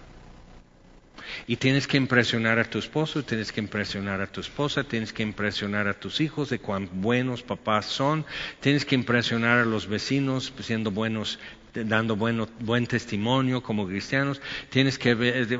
Y 1.47 1.57
tienes 1.57 1.87
que 1.87 1.97
impresionar 1.97 2.59
a 2.59 2.65
tu 2.65 2.79
esposo, 2.79 3.23
tienes 3.23 3.51
que 3.51 3.59
impresionar 3.59 4.21
a 4.21 4.27
tu 4.27 4.41
esposa, 4.41 4.83
tienes 4.83 5.13
que 5.13 5.23
impresionar 5.23 5.87
a 5.87 5.99
tus 5.99 6.21
hijos 6.21 6.49
de 6.49 6.59
cuán 6.59 6.89
buenos 7.01 7.43
papás 7.43 7.85
son, 7.85 8.25
tienes 8.59 8.85
que 8.85 8.95
impresionar 8.95 9.59
a 9.59 9.65
los 9.65 9.87
vecinos 9.87 10.53
siendo 10.61 10.91
buenos 10.91 11.39
dando 11.73 12.15
bueno, 12.15 12.47
buen 12.59 12.87
testimonio 12.87 13.61
como 13.61 13.87
cristianos, 13.87 14.41
tienes 14.69 14.97
que 14.97 15.11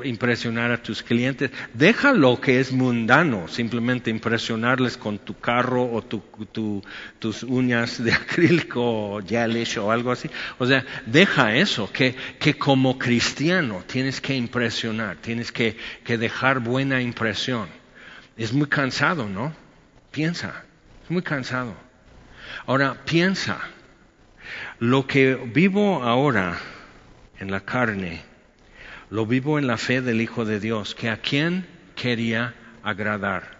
impresionar 0.04 0.70
a 0.72 0.82
tus 0.82 1.02
clientes. 1.02 1.50
Deja 1.74 2.12
lo 2.12 2.40
que 2.40 2.60
es 2.60 2.72
mundano, 2.72 3.48
simplemente 3.48 4.10
impresionarles 4.10 4.96
con 4.96 5.18
tu 5.18 5.38
carro 5.38 5.84
o 5.84 6.02
tus 6.02 7.42
uñas 7.42 8.02
de 8.02 8.12
acrílico 8.12 9.16
o 9.16 9.22
gelish 9.22 9.78
o 9.78 9.90
algo 9.90 10.10
así. 10.12 10.28
O 10.58 10.66
sea, 10.66 10.84
deja 11.06 11.54
eso, 11.56 11.90
que, 11.92 12.14
que 12.38 12.54
como 12.54 12.98
cristiano 12.98 13.82
tienes 13.86 14.20
que 14.20 14.34
impresionar, 14.34 15.16
tienes 15.16 15.52
que, 15.52 15.76
que 16.04 16.18
dejar 16.18 16.60
buena 16.60 17.00
impresión. 17.00 17.68
Es 18.36 18.52
muy 18.52 18.68
cansado, 18.68 19.28
¿no? 19.28 19.54
Piensa, 20.10 20.64
es 21.04 21.10
muy 21.10 21.22
cansado. 21.22 21.74
Ahora, 22.66 22.96
piensa 23.04 23.60
lo 24.80 25.06
que 25.06 25.34
vivo 25.34 26.02
ahora 26.02 26.58
en 27.38 27.50
la 27.50 27.60
carne, 27.60 28.22
lo 29.10 29.26
vivo 29.26 29.58
en 29.58 29.66
la 29.66 29.76
fe 29.76 30.00
del 30.00 30.22
Hijo 30.22 30.46
de 30.46 30.58
Dios, 30.58 30.94
que 30.94 31.10
a 31.10 31.18
quién 31.18 31.66
quería 31.94 32.54
agradar? 32.82 33.58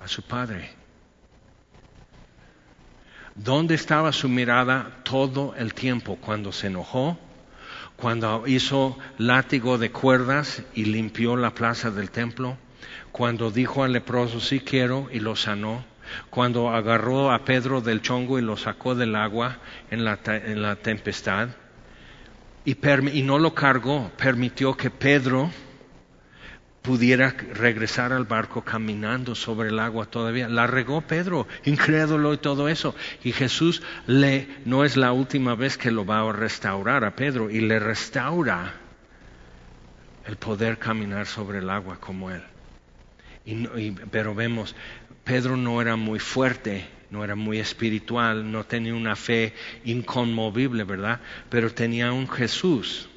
A 0.00 0.06
su 0.06 0.22
Padre. 0.22 0.70
¿Dónde 3.34 3.74
estaba 3.74 4.12
su 4.12 4.28
mirada 4.28 5.00
todo 5.02 5.56
el 5.56 5.74
tiempo? 5.74 6.18
Cuando 6.20 6.52
se 6.52 6.68
enojó, 6.68 7.18
cuando 7.96 8.46
hizo 8.46 8.96
látigo 9.18 9.76
de 9.76 9.90
cuerdas 9.90 10.62
y 10.72 10.84
limpió 10.84 11.36
la 11.36 11.52
plaza 11.52 11.90
del 11.90 12.12
templo, 12.12 12.56
cuando 13.10 13.50
dijo 13.50 13.82
al 13.82 13.92
leproso 13.92 14.38
sí 14.38 14.60
quiero 14.60 15.08
y 15.10 15.18
lo 15.18 15.34
sanó, 15.34 15.84
cuando 16.30 16.70
agarró 16.70 17.30
a 17.30 17.44
Pedro 17.44 17.80
del 17.80 18.02
chongo 18.02 18.38
y 18.38 18.42
lo 18.42 18.56
sacó 18.56 18.94
del 18.94 19.14
agua 19.16 19.58
en 19.90 20.04
la, 20.04 20.76
tempestad 20.76 21.48
y, 22.64 22.76
y 23.12 23.22
no 23.22 23.38
lo 23.38 23.54
cargó, 23.54 24.10
permitió 24.16 24.76
que 24.76 24.90
Pedro 24.90 25.50
pudiera 26.82 27.30
regresar 27.30 28.12
al 28.12 28.24
barco 28.24 28.62
caminando 28.62 29.34
sobre 29.34 29.68
el 29.68 29.78
agua 29.78 30.06
todavía. 30.06 30.48
La 30.48 30.66
regó 30.66 31.02
Pedro, 31.02 31.46
incrédulo 31.64 32.32
y 32.32 32.38
todo 32.38 32.68
eso. 32.68 32.94
Y 33.22 33.32
Jesús 33.32 33.82
le, 34.06 34.48
no 34.64 34.84
es 34.84 34.96
la 34.96 35.12
última 35.12 35.54
vez 35.54 35.76
que 35.76 35.90
lo 35.90 36.06
va 36.06 36.20
a 36.20 36.32
restaurar 36.32 37.04
a 37.04 37.14
Pedro 37.14 37.50
y 37.50 37.60
le 37.60 37.78
restaura 37.78 38.74
el 40.26 40.36
poder 40.36 40.78
caminar 40.78 41.26
sobre 41.26 41.58
el 41.58 41.70
agua 41.70 41.98
como 41.98 42.30
él. 42.30 42.42
pero 44.10 44.34
vemos, 44.34 44.74
Pedro 45.30 45.56
no 45.56 45.80
era 45.80 45.94
muy 45.94 46.18
fuerte, 46.18 46.88
no 47.08 47.22
era 47.22 47.36
muy 47.36 47.60
espiritual, 47.60 48.50
no 48.50 48.64
tenía 48.64 48.96
una 48.96 49.14
fe 49.14 49.54
inconmovible, 49.84 50.82
¿verdad? 50.82 51.20
Pero 51.48 51.72
tenía 51.72 52.10
un 52.10 52.28
Jesús 52.28 53.08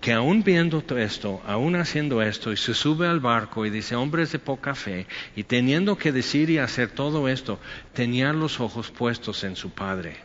que 0.00 0.14
aún 0.14 0.42
viendo 0.42 0.82
esto, 0.96 1.42
aún 1.46 1.76
haciendo 1.76 2.22
esto, 2.22 2.52
y 2.52 2.56
se 2.56 2.72
sube 2.72 3.06
al 3.06 3.20
barco 3.20 3.66
y 3.66 3.70
dice, 3.70 3.96
hombres 3.96 4.32
de 4.32 4.38
poca 4.38 4.74
fe, 4.74 5.06
y 5.36 5.44
teniendo 5.44 5.98
que 5.98 6.10
decir 6.10 6.48
y 6.48 6.56
hacer 6.56 6.88
todo 6.88 7.28
esto, 7.28 7.60
tenía 7.92 8.32
los 8.32 8.58
ojos 8.58 8.90
puestos 8.90 9.44
en 9.44 9.56
su 9.56 9.72
Padre. 9.72 10.16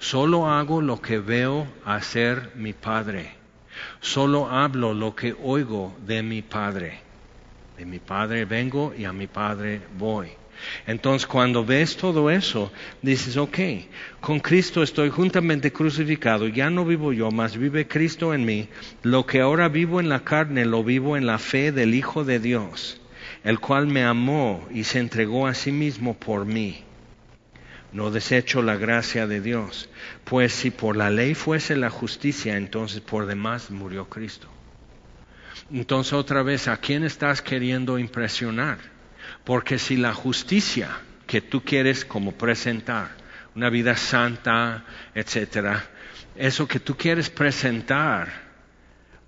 Solo 0.00 0.50
hago 0.50 0.80
lo 0.80 1.00
que 1.00 1.20
veo 1.20 1.68
hacer 1.84 2.50
mi 2.56 2.72
Padre. 2.72 3.34
Solo 4.00 4.50
hablo 4.50 4.94
lo 4.94 5.14
que 5.14 5.36
oigo 5.40 5.96
de 6.04 6.24
mi 6.24 6.42
Padre. 6.42 7.03
De 7.76 7.84
mi 7.84 7.98
Padre 7.98 8.44
vengo 8.44 8.94
y 8.96 9.04
a 9.04 9.12
mi 9.12 9.26
Padre 9.26 9.80
voy. 9.98 10.28
Entonces 10.86 11.26
cuando 11.26 11.64
ves 11.64 11.96
todo 11.96 12.30
eso, 12.30 12.72
dices, 13.02 13.36
ok, 13.36 13.58
con 14.20 14.40
Cristo 14.40 14.82
estoy 14.82 15.10
juntamente 15.10 15.72
crucificado, 15.72 16.46
ya 16.48 16.70
no 16.70 16.84
vivo 16.84 17.12
yo, 17.12 17.30
mas 17.30 17.56
vive 17.56 17.88
Cristo 17.88 18.34
en 18.34 18.44
mí. 18.44 18.68
Lo 19.02 19.26
que 19.26 19.40
ahora 19.40 19.68
vivo 19.68 20.00
en 20.00 20.08
la 20.08 20.20
carne, 20.20 20.64
lo 20.64 20.84
vivo 20.84 21.16
en 21.16 21.26
la 21.26 21.38
fe 21.38 21.72
del 21.72 21.94
Hijo 21.94 22.24
de 22.24 22.38
Dios, 22.38 23.00
el 23.42 23.58
cual 23.60 23.86
me 23.86 24.04
amó 24.04 24.66
y 24.70 24.84
se 24.84 25.00
entregó 25.00 25.46
a 25.46 25.54
sí 25.54 25.72
mismo 25.72 26.14
por 26.14 26.44
mí. 26.44 26.82
No 27.92 28.10
desecho 28.10 28.62
la 28.62 28.76
gracia 28.76 29.26
de 29.26 29.40
Dios, 29.40 29.88
pues 30.24 30.52
si 30.52 30.70
por 30.70 30.96
la 30.96 31.10
ley 31.10 31.34
fuese 31.34 31.76
la 31.76 31.90
justicia, 31.90 32.56
entonces 32.56 33.00
por 33.00 33.26
demás 33.26 33.70
murió 33.70 34.08
Cristo. 34.08 34.53
Entonces 35.72 36.12
otra 36.12 36.42
vez, 36.42 36.68
¿a 36.68 36.76
quién 36.76 37.04
estás 37.04 37.42
queriendo 37.42 37.98
impresionar? 37.98 38.78
Porque 39.44 39.78
si 39.78 39.96
la 39.96 40.14
justicia 40.14 40.90
que 41.26 41.40
tú 41.40 41.62
quieres 41.62 42.04
como 42.04 42.32
presentar, 42.32 43.10
una 43.54 43.70
vida 43.70 43.96
santa, 43.96 44.84
etcétera, 45.14 45.84
eso 46.36 46.66
que 46.66 46.80
tú 46.80 46.96
quieres 46.96 47.30
presentar 47.30 48.44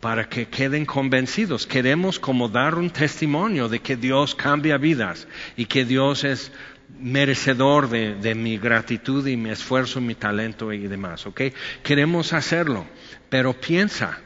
para 0.01 0.29
que 0.29 0.49
queden 0.49 0.85
convencidos. 0.85 1.66
Queremos 1.66 2.18
como 2.18 2.49
dar 2.49 2.74
un 2.74 2.91
testimonio 2.91 3.68
de 3.68 3.81
que 3.81 3.97
Dios 3.97 4.35
cambia 4.35 4.77
vidas 4.77 5.27
y 5.57 5.66
que 5.66 5.85
Dios 5.85 6.24
es 6.24 6.53
merecedor 7.01 7.89
de, 7.89 8.14
de, 8.14 8.35
mi 8.35 8.59
gratitud 8.59 9.27
y 9.27 9.37
mi 9.37 9.51
esfuerzo, 9.51 10.01
mi 10.01 10.14
talento 10.14 10.72
y 10.72 10.87
demás, 10.87 11.27
¿ok? 11.27 11.43
Queremos 11.83 12.33
hacerlo, 12.33 12.87
pero 13.29 13.55
piensa, 13.55 14.20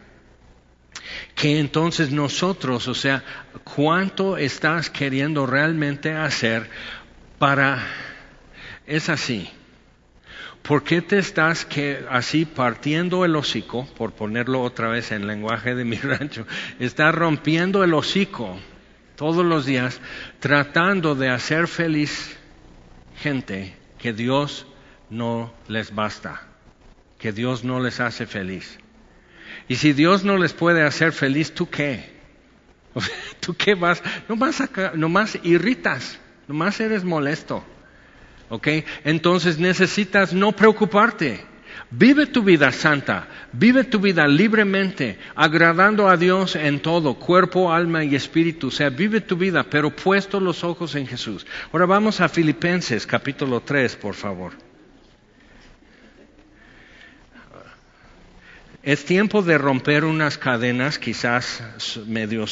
que 1.35 1.59
entonces 1.59 2.11
nosotros, 2.11 2.89
o 2.89 2.95
sea, 2.95 3.25
cuánto 3.65 4.37
estás 4.37 4.91
queriendo 4.91 5.47
realmente 5.47 6.13
hacer 6.13 6.69
para... 7.39 7.87
Es 8.87 9.09
así. 9.09 9.49
¿Por 10.63 10.85
qué 10.85 11.01
te 11.01 11.19
estás 11.19 11.65
que 11.65 12.05
así 12.11 12.45
partiendo 12.45 13.25
el 13.25 13.35
hocico, 13.35 13.89
por 13.97 14.13
ponerlo 14.13 14.63
otra 14.63 14.89
vez 14.89 15.11
en 15.13 15.27
lenguaje 15.27 15.75
de 15.75 15.85
mi 15.85 15.97
rancho, 15.97 16.47
estás 16.79 17.15
rompiendo 17.15 17.83
el 17.83 17.95
hocico 17.95 18.59
todos 19.17 19.45
los 19.45 19.67
días 19.67 20.01
tratando 20.39 21.15
de 21.15 21.31
hacer 21.31 21.67
feliz 21.67 22.37
gente 23.17 23.75
que 23.99 24.13
Dios 24.13 24.67
no 25.09 25.53
les 25.69 25.95
basta, 25.95 26.43
que 27.19 27.33
Dios 27.33 27.65
no 27.65 27.81
les 27.81 28.01
hace 28.01 28.27
feliz? 28.27 28.79
Y 29.71 29.77
si 29.77 29.93
Dios 29.93 30.25
no 30.25 30.37
les 30.37 30.53
puede 30.53 30.83
hacer 30.83 31.12
feliz, 31.12 31.55
¿tú 31.55 31.71
qué? 31.71 32.11
¿Tú 33.41 33.55
qué 33.55 33.77
vas? 33.77 34.03
Nomás, 34.29 34.61
acá, 34.61 34.95
nomás 34.97 35.39
irritas, 35.45 36.18
nomás 36.49 36.81
eres 36.81 37.05
molesto. 37.05 37.64
¿Ok? 38.49 38.66
Entonces 39.05 39.61
necesitas 39.61 40.33
no 40.33 40.51
preocuparte. 40.51 41.47
Vive 41.89 42.27
tu 42.27 42.43
vida 42.43 42.73
santa, 42.73 43.29
vive 43.53 43.85
tu 43.85 44.01
vida 44.01 44.27
libremente, 44.27 45.21
agradando 45.37 46.09
a 46.09 46.16
Dios 46.16 46.57
en 46.57 46.81
todo, 46.81 47.14
cuerpo, 47.14 47.73
alma 47.73 48.03
y 48.03 48.16
espíritu. 48.16 48.68
O 48.68 48.73
sea, 48.73 48.91
vive 48.91 49.21
tu 49.21 49.37
vida, 49.37 49.62
pero 49.71 49.95
puesto 49.95 50.41
los 50.41 50.64
ojos 50.64 50.97
en 50.97 51.07
Jesús. 51.07 51.47
Ahora 51.73 51.87
vamos 51.87 52.21
a 52.21 52.29
Filipenses 52.29 53.07
capítulo 53.07 53.61
3, 53.61 53.95
por 53.95 54.14
favor. 54.14 54.70
Es 58.83 59.05
tiempo 59.05 59.43
de 59.43 59.59
romper 59.59 60.07
unas 60.07 60.39
cadenas, 60.39 60.99
quizás 60.99 61.62
medios 62.07 62.51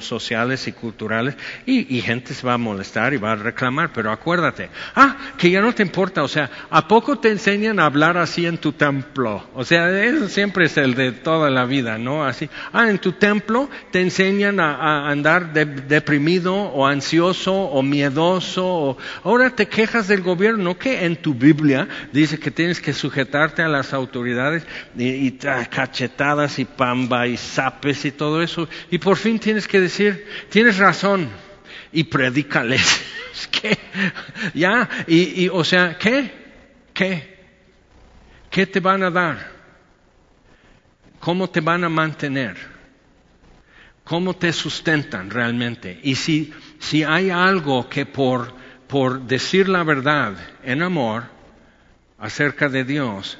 sociales 0.00 0.68
y 0.68 0.72
culturales, 0.72 1.36
y, 1.64 2.02
gente 2.02 2.34
se 2.34 2.46
va 2.46 2.54
a 2.54 2.58
molestar 2.58 3.14
y 3.14 3.16
va 3.16 3.32
a 3.32 3.36
reclamar, 3.36 3.90
pero 3.94 4.12
acuérdate, 4.12 4.68
ah, 4.94 5.16
que 5.38 5.50
ya 5.50 5.62
no 5.62 5.74
te 5.74 5.82
importa, 5.82 6.22
o 6.22 6.28
sea, 6.28 6.50
¿a 6.68 6.86
poco 6.86 7.18
te 7.18 7.30
enseñan 7.30 7.78
a 7.78 7.86
hablar 7.86 8.18
así 8.18 8.44
en 8.44 8.58
tu 8.58 8.72
templo? 8.72 9.48
O 9.54 9.64
sea, 9.64 10.04
eso 10.04 10.28
siempre 10.28 10.66
es 10.66 10.76
el 10.76 10.94
de 10.94 11.12
toda 11.12 11.48
la 11.48 11.64
vida, 11.64 11.96
¿no? 11.96 12.26
Así, 12.26 12.50
ah, 12.74 12.90
en 12.90 12.98
tu 12.98 13.12
templo 13.12 13.70
te 13.90 14.02
enseñan 14.02 14.60
a, 14.60 15.08
andar 15.08 15.54
deprimido 15.54 16.54
o 16.54 16.86
ansioso 16.86 17.54
o 17.54 17.82
miedoso, 17.82 18.66
o 18.66 18.98
ahora 19.24 19.48
te 19.48 19.66
quejas 19.66 20.08
del 20.08 20.20
gobierno, 20.20 20.76
que 20.76 21.06
en 21.06 21.16
tu 21.16 21.32
Biblia 21.32 21.88
dice 22.12 22.38
que 22.38 22.50
tienes 22.50 22.82
que 22.82 22.92
sujetarte 22.92 23.62
a 23.62 23.68
las 23.68 23.94
autoridades 23.94 24.66
y, 24.94 25.08
y 25.08 25.30
cachetadas 25.70 26.58
y 26.58 26.64
pamba 26.64 27.26
y 27.26 27.36
zapes 27.36 28.04
y 28.04 28.12
todo 28.12 28.42
eso. 28.42 28.68
Y 28.90 28.98
por 28.98 29.16
fin 29.16 29.38
tienes 29.38 29.66
que 29.66 29.80
decir, 29.80 30.26
tienes 30.50 30.78
razón 30.78 31.28
y 31.92 32.04
predícales. 32.04 33.02
¿Qué? 33.50 33.78
Ya, 34.54 34.88
y, 35.06 35.44
y 35.44 35.48
o 35.48 35.64
sea, 35.64 35.96
¿qué? 35.96 36.30
¿Qué? 36.92 37.38
¿Qué 38.50 38.66
te 38.66 38.80
van 38.80 39.02
a 39.04 39.10
dar? 39.10 39.50
¿Cómo 41.20 41.48
te 41.48 41.60
van 41.60 41.84
a 41.84 41.88
mantener? 41.88 42.56
¿Cómo 44.04 44.34
te 44.34 44.52
sustentan 44.52 45.30
realmente? 45.30 46.00
Y 46.02 46.16
si, 46.16 46.52
si 46.80 47.04
hay 47.04 47.30
algo 47.30 47.88
que 47.88 48.06
por, 48.06 48.52
por 48.88 49.20
decir 49.22 49.68
la 49.68 49.84
verdad 49.84 50.34
en 50.64 50.82
amor 50.82 51.24
acerca 52.18 52.68
de 52.68 52.84
Dios, 52.84 53.38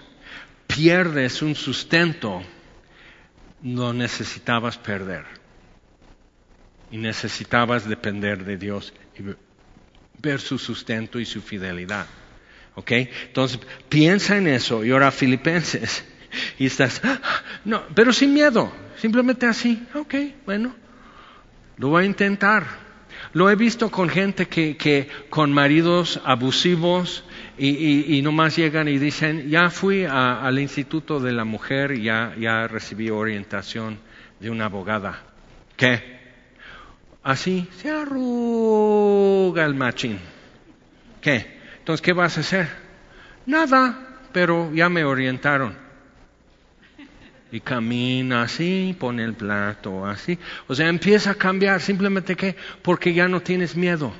pierdes 0.74 1.42
un 1.42 1.54
sustento, 1.54 2.42
no 3.62 3.92
necesitabas 3.92 4.78
perder. 4.78 5.24
Y 6.90 6.96
necesitabas 6.96 7.88
depender 7.88 8.44
de 8.44 8.56
Dios 8.56 8.92
y 9.16 9.22
ver 10.20 10.40
su 10.40 10.58
sustento 10.58 11.20
y 11.20 11.24
su 11.24 11.40
fidelidad. 11.40 12.06
¿Ok? 12.74 12.92
Entonces, 12.92 13.60
piensa 13.88 14.36
en 14.36 14.48
eso 14.48 14.84
y 14.84 14.90
ahora 14.90 15.10
Filipenses. 15.10 16.04
Y 16.58 16.66
estás, 16.66 17.00
ah, 17.04 17.20
no, 17.64 17.82
pero 17.94 18.12
sin 18.12 18.32
miedo, 18.32 18.72
simplemente 18.96 19.46
así. 19.46 19.84
Ok, 19.94 20.14
bueno, 20.46 20.74
lo 21.76 21.88
voy 21.88 22.04
a 22.04 22.06
intentar. 22.06 22.89
Lo 23.32 23.48
he 23.48 23.54
visto 23.54 23.90
con 23.90 24.08
gente 24.08 24.48
que, 24.48 25.08
con 25.28 25.52
maridos 25.52 26.20
abusivos, 26.24 27.24
y, 27.56 28.16
y, 28.16 28.22
nomás 28.22 28.56
llegan 28.56 28.88
y 28.88 28.98
dicen, 28.98 29.50
ya 29.50 29.68
fui 29.70 30.04
al 30.04 30.58
Instituto 30.58 31.20
de 31.20 31.32
la 31.32 31.44
Mujer 31.44 31.92
y 31.92 32.04
ya, 32.04 32.34
ya 32.38 32.66
recibí 32.66 33.10
orientación 33.10 33.98
de 34.40 34.50
una 34.50 34.64
abogada. 34.64 35.22
¿Qué? 35.76 36.18
Así 37.22 37.68
se 37.76 37.90
arruga 37.90 39.64
el 39.66 39.74
machín. 39.74 40.18
¿Qué? 41.20 41.58
Entonces, 41.78 42.00
¿qué 42.00 42.14
vas 42.14 42.38
a 42.38 42.40
hacer? 42.40 42.68
Nada, 43.46 44.18
pero 44.32 44.72
ya 44.72 44.88
me 44.88 45.04
orientaron. 45.04 45.89
Y 47.52 47.60
camina 47.60 48.42
así, 48.42 48.94
pone 48.98 49.24
el 49.24 49.34
plato 49.34 50.06
así. 50.06 50.38
O 50.68 50.74
sea, 50.74 50.88
empieza 50.88 51.32
a 51.32 51.34
cambiar 51.34 51.80
simplemente 51.80 52.36
¿qué? 52.36 52.56
Porque 52.82 53.12
ya 53.12 53.28
no 53.28 53.40
tienes 53.40 53.76
miedo. 53.76 54.12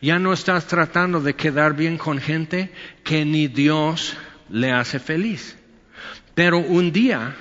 Ya 0.00 0.18
no 0.18 0.32
estás 0.32 0.66
tratando 0.66 1.20
de 1.20 1.34
quedar 1.34 1.74
bien 1.74 1.98
con 1.98 2.18
gente 2.18 2.70
que 3.02 3.24
ni 3.24 3.48
Dios 3.48 4.16
le 4.48 4.70
hace 4.70 4.98
feliz. 4.98 5.56
Pero 6.34 6.58
un 6.58 6.92
día 6.92 7.34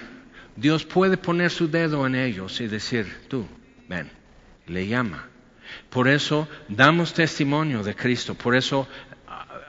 Dios 0.55 0.85
puede 0.85 1.17
poner 1.17 1.51
su 1.51 1.69
dedo 1.69 2.05
en 2.05 2.15
ellos 2.15 2.59
y 2.61 2.67
decir, 2.67 3.07
tú, 3.27 3.47
ven, 3.87 4.09
le 4.67 4.87
llama. 4.87 5.27
Por 5.89 6.07
eso 6.07 6.47
damos 6.67 7.13
testimonio 7.13 7.83
de 7.83 7.95
Cristo, 7.95 8.35
por 8.35 8.55
eso 8.55 8.87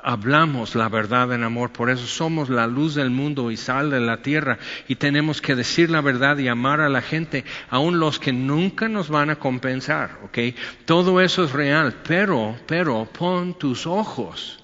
hablamos 0.03 0.75
la 0.75 0.89
verdad 0.89 1.33
en 1.33 1.45
amor, 1.45 1.73
por 1.73 1.91
eso 1.91 2.07
somos 2.07 2.49
la 2.49 2.67
luz 2.67 2.95
del 2.95 3.11
mundo 3.11 3.51
y 3.51 3.57
sal 3.57 3.91
de 3.91 4.01
la 4.01 4.23
tierra 4.23 4.59
y 4.89 4.97
tenemos 4.97 5.41
que 5.41 5.55
decir 5.55 5.91
la 5.91 6.01
verdad 6.01 6.39
y 6.39 6.49
amar 6.49 6.81
a 6.81 6.89
la 6.89 7.03
gente, 7.03 7.45
aun 7.71 7.99
los 8.01 8.19
que 8.19 8.33
nunca 8.33 8.89
nos 8.89 9.09
van 9.09 9.31
a 9.31 9.37
compensar, 9.37 10.19
¿ok? 10.25 10.39
Todo 10.85 11.21
eso 11.21 11.45
es 11.45 11.53
real, 11.53 11.95
pero, 12.07 12.57
pero 12.67 13.05
pon 13.07 13.55
tus 13.59 13.87
ojos 13.87 14.62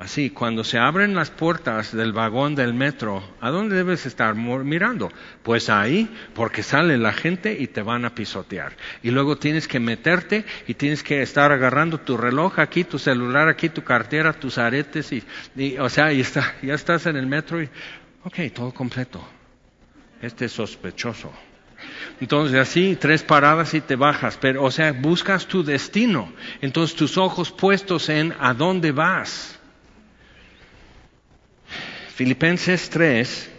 Así, 0.00 0.30
cuando 0.30 0.64
se 0.64 0.78
abren 0.78 1.14
las 1.14 1.30
puertas 1.30 1.94
del 1.94 2.14
vagón 2.14 2.54
del 2.54 2.72
metro, 2.72 3.22
¿a 3.38 3.50
dónde 3.50 3.76
debes 3.76 4.06
estar 4.06 4.34
mirando? 4.34 5.10
Pues 5.42 5.68
ahí, 5.68 6.08
porque 6.34 6.62
sale 6.62 6.96
la 6.96 7.12
gente 7.12 7.54
y 7.60 7.66
te 7.66 7.82
van 7.82 8.06
a 8.06 8.14
pisotear. 8.14 8.72
Y 9.02 9.10
luego 9.10 9.36
tienes 9.36 9.68
que 9.68 9.78
meterte 9.78 10.46
y 10.66 10.72
tienes 10.72 11.02
que 11.02 11.20
estar 11.20 11.52
agarrando 11.52 12.00
tu 12.00 12.16
reloj 12.16 12.60
aquí, 12.60 12.84
tu 12.84 12.98
celular 12.98 13.48
aquí, 13.48 13.68
tu 13.68 13.84
cartera, 13.84 14.32
tus 14.32 14.56
aretes 14.56 15.12
y, 15.12 15.22
o 15.78 15.90
sea, 15.90 16.10
está, 16.12 16.54
ya 16.62 16.72
estás 16.72 17.04
en 17.04 17.16
el 17.16 17.26
metro 17.26 17.62
y, 17.62 17.68
ok, 18.24 18.36
todo 18.54 18.72
completo. 18.72 19.22
Este 20.22 20.46
es 20.46 20.52
sospechoso. 20.52 21.30
Entonces 22.22 22.58
así, 22.58 22.96
tres 22.98 23.22
paradas 23.22 23.74
y 23.74 23.82
te 23.82 23.96
bajas, 23.96 24.38
pero, 24.40 24.64
o 24.64 24.70
sea, 24.70 24.92
buscas 24.92 25.46
tu 25.46 25.62
destino. 25.62 26.32
Entonces 26.62 26.96
tus 26.96 27.18
ojos 27.18 27.52
puestos 27.52 28.08
en 28.08 28.34
a 28.40 28.54
dónde 28.54 28.92
vas. 28.92 29.59
Filipenses 32.20 32.90
3, 32.90 33.50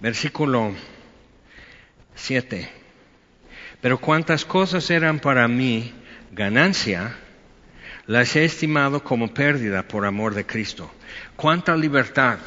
versículo 0.00 0.72
7. 2.14 2.66
Pero 3.82 3.98
cuantas 3.98 4.46
cosas 4.46 4.88
eran 4.88 5.18
para 5.20 5.46
mí 5.48 5.92
ganancia, 6.32 7.14
las 8.06 8.34
he 8.36 8.46
estimado 8.46 9.04
como 9.04 9.34
pérdida 9.34 9.86
por 9.86 10.06
amor 10.06 10.32
de 10.32 10.46
Cristo. 10.46 10.90
Cuánta 11.36 11.76
libertad. 11.76 12.38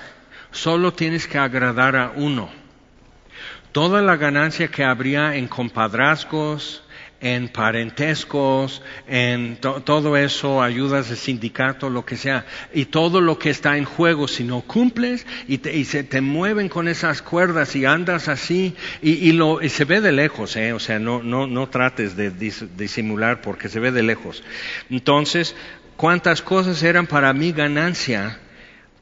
Solo 0.49 0.91
tienes 0.91 1.28
que 1.28 1.38
agradar 1.38 1.97
a 1.97 2.13
uno. 2.15 2.49
Toda 3.72 4.01
la 4.01 4.15
ganancia 4.15 4.69
que 4.69 4.84
habría 4.84 5.36
en 5.36 5.47
compadrazgos, 5.47 6.84
en 7.22 7.49
parentescos, 7.49 8.82
en 9.07 9.57
todo 9.57 10.17
eso, 10.17 10.61
ayudas 10.61 11.09
de 11.09 11.15
sindicato, 11.15 11.89
lo 11.89 12.03
que 12.03 12.17
sea, 12.17 12.45
y 12.74 12.86
todo 12.86 13.22
lo 13.22 13.38
que 13.38 13.51
está 13.51 13.78
en 13.78 13.86
juego, 13.86 14.28
si 14.28 14.43
no 14.43 14.61
cumples 14.61 15.26
y, 15.47 15.59
se 15.86 16.03
te 16.03 16.22
mueven 16.22 16.67
con 16.67 16.88
esas 16.88 17.22
cuerdas 17.22 17.76
y 17.76 17.86
andas 17.86 18.28
así, 18.28 18.76
y, 19.01 19.32
lo, 19.34 19.61
y 19.61 19.69
se 19.69 19.86
ve 19.86 20.01
de 20.01 20.11
lejos, 20.11 20.55
¿eh? 20.55 20.74
o 20.74 20.80
sea, 20.80 20.99
no, 20.99 21.22
no, 21.22 21.47
no 21.47 21.69
trates 21.69 22.15
de 22.15 22.32
disimular 22.32 23.41
porque 23.41 23.69
se 23.69 23.80
ve 23.80 23.91
de 23.91 24.03
lejos. 24.03 24.43
Entonces, 24.89 25.55
¿cuántas 25.95 26.41
cosas 26.41 26.82
eran 26.82 27.05
para 27.05 27.32
mí 27.34 27.51
ganancia? 27.51 28.39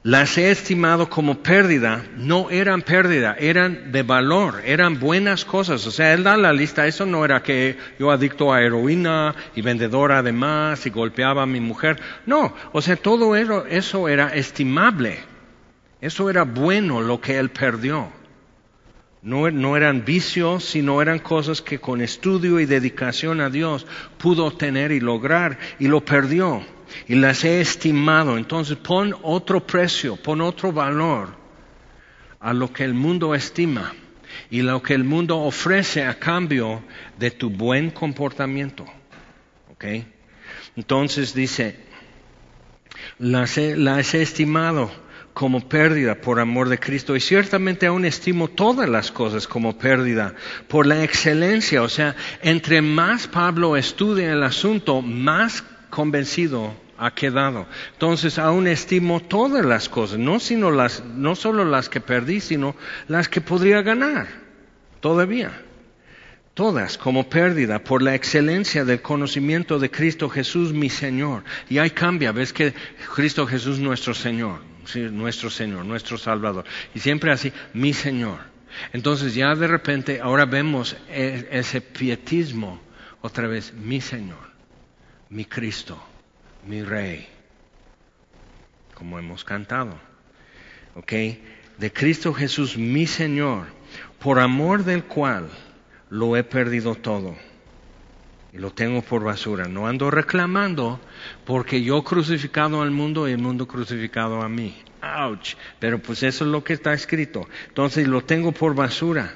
Las 0.04 0.38
he 0.38 0.50
estimado 0.50 1.10
como 1.10 1.44
pérdida, 1.44 2.06
no 2.16 2.50
eran 2.50 2.82
pérdida, 2.82 3.36
eran 3.38 3.92
de 3.92 4.04
valor, 4.04 4.62
eran 4.66 4.98
buenas 4.98 5.44
cosas. 5.44 5.86
O 5.86 5.92
sea, 5.92 6.14
él 6.14 6.24
da 6.24 6.38
la 6.38 6.54
lista, 6.54 6.88
eso 6.88 7.06
no 7.06 7.26
era 7.26 7.44
que 7.44 7.78
yo 8.00 8.10
adicto 8.10 8.54
a 8.54 8.62
heroína 8.62 9.36
y 9.56 9.62
vendedora 9.62 10.24
de 10.24 10.32
más 10.32 10.86
y 10.86 10.90
golpeaba 10.90 11.44
a 11.44 11.48
mi 11.48 11.60
mujer. 11.60 12.00
No, 12.26 12.54
o 12.72 12.82
sea, 12.82 12.96
todo 12.96 13.36
eso, 13.36 14.08
era 14.08 14.30
estimable. 14.30 15.20
Eso 16.00 16.30
era 16.30 16.44
bueno 16.44 17.02
lo 17.02 17.20
que 17.20 17.38
él 17.38 17.50
perdió. 17.50 18.08
No, 19.22 19.52
no, 19.52 19.76
eran 19.76 20.06
vicios, 20.06 20.64
sino 20.64 21.02
eran 21.02 21.20
cosas 21.20 21.62
que 21.62 21.80
con 21.80 22.00
estudio 22.00 22.62
y 22.62 22.66
dedicación 22.66 23.42
a 23.42 23.50
Dios 23.50 23.86
pudo 24.18 24.46
obtener 24.46 24.94
y 24.94 25.02
lograr 25.02 25.58
y 25.78 25.90
lo 25.90 26.06
perdió. 26.06 26.64
Y 27.08 27.16
las 27.16 27.44
he 27.44 27.62
estimado. 27.62 28.38
Entonces 28.38 28.78
pon 28.78 29.16
otro 29.22 29.66
precio, 29.66 30.16
pon 30.16 30.42
otro 30.42 30.72
valor 30.72 31.30
a 32.40 32.54
lo 32.54 32.72
que 32.72 32.84
el 32.84 32.94
mundo 32.94 33.36
estima 33.36 33.94
y 34.50 34.62
lo 34.62 34.82
que 34.82 34.94
el 34.94 35.04
mundo 35.04 35.40
ofrece 35.40 36.04
a 36.04 36.18
cambio 36.18 36.84
de 37.18 37.32
tu 37.32 37.50
buen 37.50 37.92
comportamiento. 37.92 38.86
¿Ok? 39.72 39.86
Entonces 40.76 41.34
dice, 41.34 41.76
las 43.18 43.58
he, 43.58 44.22
estimado 44.22 44.92
como 45.34 45.68
pérdida 45.68 46.16
por 46.16 46.40
amor 46.40 46.70
de 46.70 46.80
Cristo 46.80 47.16
y 47.16 47.22
ciertamente 47.22 47.86
aún 47.86 48.06
estimo 48.06 48.48
todas 48.50 48.90
las 48.90 49.12
cosas 49.12 49.48
como 49.48 49.78
pérdida 49.78 50.36
por 50.68 50.86
la 50.86 51.04
excelencia. 51.04 51.82
O 51.82 51.90
sea, 51.90 52.16
entre 52.42 52.82
más 52.82 53.28
Pablo 53.28 53.78
estudia 53.78 54.34
el 54.34 54.44
asunto, 54.44 55.02
más 55.02 55.64
convencido 55.90 56.74
ha 56.98 57.12
quedado. 57.12 57.66
Entonces 57.94 58.38
aún 58.38 58.68
estimo 58.68 59.22
todas 59.22 59.66
las 59.66 59.90
cosas, 59.90 60.20
no, 60.20 60.40
sino 60.40 60.72
las, 60.72 61.04
no 61.04 61.36
solo 61.36 61.66
las 61.66 61.90
que 61.90 62.02
perdí, 62.02 62.42
sino 62.42 62.76
las 63.08 63.30
que 63.30 63.42
podría 63.42 63.82
ganar 63.82 64.28
todavía. 65.00 65.64
Todas 66.54 66.98
como 66.98 67.30
pérdida 67.30 67.80
por 67.80 68.02
la 68.02 68.16
excelencia 68.16 68.84
del 68.84 69.02
conocimiento 69.02 69.80
de 69.80 69.90
Cristo 69.90 70.30
Jesús 70.30 70.74
mi 70.74 70.90
Señor. 70.90 71.44
Y 71.70 71.78
ahí 71.78 71.92
cambia, 71.92 72.34
ves 72.34 72.52
que 72.52 72.74
Cristo 73.16 73.48
Jesús 73.48 73.80
nuestro 73.80 74.14
Señor, 74.14 74.60
nuestro 75.12 75.50
Señor, 75.50 75.86
nuestro 75.86 76.18
Salvador. 76.18 76.66
Y 76.94 77.00
siempre 77.00 77.32
así, 77.32 77.54
mi 77.74 77.94
Señor. 77.94 78.40
Entonces 78.92 79.36
ya 79.36 79.56
de 79.56 79.68
repente 79.68 80.20
ahora 80.22 80.46
vemos 80.46 80.98
e, 81.10 81.48
ese 81.52 81.82
pietismo 81.82 82.82
otra 83.22 83.48
vez, 83.48 83.74
mi 83.74 84.02
Señor, 84.02 84.49
mi 85.30 85.46
Cristo 85.46 86.02
mi 86.66 86.84
rey, 86.84 87.28
como 88.94 89.20
hemos 89.20 89.44
cantado. 89.44 90.00
¿Ok? 90.96 91.14
De 91.78 91.94
Cristo 91.94 92.34
Jesús, 92.34 92.78
mi 92.78 93.08
Señor, 93.08 93.68
por 94.20 94.40
amor 94.40 94.84
del 94.84 95.06
cual 95.06 95.50
lo 96.10 96.36
he 96.36 96.44
perdido 96.44 96.96
todo 96.96 97.36
y 98.52 98.58
lo 98.58 98.72
tengo 98.72 99.02
por 99.02 99.24
basura. 99.24 99.68
No 99.68 99.88
ando 99.88 100.12
reclamando 100.12 101.00
porque 101.46 101.82
yo 101.82 102.04
crucificado 102.04 102.82
al 102.82 102.92
mundo 102.92 103.28
y 103.28 103.32
el 103.32 103.38
mundo 103.38 103.68
crucificado 103.68 104.42
a 104.42 104.50
mí. 104.50 104.76
Ouch. 105.02 105.56
Pero 105.80 106.00
pues 106.00 106.24
eso 106.24 106.44
es 106.44 106.52
lo 106.52 106.64
que 106.64 106.74
está 106.74 106.94
escrito. 106.94 107.48
Entonces 107.70 108.08
lo 108.08 108.22
tengo 108.22 108.52
por 108.52 108.76
basura 108.76 109.34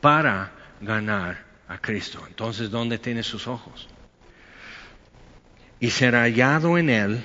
para 0.00 0.52
ganar 0.80 1.44
a 1.66 1.78
Cristo. 1.78 2.24
Entonces, 2.28 2.70
¿dónde 2.70 2.98
tiene 2.98 3.24
sus 3.24 3.48
ojos? 3.48 3.88
Y 5.80 5.90
ser 5.90 6.14
hallado 6.14 6.78
en 6.78 6.90
él, 6.90 7.24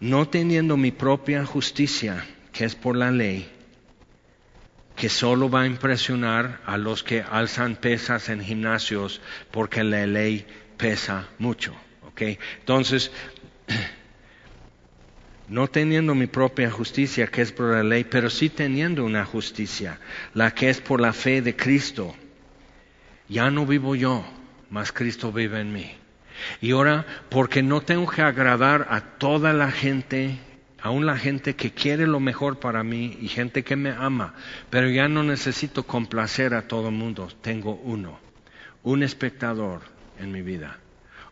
no 0.00 0.28
teniendo 0.28 0.76
mi 0.76 0.90
propia 0.90 1.44
justicia, 1.44 2.24
que 2.52 2.64
es 2.64 2.74
por 2.74 2.96
la 2.96 3.10
ley, 3.10 3.50
que 4.96 5.08
solo 5.08 5.50
va 5.50 5.62
a 5.62 5.66
impresionar 5.66 6.60
a 6.66 6.76
los 6.76 7.02
que 7.02 7.22
alzan 7.22 7.76
pesas 7.76 8.28
en 8.28 8.40
gimnasios 8.40 9.20
porque 9.50 9.82
la 9.82 10.06
ley 10.06 10.46
pesa 10.76 11.28
mucho. 11.38 11.74
¿okay? 12.06 12.38
Entonces, 12.60 13.10
no 15.48 15.68
teniendo 15.68 16.14
mi 16.14 16.26
propia 16.26 16.70
justicia 16.70 17.26
que 17.26 17.42
es 17.42 17.52
por 17.52 17.72
la 17.72 17.82
ley, 17.82 18.04
pero 18.04 18.30
sí 18.30 18.48
teniendo 18.48 19.04
una 19.04 19.24
justicia, 19.24 19.98
la 20.32 20.52
que 20.52 20.70
es 20.70 20.80
por 20.80 21.00
la 21.00 21.12
fe 21.12 21.42
de 21.42 21.56
Cristo. 21.56 22.14
Ya 23.28 23.50
no 23.50 23.66
vivo 23.66 23.96
yo, 23.96 24.24
mas 24.70 24.92
Cristo 24.92 25.32
vive 25.32 25.60
en 25.60 25.72
mí. 25.72 26.03
Y 26.60 26.72
ahora, 26.72 27.06
porque 27.28 27.62
no 27.62 27.80
tengo 27.80 28.08
que 28.08 28.22
agradar 28.22 28.86
a 28.90 29.00
toda 29.00 29.52
la 29.52 29.70
gente, 29.70 30.38
aún 30.80 31.06
la 31.06 31.16
gente 31.16 31.54
que 31.56 31.72
quiere 31.72 32.06
lo 32.06 32.20
mejor 32.20 32.58
para 32.58 32.82
mí 32.82 33.16
y 33.20 33.28
gente 33.28 33.64
que 33.64 33.76
me 33.76 33.90
ama, 33.90 34.34
pero 34.70 34.88
ya 34.88 35.08
no 35.08 35.22
necesito 35.22 35.84
complacer 35.84 36.54
a 36.54 36.68
todo 36.68 36.88
el 36.88 36.94
mundo. 36.94 37.28
Tengo 37.40 37.74
uno, 37.74 38.18
un 38.82 39.02
espectador 39.02 39.82
en 40.18 40.32
mi 40.32 40.42
vida. 40.42 40.78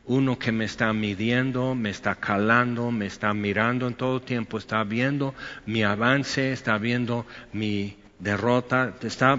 Uno 0.04 0.36
que 0.36 0.50
me 0.50 0.64
está 0.64 0.92
midiendo, 0.92 1.76
me 1.76 1.90
está 1.90 2.16
calando, 2.16 2.90
me 2.90 3.06
está 3.06 3.32
mirando 3.34 3.86
en 3.86 3.94
todo 3.94 4.20
tiempo, 4.20 4.58
está 4.58 4.82
viendo 4.82 5.32
mi 5.64 5.84
avance, 5.84 6.52
está 6.52 6.76
viendo 6.78 7.24
mi 7.52 7.96
derrota, 8.18 8.94
está, 9.02 9.38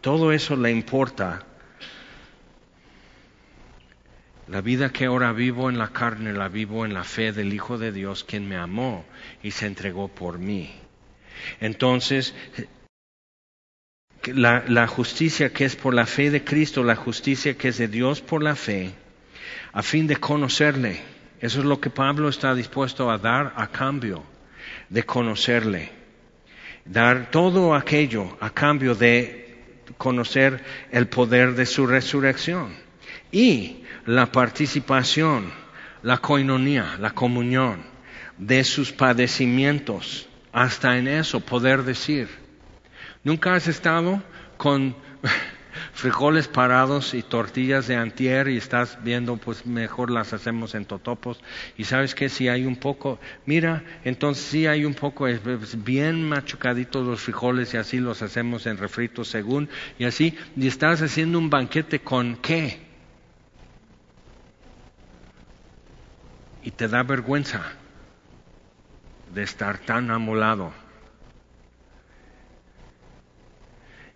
todo 0.00 0.30
eso 0.30 0.54
le 0.54 0.70
importa 0.70 1.44
la 4.48 4.60
vida 4.60 4.90
que 4.90 5.06
ahora 5.06 5.32
vivo 5.32 5.68
en 5.68 5.78
la 5.78 5.88
carne 5.88 6.32
la 6.32 6.48
vivo 6.48 6.84
en 6.84 6.94
la 6.94 7.04
fe 7.04 7.32
del 7.32 7.52
Hijo 7.52 7.78
de 7.78 7.92
Dios, 7.92 8.24
quien 8.24 8.48
me 8.48 8.56
amó 8.56 9.04
y 9.42 9.50
se 9.50 9.66
entregó 9.66 10.08
por 10.08 10.38
mí. 10.38 10.72
Entonces, 11.60 12.34
la, 14.24 14.64
la, 14.68 14.86
justicia 14.86 15.52
que 15.52 15.64
es 15.64 15.76
por 15.76 15.94
la 15.94 16.06
fe 16.06 16.30
de 16.30 16.44
Cristo, 16.44 16.84
la 16.84 16.96
justicia 16.96 17.56
que 17.56 17.68
es 17.68 17.78
de 17.78 17.88
Dios 17.88 18.20
por 18.20 18.42
la 18.42 18.54
fe, 18.54 18.92
a 19.72 19.82
fin 19.82 20.06
de 20.06 20.16
conocerle. 20.16 21.00
Eso 21.40 21.60
es 21.60 21.64
lo 21.66 21.80
que 21.80 21.90
Pablo 21.90 22.28
está 22.28 22.54
dispuesto 22.54 23.10
a 23.10 23.18
dar 23.18 23.52
a 23.56 23.68
cambio 23.68 24.24
de 24.88 25.02
conocerle. 25.04 25.90
Dar 26.84 27.30
todo 27.30 27.74
aquello 27.74 28.36
a 28.40 28.50
cambio 28.50 28.94
de 28.94 29.82
conocer 29.98 30.64
el 30.92 31.08
poder 31.08 31.54
de 31.54 31.66
su 31.66 31.86
resurrección. 31.86 32.74
Y 33.32 33.82
la 34.06 34.26
participación, 34.30 35.52
la 36.02 36.18
coinonía, 36.18 36.96
la 37.00 37.10
comunión 37.10 37.82
de 38.38 38.62
sus 38.64 38.92
padecimientos. 38.92 40.28
Hasta 40.52 40.96
en 40.96 41.08
eso 41.08 41.40
poder 41.40 41.82
decir, 41.82 42.28
¿nunca 43.24 43.54
has 43.54 43.66
estado 43.66 44.22
con 44.56 44.96
frijoles 45.92 46.48
parados 46.48 47.14
y 47.14 47.22
tortillas 47.22 47.88
de 47.88 47.96
antier 47.96 48.48
y 48.48 48.56
estás 48.56 48.98
viendo, 49.02 49.36
pues 49.36 49.66
mejor 49.66 50.10
las 50.10 50.32
hacemos 50.32 50.74
en 50.74 50.86
totopos. 50.86 51.40
Y 51.76 51.84
sabes 51.84 52.14
que 52.14 52.28
si 52.28 52.48
hay 52.48 52.64
un 52.64 52.76
poco, 52.76 53.18
mira, 53.44 53.82
entonces 54.04 54.44
si 54.44 54.66
hay 54.66 54.84
un 54.84 54.94
poco, 54.94 55.26
es 55.26 55.40
bien 55.84 56.26
machucaditos 56.26 57.04
los 57.04 57.20
frijoles 57.20 57.74
y 57.74 57.76
así 57.76 57.98
los 57.98 58.22
hacemos 58.22 58.66
en 58.66 58.78
refritos 58.78 59.28
según, 59.28 59.68
y 59.98 60.04
así, 60.04 60.34
y 60.56 60.68
estás 60.68 61.02
haciendo 61.02 61.38
un 61.38 61.50
banquete 61.50 61.98
con 61.98 62.36
qué? 62.36 62.85
Y 66.66 66.72
te 66.72 66.88
da 66.88 67.04
vergüenza 67.04 67.62
de 69.32 69.44
estar 69.44 69.78
tan 69.78 70.10
amolado. 70.10 70.72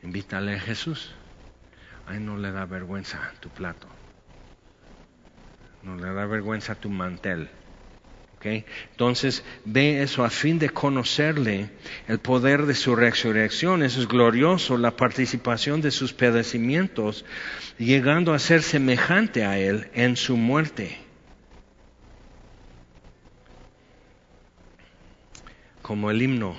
Invítale 0.02 0.56
a 0.56 0.58
Jesús. 0.58 1.14
Ay, 2.08 2.18
no 2.18 2.36
le 2.36 2.50
da 2.50 2.64
vergüenza 2.64 3.20
tu 3.38 3.50
plato. 3.50 3.86
No 5.84 5.94
le 5.94 6.12
da 6.12 6.26
vergüenza 6.26 6.74
tu 6.74 6.90
mantel. 6.90 7.48
¿Okay? 8.38 8.64
Entonces 8.90 9.44
ve 9.64 10.02
eso 10.02 10.24
a 10.24 10.30
fin 10.30 10.58
de 10.58 10.70
conocerle 10.70 11.70
el 12.08 12.18
poder 12.18 12.66
de 12.66 12.74
su 12.74 12.96
resurrección. 12.96 13.84
Eso 13.84 14.00
es 14.00 14.08
glorioso, 14.08 14.76
la 14.76 14.96
participación 14.96 15.82
de 15.82 15.92
sus 15.92 16.12
padecimientos, 16.12 17.24
llegando 17.78 18.34
a 18.34 18.40
ser 18.40 18.64
semejante 18.64 19.44
a 19.44 19.56
Él 19.56 19.88
en 19.94 20.16
su 20.16 20.36
muerte 20.36 21.09
como 25.82 26.10
el 26.10 26.22
himno, 26.22 26.56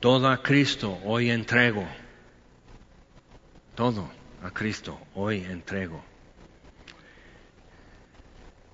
todo 0.00 0.28
a 0.28 0.42
Cristo 0.42 0.98
hoy 1.04 1.30
entrego, 1.30 1.86
todo 3.74 4.10
a 4.42 4.50
Cristo 4.50 4.98
hoy 5.14 5.44
entrego, 5.44 6.04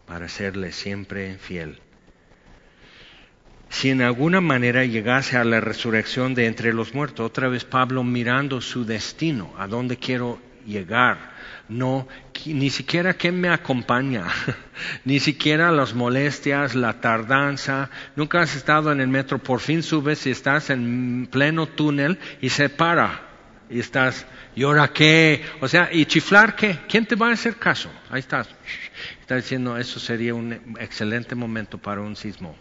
para 0.06 0.28
serle 0.28 0.72
siempre 0.72 1.36
fiel. 1.38 1.80
Si 3.68 3.88
en 3.88 4.02
alguna 4.02 4.40
manera 4.40 4.84
llegase 4.84 5.36
a 5.36 5.44
la 5.44 5.60
resurrección 5.60 6.34
de 6.34 6.46
entre 6.46 6.72
los 6.72 6.92
muertos, 6.92 7.24
otra 7.24 7.48
vez 7.48 7.64
Pablo 7.64 8.02
mirando 8.02 8.60
su 8.60 8.84
destino, 8.84 9.54
a 9.56 9.68
dónde 9.68 9.96
quiero 9.96 10.40
llegar, 10.66 11.32
no, 11.70 12.08
ni 12.46 12.68
siquiera 12.68 13.14
quién 13.14 13.40
me 13.40 13.48
acompaña, 13.48 14.26
ni 15.04 15.20
siquiera 15.20 15.70
las 15.70 15.94
molestias, 15.94 16.74
la 16.74 17.00
tardanza. 17.00 17.90
Nunca 18.16 18.40
has 18.40 18.56
estado 18.56 18.90
en 18.90 19.00
el 19.00 19.08
metro, 19.08 19.38
por 19.38 19.60
fin 19.60 19.82
subes 19.82 20.26
y 20.26 20.30
estás 20.30 20.70
en 20.70 21.28
pleno 21.30 21.66
túnel 21.66 22.18
y 22.40 22.48
se 22.48 22.68
para. 22.68 23.28
Y 23.70 23.78
estás, 23.78 24.26
¿y 24.56 24.64
ahora 24.64 24.88
qué? 24.92 25.44
O 25.60 25.68
sea, 25.68 25.90
¿y 25.92 26.04
chiflar 26.06 26.56
qué? 26.56 26.80
¿Quién 26.88 27.06
te 27.06 27.14
va 27.14 27.28
a 27.28 27.32
hacer 27.32 27.54
caso? 27.54 27.88
Ahí 28.10 28.18
estás. 28.18 28.48
Está 29.20 29.36
diciendo, 29.36 29.78
eso 29.78 30.00
sería 30.00 30.34
un 30.34 30.76
excelente 30.80 31.36
momento 31.36 31.78
para 31.78 32.00
un 32.00 32.16
sismo. 32.16 32.56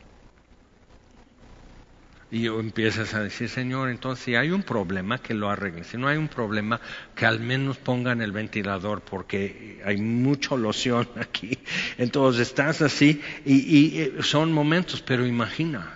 Y 2.32 2.46
empiezas 2.46 3.16
a 3.16 3.24
decir, 3.24 3.50
Señor, 3.50 3.90
entonces 3.90 4.24
si 4.24 4.36
hay 4.36 4.52
un 4.52 4.62
problema, 4.62 5.18
que 5.18 5.34
lo 5.34 5.50
arreglen. 5.50 5.84
Si 5.84 5.98
no 5.98 6.08
hay 6.08 6.18
un 6.18 6.28
problema, 6.28 6.80
que 7.16 7.26
al 7.26 7.40
menos 7.40 7.78
pongan 7.78 8.22
el 8.22 8.32
ventilador, 8.32 9.02
porque 9.02 9.82
hay 9.84 9.98
mucha 9.98 10.56
loción 10.56 11.10
aquí. 11.20 11.58
Entonces 11.98 12.48
estás 12.48 12.82
así 12.82 13.22
y, 13.46 13.78
y 13.78 14.02
eh, 14.02 14.14
son 14.22 14.54
momentos, 14.54 15.02
pero 15.02 15.26
imagina. 15.26 15.96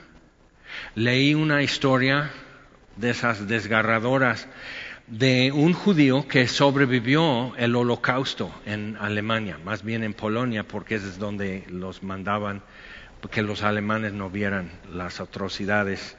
Leí 0.95 1.35
una 1.35 1.61
historia 1.61 2.31
de 2.95 3.11
esas 3.11 3.47
desgarradoras 3.47 4.47
de 5.07 5.51
un 5.51 5.73
judío 5.73 6.27
que 6.27 6.47
sobrevivió 6.47 7.53
el 7.57 7.75
holocausto 7.75 8.51
en 8.65 8.97
Alemania, 8.99 9.59
más 9.63 9.83
bien 9.83 10.03
en 10.03 10.13
Polonia, 10.13 10.63
porque 10.63 10.95
es 10.95 11.19
donde 11.19 11.65
los 11.69 12.03
mandaban, 12.03 12.63
que 13.31 13.41
los 13.41 13.63
alemanes 13.63 14.13
no 14.13 14.29
vieran 14.29 14.71
las 14.91 15.19
atrocidades 15.19 16.17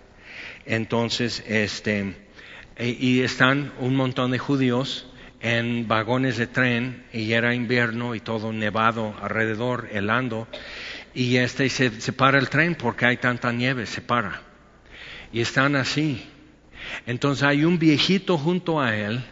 entonces, 0.67 1.45
este, 1.47 2.15
e, 2.77 2.89
y 2.89 3.21
están 3.21 3.73
un 3.79 3.95
montón 3.97 4.31
de 4.31 4.39
judíos 4.39 5.07
en 5.41 5.87
vagones 5.87 6.39
de 6.39 6.47
tren 6.47 7.05
y 7.13 7.33
era 7.33 7.55
invierno 7.55 8.15
y 8.15 8.21
todo 8.21 8.53
nevado 8.53 9.15
alrededor, 9.21 9.89
helando, 9.93 10.49
y 11.15 11.37
este 11.37 11.69
se, 11.69 12.01
se 12.01 12.13
para 12.13 12.39
el 12.39 12.49
tren 12.49 12.75
porque 12.75 13.07
hay 13.07 13.19
tanta 13.19 13.53
nieve, 13.53 13.87
se 13.87 14.01
para. 14.01 14.41
Y 15.33 15.41
están 15.41 15.77
así. 15.77 16.25
Entonces 17.07 17.45
hay 17.45 17.65
un 17.65 17.79
viejito 17.79 18.39
junto 18.39 18.81
a 18.81 18.97
él 18.97 19.23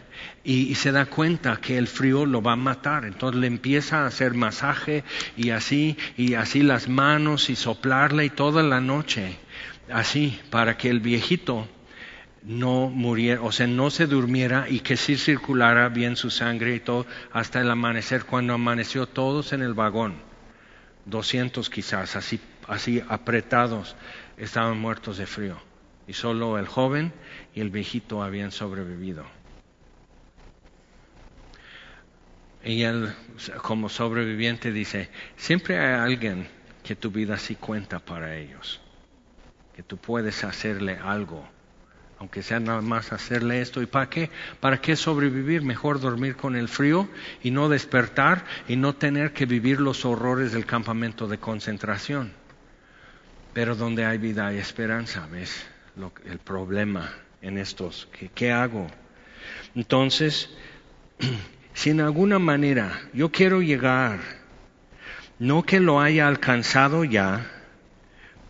y, 0.43 0.69
y, 0.69 0.75
se 0.75 0.91
da 0.91 1.05
cuenta 1.05 1.57
que 1.57 1.77
el 1.77 1.87
frío 1.87 2.25
lo 2.25 2.41
va 2.41 2.53
a 2.53 2.57
matar. 2.57 3.05
Entonces 3.05 3.41
le 3.41 3.47
empieza 3.47 4.03
a 4.03 4.07
hacer 4.07 4.33
masaje 4.33 5.03
y 5.35 5.49
así, 5.49 5.97
y 6.15 6.35
así 6.35 6.61
las 6.61 6.87
manos 6.87 7.49
y 7.49 7.55
soplarle 7.55 8.25
y 8.25 8.29
toda 8.29 8.63
la 8.63 8.81
noche 8.81 9.37
así, 9.89 10.39
para 10.49 10.77
que 10.77 10.89
el 10.89 10.99
viejito 10.99 11.67
no 12.43 12.89
muriera, 12.89 13.41
o 13.41 13.51
sea, 13.51 13.67
no 13.67 13.89
se 13.89 14.05
durmiera 14.05 14.67
y 14.69 14.81
que 14.81 14.97
sí 14.97 15.15
circulara 15.15 15.89
bien 15.89 16.15
su 16.15 16.29
sangre 16.29 16.75
y 16.75 16.79
todo 16.79 17.05
hasta 17.31 17.61
el 17.61 17.69
amanecer. 17.69 18.25
Cuando 18.25 18.53
amaneció 18.53 19.07
todos 19.07 19.53
en 19.53 19.61
el 19.61 19.73
vagón, 19.73 20.15
200 21.05 21.69
quizás, 21.69 22.15
así, 22.15 22.39
así 22.67 23.01
apretados, 23.07 23.95
estaban 24.37 24.77
muertos 24.79 25.17
de 25.17 25.25
frío. 25.25 25.57
Y 26.05 26.13
solo 26.13 26.57
el 26.57 26.67
joven 26.67 27.13
y 27.55 27.61
el 27.61 27.69
viejito 27.69 28.23
habían 28.23 28.51
sobrevivido. 28.51 29.25
Y 32.65 32.83
él, 32.83 33.13
como 33.61 33.89
sobreviviente, 33.89 34.71
dice, 34.71 35.09
siempre 35.37 35.79
hay 35.79 35.99
alguien 35.99 36.47
que 36.83 36.95
tu 36.95 37.11
vida 37.11 37.37
sí 37.37 37.55
cuenta 37.55 37.99
para 37.99 38.37
ellos 38.37 38.82
que 39.75 39.83
tú 39.83 39.97
puedes 39.97 40.43
hacerle 40.43 40.97
algo, 40.97 41.47
aunque 42.19 42.43
sea 42.43 42.59
nada 42.59 42.81
más 42.81 43.11
hacerle 43.11 43.61
esto. 43.61 43.81
¿Y 43.81 43.85
para 43.85 44.09
qué? 44.09 44.29
¿Para 44.59 44.79
qué 44.79 44.95
sobrevivir? 44.95 45.63
Mejor 45.63 45.99
dormir 45.99 46.35
con 46.35 46.55
el 46.55 46.69
frío 46.69 47.09
y 47.41 47.51
no 47.51 47.69
despertar 47.69 48.45
y 48.67 48.75
no 48.75 48.93
tener 48.95 49.33
que 49.33 49.45
vivir 49.45 49.79
los 49.79 50.05
horrores 50.05 50.51
del 50.51 50.65
campamento 50.65 51.27
de 51.27 51.39
concentración. 51.39 52.33
Pero 53.53 53.75
donde 53.75 54.05
hay 54.05 54.17
vida 54.17 54.47
hay 54.47 54.57
esperanza, 54.57 55.27
¿ves? 55.31 55.65
el 56.25 56.39
problema 56.39 57.13
en 57.41 57.57
estos, 57.57 58.07
¿qué, 58.17 58.29
¿qué 58.33 58.51
hago? 58.51 58.87
Entonces, 59.75 60.49
si 61.73 61.91
en 61.91 62.01
alguna 62.01 62.39
manera 62.39 63.01
yo 63.13 63.31
quiero 63.31 63.61
llegar, 63.61 64.19
no 65.39 65.63
que 65.63 65.79
lo 65.79 65.99
haya 65.99 66.27
alcanzado 66.27 67.03
ya, 67.03 67.52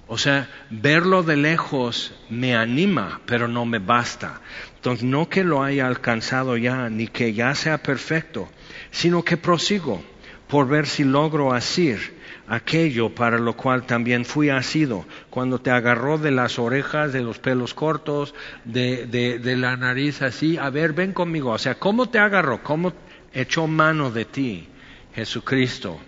o 0.07 0.17
sea, 0.17 0.49
verlo 0.69 1.23
de 1.23 1.37
lejos 1.37 2.13
me 2.29 2.55
anima, 2.55 3.21
pero 3.25 3.47
no 3.47 3.65
me 3.65 3.79
basta. 3.79 4.41
Entonces, 4.75 5.03
no 5.03 5.29
que 5.29 5.43
lo 5.43 5.63
haya 5.63 5.87
alcanzado 5.87 6.57
ya, 6.57 6.89
ni 6.89 7.07
que 7.07 7.33
ya 7.33 7.55
sea 7.55 7.81
perfecto, 7.81 8.49
sino 8.91 9.23
que 9.23 9.37
prosigo 9.37 10.03
por 10.47 10.67
ver 10.67 10.87
si 10.87 11.03
logro 11.03 11.53
asir 11.53 12.21
aquello 12.47 13.09
para 13.15 13.37
lo 13.37 13.55
cual 13.55 13.85
también 13.85 14.25
fui 14.25 14.49
asido, 14.49 15.05
cuando 15.29 15.59
te 15.59 15.71
agarró 15.71 16.17
de 16.17 16.31
las 16.31 16.59
orejas, 16.59 17.13
de 17.13 17.21
los 17.21 17.39
pelos 17.39 17.73
cortos, 17.73 18.35
de, 18.65 19.07
de, 19.07 19.55
la 19.55 19.77
nariz 19.77 20.21
así, 20.21 20.57
a 20.57 20.69
ver, 20.69 20.93
ven 20.93 21.13
conmigo, 21.13 21.51
o 21.51 21.57
sea, 21.57 21.75
¿cómo 21.75 22.09
te 22.09 22.19
agarró? 22.19 22.61
¿Cómo 22.63 22.93
echó 23.33 23.67
mano 23.67 24.11
de 24.11 24.25
ti, 24.25 24.67
Jesucristo? 25.15 25.99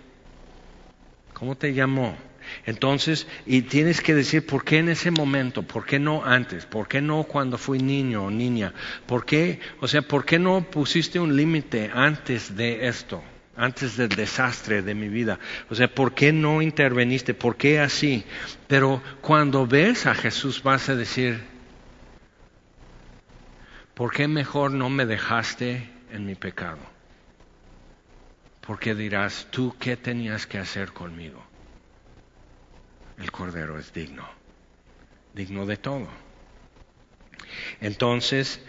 ¿Cómo 1.32 1.56
te 1.56 1.72
llamó? 1.72 2.25
Entonces, 2.64 3.26
y 3.46 3.62
tienes 3.62 4.00
que 4.00 4.14
decir, 4.14 4.46
¿por 4.46 4.64
qué 4.64 4.78
en 4.78 4.88
ese 4.88 5.10
momento? 5.10 5.62
¿Por 5.62 5.84
qué 5.84 5.98
no 5.98 6.24
antes? 6.24 6.66
¿Por 6.66 6.88
qué 6.88 7.00
no 7.00 7.24
cuando 7.24 7.58
fui 7.58 7.78
niño 7.78 8.24
o 8.24 8.30
niña? 8.30 8.72
¿Por 9.06 9.24
qué, 9.24 9.60
o 9.80 9.88
sea, 9.88 10.02
por 10.02 10.24
qué 10.24 10.38
no 10.38 10.62
pusiste 10.70 11.18
un 11.18 11.36
límite 11.36 11.90
antes 11.92 12.56
de 12.56 12.88
esto? 12.88 13.22
Antes 13.56 13.96
del 13.96 14.10
desastre 14.10 14.82
de 14.82 14.94
mi 14.94 15.08
vida. 15.08 15.38
O 15.70 15.74
sea, 15.74 15.88
¿por 15.88 16.14
qué 16.14 16.32
no 16.32 16.60
interveniste? 16.60 17.32
¿Por 17.32 17.56
qué 17.56 17.80
así? 17.80 18.24
Pero 18.66 19.02
cuando 19.22 19.66
ves 19.66 20.06
a 20.06 20.14
Jesús 20.14 20.62
vas 20.62 20.88
a 20.90 20.94
decir, 20.94 21.40
¿por 23.94 24.12
qué 24.12 24.28
mejor 24.28 24.72
no 24.72 24.90
me 24.90 25.06
dejaste 25.06 25.88
en 26.12 26.26
mi 26.26 26.34
pecado? 26.34 26.96
Porque 28.66 28.94
dirás, 28.94 29.46
¿tú 29.50 29.74
qué 29.78 29.96
tenías 29.96 30.46
que 30.46 30.58
hacer 30.58 30.92
conmigo? 30.92 31.42
El 33.18 33.30
Cordero 33.30 33.78
es 33.78 33.92
digno, 33.92 34.28
digno 35.34 35.66
de 35.66 35.76
todo. 35.76 36.08
Entonces, 37.80 38.60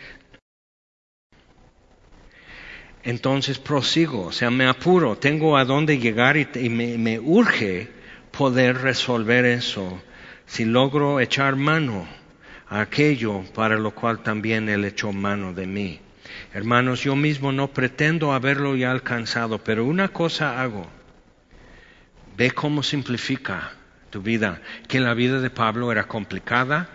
entonces 3.04 3.60
prosigo, 3.60 4.28
o 4.28 4.32
sea, 4.32 4.50
me 4.50 4.68
apuro, 4.68 5.18
tengo 5.18 5.58
a 5.58 5.66
dónde 5.66 5.98
llegar 5.98 6.38
y, 6.38 6.70
me, 6.70 7.20
urge 7.20 7.90
poder 8.32 8.82
resolver 8.82 9.46
eso 9.46 10.02
si 10.46 10.66
logro 10.66 11.20
echar 11.20 11.56
mano 11.56 12.08
a 12.70 12.82
aquello 12.82 13.44
para 13.54 13.78
lo 13.78 13.92
cual 13.92 14.24
también 14.24 14.70
Él 14.70 14.86
echó 14.86 15.12
mano 15.12 15.54
de 15.54 15.68
mí. 15.68 16.00
Hermanos, 16.54 17.02
yo 17.02 17.16
mismo 17.16 17.52
no 17.52 17.70
pretendo 17.70 18.34
haberlo 18.34 18.76
ya 18.76 18.92
alcanzado, 18.92 19.64
pero 19.64 19.86
una 19.86 20.10
cosa 20.10 20.62
hago. 20.62 20.86
Ve 22.36 22.52
cómo 22.52 22.84
simplifica 22.84 23.77
tu 24.10 24.22
vida, 24.22 24.62
que 24.88 25.00
la 25.00 25.14
vida 25.14 25.40
de 25.40 25.50
Pablo 25.50 25.92
era 25.92 26.08
complicada, 26.08 26.90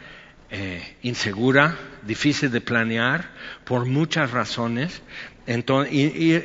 eh, 0.51 0.97
insegura, 1.03 1.77
difícil 2.03 2.51
de 2.51 2.61
planear 2.61 3.31
por 3.65 3.87
muchas 3.87 4.31
razones, 4.31 5.03
entonces, 5.47 5.93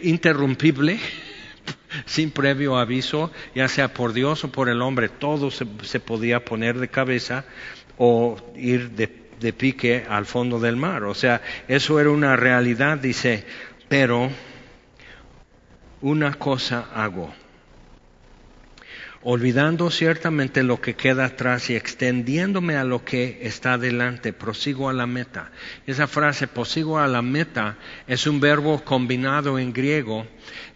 interrumpible, 0.04 1.00
sin 2.06 2.32
previo 2.32 2.78
aviso, 2.78 3.32
ya 3.54 3.68
sea 3.68 3.94
por 3.94 4.14
Dios 4.14 4.44
o 4.44 4.52
por 4.52 4.70
el 4.70 4.82
hombre, 4.82 5.10
todo 5.10 5.52
se, 5.52 5.66
podía 6.00 6.44
poner 6.46 6.80
de 6.80 6.88
cabeza 6.88 7.46
o 7.98 8.38
ir 8.56 8.92
de 8.92 9.54
pique 9.54 10.06
al 10.10 10.26
fondo 10.26 10.60
del 10.60 10.78
mar. 10.78 11.04
O 11.04 11.14
sea, 11.14 11.42
eso 11.68 12.00
era 12.00 12.10
una 12.10 12.36
realidad, 12.36 12.98
dice, 12.98 13.46
pero 13.90 14.30
una 16.02 16.34
cosa 16.34 16.88
hago 16.94 17.34
olvidando 19.24 19.90
ciertamente 19.90 20.64
lo 20.64 20.80
que 20.80 20.96
queda 20.96 21.26
atrás 21.26 21.70
y 21.70 21.76
extendiéndome 21.76 22.76
a 22.76 22.84
lo 22.84 23.04
que 23.04 23.40
está 23.42 23.78
delante, 23.78 24.34
prosigo 24.34 24.90
a 24.90 24.94
la 24.94 25.08
meta. 25.08 25.52
Esa 25.86 26.08
frase, 26.08 26.48
prosigo 26.48 27.00
a 27.00 27.08
la 27.08 27.22
meta, 27.22 27.78
es 28.08 28.28
un 28.28 28.40
verbo 28.40 28.84
combinado 28.84 29.60
en 29.60 29.74
griego 29.74 30.28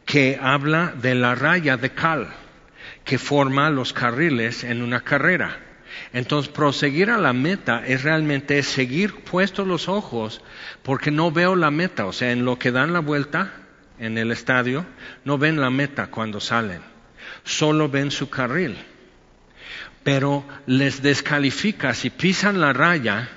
que 0.06 0.40
habla 0.42 0.94
de 1.02 1.16
la 1.16 1.36
raya 1.36 1.78
de 1.78 1.92
cal 1.92 2.30
que 3.06 3.18
forma 3.18 3.70
los 3.70 3.94
carriles 3.94 4.64
en 4.64 4.82
una 4.82 5.02
carrera. 5.02 5.60
Entonces, 6.14 6.52
proseguir 6.52 7.10
a 7.10 7.18
la 7.18 7.34
meta 7.34 7.84
es 7.86 8.04
realmente 8.04 8.62
seguir 8.64 9.24
puestos 9.24 9.68
los 9.68 9.88
ojos 9.90 10.42
porque 10.84 11.12
no 11.12 11.32
veo 11.32 11.56
la 11.56 11.72
meta, 11.72 12.06
o 12.06 12.14
sea, 12.14 12.32
en 12.32 12.46
lo 12.46 12.58
que 12.58 12.72
dan 12.72 12.94
la 12.94 13.00
vuelta 13.00 13.54
en 14.00 14.18
el 14.18 14.32
estadio, 14.32 14.86
no 15.26 15.38
ven 15.38 15.60
la 15.60 15.70
meta 15.70 16.08
cuando 16.08 16.40
salen 16.40 16.92
solo 17.44 17.90
ven 17.90 18.12
su 18.12 18.30
carril. 18.30 18.78
Pero 20.04 20.44
les 20.66 21.02
descalifica 21.02 21.94
si 21.94 22.10
pisan 22.10 22.60
la 22.60 22.74
raya 22.74 23.30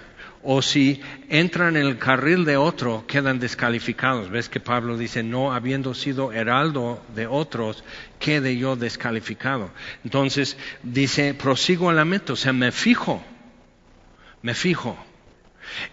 o 0.44 0.60
si 0.60 1.00
entran 1.30 1.76
en 1.76 1.86
el 1.86 1.98
carril 1.98 2.44
de 2.44 2.56
otro, 2.58 3.04
quedan 3.06 3.40
descalificados. 3.40 4.30
Ves 4.30 4.50
que 4.50 4.60
Pablo 4.60 4.98
dice, 4.98 5.22
no 5.22 5.54
habiendo 5.54 5.94
sido 5.94 6.32
heraldo 6.32 7.02
de 7.14 7.26
otros, 7.26 7.82
quede 8.20 8.56
yo 8.56 8.76
descalificado. 8.76 9.70
Entonces 10.04 10.58
dice, 10.82 11.32
prosigo 11.32 11.88
a 11.88 11.94
la 11.94 12.04
meta, 12.04 12.34
o 12.34 12.36
sea, 12.36 12.52
me 12.52 12.72
fijo, 12.72 13.24
me 14.42 14.54
fijo. 14.54 15.02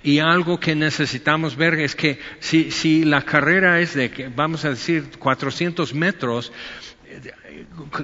Y 0.03 0.20
algo 0.20 0.59
que 0.59 0.76
necesitamos 0.76 1.55
ver 1.55 1.76
es 1.76 1.95
que 1.95 2.20
si, 2.39 2.72
si 2.72 3.05
la 3.05 3.22
carrera 3.22 3.80
es 3.80 3.93
de, 3.93 4.30
vamos 4.36 4.66
a 4.66 4.72
decir, 4.72 5.18
400 5.18 5.93
metros, 5.93 6.51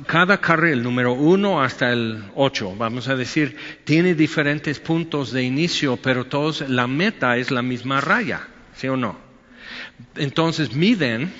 cada 0.06 0.40
carril, 0.40 0.84
número 0.84 1.14
uno 1.14 1.62
hasta 1.62 1.92
el 1.92 2.24
ocho, 2.36 2.76
vamos 2.76 3.08
a 3.08 3.16
decir, 3.16 3.56
tiene 3.84 4.16
diferentes 4.16 4.80
puntos 4.80 5.32
de 5.32 5.44
inicio, 5.44 5.98
pero 5.98 6.26
todos, 6.26 6.68
la 6.70 6.88
meta 6.88 7.38
es 7.38 7.52
la 7.52 7.62
misma 7.62 8.02
raya, 8.02 8.48
¿sí 8.76 8.88
o 8.88 8.98
no? 8.98 9.18
Entonces 10.16 10.74
miden 10.74 11.32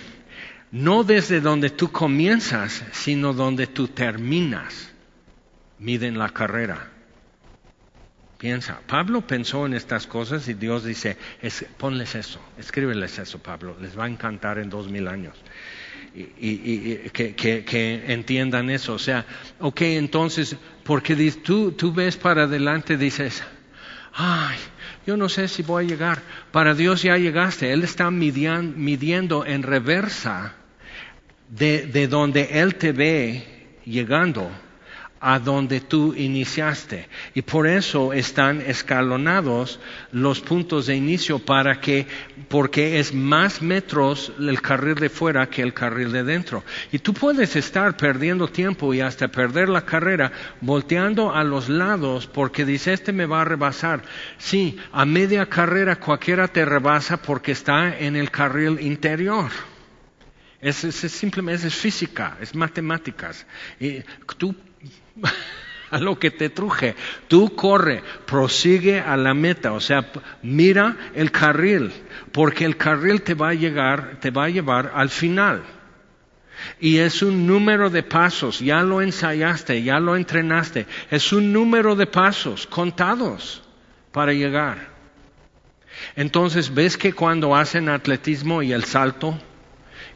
no 0.72 1.04
desde 1.04 1.40
donde 1.40 1.70
tú 1.70 1.92
comienzas, 1.92 2.84
sino 2.92 3.34
donde 3.34 3.68
tú 3.68 3.88
terminas. 3.88 4.92
Miden 5.80 6.18
la 6.18 6.30
carrera. 6.30 6.92
Piensa, 8.38 8.80
Pablo 8.86 9.26
pensó 9.26 9.66
en 9.66 9.74
estas 9.74 10.06
cosas 10.06 10.48
y 10.48 10.54
Dios 10.54 10.84
dice, 10.84 11.18
ponles 11.78 12.14
eso, 12.14 12.40
escríbeles 12.58 13.18
eso, 13.18 13.40
Pablo, 13.40 13.76
les 13.82 13.98
va 13.98 14.06
a 14.06 14.10
encantar 14.10 14.60
en 14.60 14.70
dos 14.70 14.90
mil 14.90 15.08
años. 15.08 15.36
Y, 16.40 17.10
que, 17.12 18.04
entiendan 18.08 18.70
eso. 18.70 18.94
O 18.94 19.00
sea, 19.00 19.26
ok, 19.60 19.82
entonces, 19.82 20.56
porque 20.84 21.16
tú, 21.44 21.74
tú 21.74 21.94
ves 21.94 22.18
para 22.18 22.44
adelante, 22.44 22.98
dices, 22.98 23.44
ay, 24.14 24.58
yo 25.06 25.16
no 25.16 25.30
sé 25.30 25.48
si 25.48 25.62
voy 25.64 25.86
a 25.86 25.88
llegar. 25.88 26.22
Para 26.52 26.74
Dios 26.74 27.04
ya 27.04 27.18
llegaste. 27.18 27.72
Él 27.72 27.84
está 27.84 28.10
midiendo 28.10 29.46
en 29.46 29.64
reversa 29.64 30.56
de 31.50 32.08
donde 32.08 32.62
Él 32.62 32.76
te 32.76 32.92
ve 32.92 33.80
llegando 33.86 34.52
a 35.20 35.40
donde 35.40 35.82
tú 35.82 36.14
iniciaste. 36.14 37.08
Y 37.34 37.42
por 37.42 37.68
eso 37.68 38.14
están 38.14 38.62
escalonados 38.62 39.80
los 40.12 40.42
puntos 40.42 40.88
de 40.88 40.96
inicio 40.96 41.40
para 41.40 41.80
que, 41.80 42.08
porque 42.48 43.00
es 43.00 43.14
más 43.14 43.62
metros 43.62 44.32
el 44.40 44.62
carril 44.62 44.96
de 44.96 45.10
fuera 45.10 45.50
que 45.50 45.62
el 45.62 45.74
carril 45.74 46.12
de 46.12 46.24
dentro. 46.24 46.64
Y 46.92 47.00
tú 47.00 47.14
puedes 47.14 47.56
estar 47.56 47.98
perdiendo 47.98 48.48
tiempo 48.48 48.94
y 48.94 49.02
hasta 49.02 49.28
perder 49.28 49.70
la 49.70 49.86
carrera 49.86 50.32
volteando 50.62 51.34
a 51.34 51.44
los 51.44 51.70
lados 51.70 52.28
porque 52.28 52.66
dice 52.66 52.94
este 52.94 53.12
me 53.12 53.26
va 53.26 53.42
a 53.42 53.46
rebasar. 53.46 54.04
Sí, 54.38 54.78
a 54.92 55.06
media 55.06 55.48
carrera 55.48 55.98
cualquiera 55.98 56.48
te 56.48 56.66
rebasa 56.66 57.18
porque 57.18 57.52
está 57.52 57.98
en 57.98 58.16
el 58.16 58.32
carril 58.32 58.80
interior. 58.80 59.52
Es, 60.60 60.78
simplemente 60.78 61.68
es 61.68 61.76
física, 61.76 62.38
es 62.42 62.56
matemáticas. 62.56 63.46
Y 63.80 64.02
tú 64.38 64.56
a 65.92 66.00
lo 66.00 66.20
que 66.20 66.32
te 66.32 66.50
truje. 66.50 66.96
Tú 67.28 67.56
corre, 67.56 68.04
prosigue 68.26 69.00
a 69.00 69.18
la 69.18 69.34
meta, 69.34 69.74
o 69.74 69.80
sea, 69.80 70.12
mira 70.42 70.96
el 71.16 71.32
carril, 71.32 71.92
porque 72.32 72.66
el 72.66 72.78
carril 72.78 73.22
te 73.22 73.34
va 73.34 73.50
a 73.50 73.54
llegar, 73.54 74.18
te 74.20 74.32
va 74.32 74.46
a 74.46 74.50
llevar 74.50 74.92
al 74.96 75.10
final. 75.10 75.64
Y 76.80 76.98
es 76.98 77.22
un 77.22 77.46
número 77.46 77.90
de 77.90 78.04
pasos, 78.04 78.60
ya 78.60 78.82
lo 78.82 79.02
ensayaste, 79.02 79.84
ya 79.84 80.00
lo 80.00 80.16
entrenaste, 80.16 80.88
es 81.12 81.32
un 81.32 81.54
número 81.54 81.96
de 81.96 82.08
pasos 82.08 82.66
contados 82.68 83.62
para 84.12 84.34
llegar. 84.34 84.98
Entonces, 86.16 86.74
¿ves 86.74 86.98
que 86.98 87.14
cuando 87.14 87.56
hacen 87.56 87.90
atletismo 87.90 88.62
y 88.62 88.72
el 88.72 88.84
salto, 88.84 89.40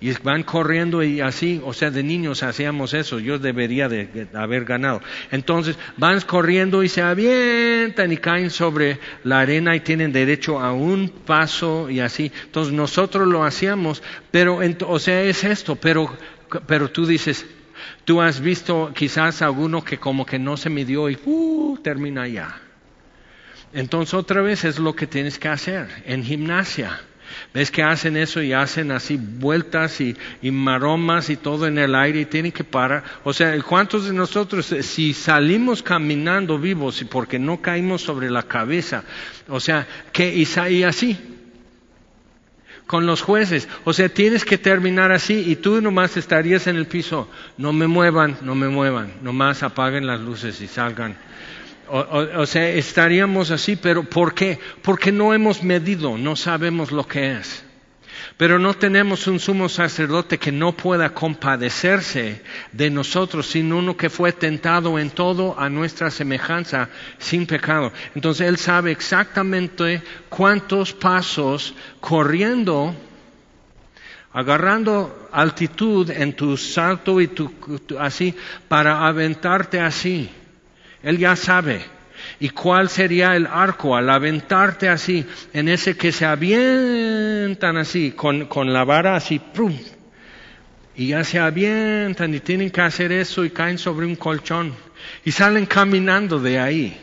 y 0.01 0.11
van 0.23 0.41
corriendo 0.41 1.03
y 1.03 1.21
así, 1.21 1.61
o 1.63 1.73
sea, 1.73 1.91
de 1.91 2.01
niños 2.01 2.41
hacíamos 2.41 2.95
eso, 2.95 3.19
yo 3.19 3.37
debería 3.37 3.87
de, 3.87 4.27
haber 4.33 4.65
ganado. 4.65 4.99
Entonces 5.29 5.77
van 5.95 6.19
corriendo 6.21 6.81
y 6.81 6.89
se 6.89 7.03
avientan 7.03 8.11
y 8.11 8.17
caen 8.17 8.49
sobre 8.49 8.99
la 9.23 9.41
arena 9.41 9.75
y 9.75 9.81
tienen 9.81 10.11
derecho 10.11 10.59
a 10.59 10.73
un 10.73 11.07
paso 11.09 11.87
y 11.87 11.99
así. 11.99 12.31
Entonces 12.45 12.73
nosotros 12.73 13.27
lo 13.27 13.43
hacíamos, 13.43 14.01
pero, 14.31 14.59
o 14.87 14.97
sea, 14.99 15.21
es 15.21 15.43
esto, 15.43 15.75
pero, 15.75 16.11
pero 16.65 16.89
tú 16.89 17.05
dices, 17.05 17.45
tú 18.03 18.21
has 18.21 18.41
visto 18.41 18.91
quizás 18.95 19.43
alguno 19.43 19.83
que 19.83 19.99
como 19.99 20.25
que 20.25 20.39
no 20.39 20.57
se 20.57 20.71
midió 20.71 21.11
y 21.11 21.19
uh, 21.25 21.77
termina 21.83 22.27
ya. 22.27 22.59
Entonces 23.71 24.15
otra 24.15 24.41
vez 24.41 24.65
es 24.65 24.79
lo 24.79 24.95
que 24.95 25.05
tienes 25.05 25.37
que 25.37 25.47
hacer 25.47 25.87
en 26.05 26.23
gimnasia 26.23 27.01
¿Ves 27.53 27.71
que 27.71 27.83
hacen 27.83 28.17
eso 28.17 28.41
y 28.41 28.53
hacen 28.53 28.91
así 28.91 29.17
vueltas 29.17 30.01
y, 30.01 30.15
maromas 30.51 31.29
y 31.29 31.37
todo 31.37 31.67
en 31.67 31.77
el 31.77 31.95
aire 31.95 32.21
y 32.21 32.25
tienen 32.25 32.51
que 32.51 32.63
parar? 32.63 33.03
O 33.23 33.33
sea, 33.33 33.59
¿cuántos 33.61 34.05
de 34.05 34.13
nosotros, 34.13 34.71
eh, 34.71 34.83
si 34.83 35.13
salimos 35.13 35.83
caminando 35.83 36.57
vivos 36.57 37.01
y 37.01 37.05
porque 37.05 37.39
no 37.39 37.61
caímos 37.61 38.01
sobre 38.01 38.29
la 38.29 38.43
cabeza, 38.43 39.03
o 39.47 39.59
sea, 39.59 39.87
que 40.11 40.33
y 40.35 40.83
así? 40.83 41.17
con 42.91 43.05
los 43.05 43.21
jueces. 43.21 43.69
O 43.85 43.93
sea, 43.93 44.09
tienes 44.09 44.43
que 44.43 44.57
terminar 44.57 45.13
así 45.13 45.45
y 45.47 45.55
tú 45.55 45.81
nomás 45.81 46.17
estarías 46.17 46.67
en 46.67 46.75
el 46.75 46.87
piso. 46.87 47.29
No 47.57 47.71
me 47.71 47.87
muevan, 47.87 48.35
no 48.41 48.53
me 48.53 48.67
muevan. 48.67 49.13
Nomás 49.21 49.63
apaguen 49.63 50.05
las 50.05 50.19
luces 50.19 50.59
y 50.59 50.67
salgan. 50.67 51.15
O, 51.93 52.45
sea, 52.45 52.69
estaríamos 52.69 53.51
así, 53.51 53.75
pero 53.75 54.03
¿por 54.05 54.33
qué? 54.33 54.57
Porque 54.81 55.11
no 55.11 55.33
hemos 55.33 55.61
medido, 55.61 56.17
no 56.17 56.37
sabemos 56.37 56.89
lo 56.93 57.05
que 57.05 57.33
es. 57.33 57.65
Pero 58.37 58.59
no 58.59 58.73
tenemos 58.75 59.27
un 59.27 59.41
sumo 59.41 59.67
sacerdote 59.67 60.37
que 60.37 60.53
no 60.53 60.71
pueda 60.71 61.13
compadecerse 61.13 62.43
de 62.71 62.89
nosotros, 62.89 63.47
sino 63.47 63.79
uno 63.79 63.97
que 63.97 64.09
fue 64.09 64.31
tentado 64.31 64.97
en 64.97 65.09
todo 65.09 65.59
a 65.59 65.69
nuestra 65.69 66.09
semejanza, 66.09 66.87
sin 67.17 67.45
pecado. 67.45 67.91
Entonces 68.15 68.47
Él 68.47 68.55
sabe 68.55 68.91
exactamente 68.91 70.01
cuántos 70.29 70.93
pasos 70.93 71.75
corriendo, 71.99 72.95
agarrando 74.31 75.27
altitud 75.33 76.09
en 76.09 76.37
tu 76.37 76.55
salto 76.55 77.19
y 77.19 77.27
tu 77.27 77.51
así, 77.99 78.33
para 78.69 79.05
aventarte 79.05 79.81
así. 79.81 80.31
Él 81.03 81.17
ya 81.17 81.35
sabe. 81.35 81.81
¿Y 82.39 82.49
cuál 82.49 82.89
sería 82.89 83.35
el 83.35 83.47
arco 83.47 83.95
al 83.95 84.09
aventarte 84.09 84.89
así, 84.89 85.25
en 85.53 85.69
ese 85.69 85.95
que 85.95 86.11
se 86.11 86.25
avientan 86.25 87.77
así, 87.77 88.11
con, 88.11 88.45
con 88.45 88.71
la 88.73 88.83
vara 88.83 89.15
así, 89.15 89.39
¡prum! 89.39 89.77
Y 90.95 91.07
ya 91.07 91.23
se 91.23 91.39
avientan 91.39 92.33
y 92.33 92.39
tienen 92.39 92.69
que 92.69 92.81
hacer 92.81 93.11
eso 93.11 93.45
y 93.45 93.49
caen 93.49 93.77
sobre 93.77 94.05
un 94.05 94.15
colchón. 94.15 94.73
Y 95.23 95.31
salen 95.31 95.65
caminando 95.65 96.39
de 96.39 96.59
ahí. 96.59 96.97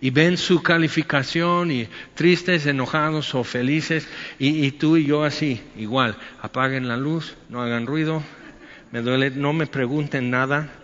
Y 0.00 0.10
ven 0.10 0.38
su 0.38 0.62
calificación 0.62 1.70
y 1.70 1.86
tristes, 2.14 2.66
enojados 2.66 3.34
o 3.34 3.44
felices. 3.44 4.08
Y, 4.38 4.64
y 4.64 4.72
tú 4.72 4.96
y 4.96 5.04
yo 5.04 5.22
así, 5.22 5.60
igual. 5.76 6.16
Apaguen 6.40 6.88
la 6.88 6.96
luz, 6.96 7.36
no 7.50 7.60
hagan 7.62 7.86
ruido, 7.86 8.22
me 8.90 9.02
duele, 9.02 9.30
no 9.30 9.52
me 9.52 9.66
pregunten 9.66 10.30
nada 10.30 10.79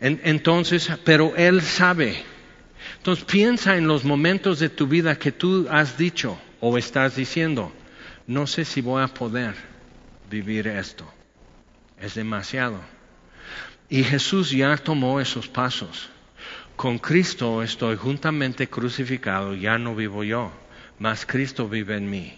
entonces, 0.00 0.90
pero 1.04 1.34
Él 1.36 1.62
sabe. 1.62 2.22
Entonces 2.98 3.24
piensa 3.24 3.76
en 3.76 3.88
los 3.88 4.04
momentos 4.04 4.58
de 4.58 4.68
tu 4.68 4.86
vida 4.86 5.18
que 5.18 5.32
tú 5.32 5.66
has 5.70 5.98
dicho 5.98 6.38
o 6.60 6.78
estás 6.78 7.16
diciendo, 7.16 7.72
no 8.26 8.46
sé 8.46 8.64
si 8.64 8.80
voy 8.80 9.02
a 9.02 9.08
poder 9.08 9.54
vivir 10.30 10.68
esto. 10.68 11.10
Es 12.00 12.14
demasiado. 12.14 12.80
Y 13.88 14.04
Jesús 14.04 14.50
ya 14.50 14.76
tomó 14.76 15.20
esos 15.20 15.48
pasos. 15.48 16.10
Con 16.76 16.98
Cristo 16.98 17.62
estoy 17.62 17.96
juntamente 17.96 18.68
crucificado, 18.68 19.54
ya 19.54 19.78
no 19.78 19.96
vivo 19.96 20.22
yo, 20.22 20.52
mas 21.00 21.26
Cristo 21.26 21.68
vive 21.68 21.96
en 21.96 22.08
mí. 22.08 22.34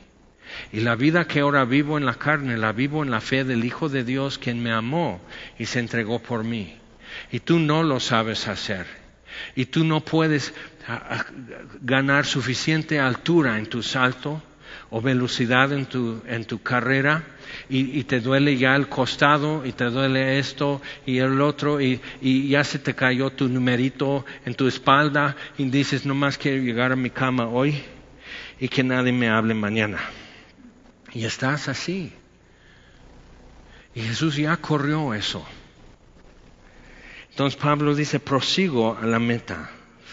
Y 0.72 0.80
la 0.80 0.96
vida 0.96 1.26
que 1.26 1.40
ahora 1.40 1.64
vivo 1.64 1.98
en 1.98 2.06
la 2.06 2.14
carne, 2.14 2.56
la 2.56 2.72
vivo 2.72 3.02
en 3.02 3.10
la 3.10 3.20
fe 3.20 3.44
del 3.44 3.64
Hijo 3.64 3.90
de 3.90 4.02
Dios, 4.02 4.38
quien 4.38 4.62
me 4.62 4.72
amó 4.72 5.20
y 5.58 5.66
se 5.66 5.78
entregó 5.78 6.20
por 6.20 6.42
mí 6.42 6.79
y 7.30 7.40
tú 7.40 7.58
no 7.58 7.82
lo 7.82 8.00
sabes 8.00 8.48
hacer 8.48 8.86
y 9.54 9.66
tú 9.66 9.84
no 9.84 10.00
puedes 10.00 10.52
ah, 10.86 11.02
ah, 11.10 11.26
ganar 11.80 12.26
suficiente 12.26 12.98
altura 12.98 13.58
en 13.58 13.66
tu 13.66 13.82
salto 13.82 14.42
o 14.90 15.00
velocidad 15.00 15.72
en 15.72 15.86
tu, 15.86 16.22
en 16.26 16.44
tu 16.44 16.62
carrera 16.62 17.24
y, 17.68 18.04
te 18.04 18.20
duele 18.20 18.56
ya 18.56 18.76
el 18.76 18.88
costado 18.88 19.64
y 19.66 19.72
te 19.72 19.84
duele 19.84 20.38
esto 20.38 20.80
y 21.06 21.18
el 21.18 21.40
otro 21.40 21.80
y, 21.80 22.00
y, 22.20 22.48
ya 22.48 22.62
se 22.62 22.78
te 22.78 22.94
cayó 22.94 23.30
tu 23.30 23.48
numerito 23.48 24.24
en 24.44 24.54
tu 24.54 24.68
espalda 24.68 25.36
y 25.58 25.64
dices 25.68 26.06
no 26.06 26.14
más 26.14 26.38
quiero 26.38 26.62
llegar 26.62 26.92
a 26.92 26.96
mi 26.96 27.10
cama 27.10 27.46
hoy 27.46 27.82
y 28.60 28.68
que 28.68 28.84
nadie 28.84 29.10
me 29.10 29.28
hable 29.28 29.54
mañana. 29.54 29.98
Y 31.12 31.24
estás 31.24 31.68
así. 31.68 32.12
Y 33.94 34.02
Jesús 34.02 34.36
ya 34.36 34.56
corrió 34.58 35.14
eso. 35.14 35.44
Entonces 37.40 37.58
Pablo 37.58 37.94
dice, 37.94 38.20
prosigo 38.20 38.98
a 39.00 39.06
la 39.06 39.18
meta, 39.18 39.70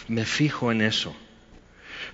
me 0.08 0.24
fijo 0.24 0.72
en 0.72 0.80
eso. 0.80 1.14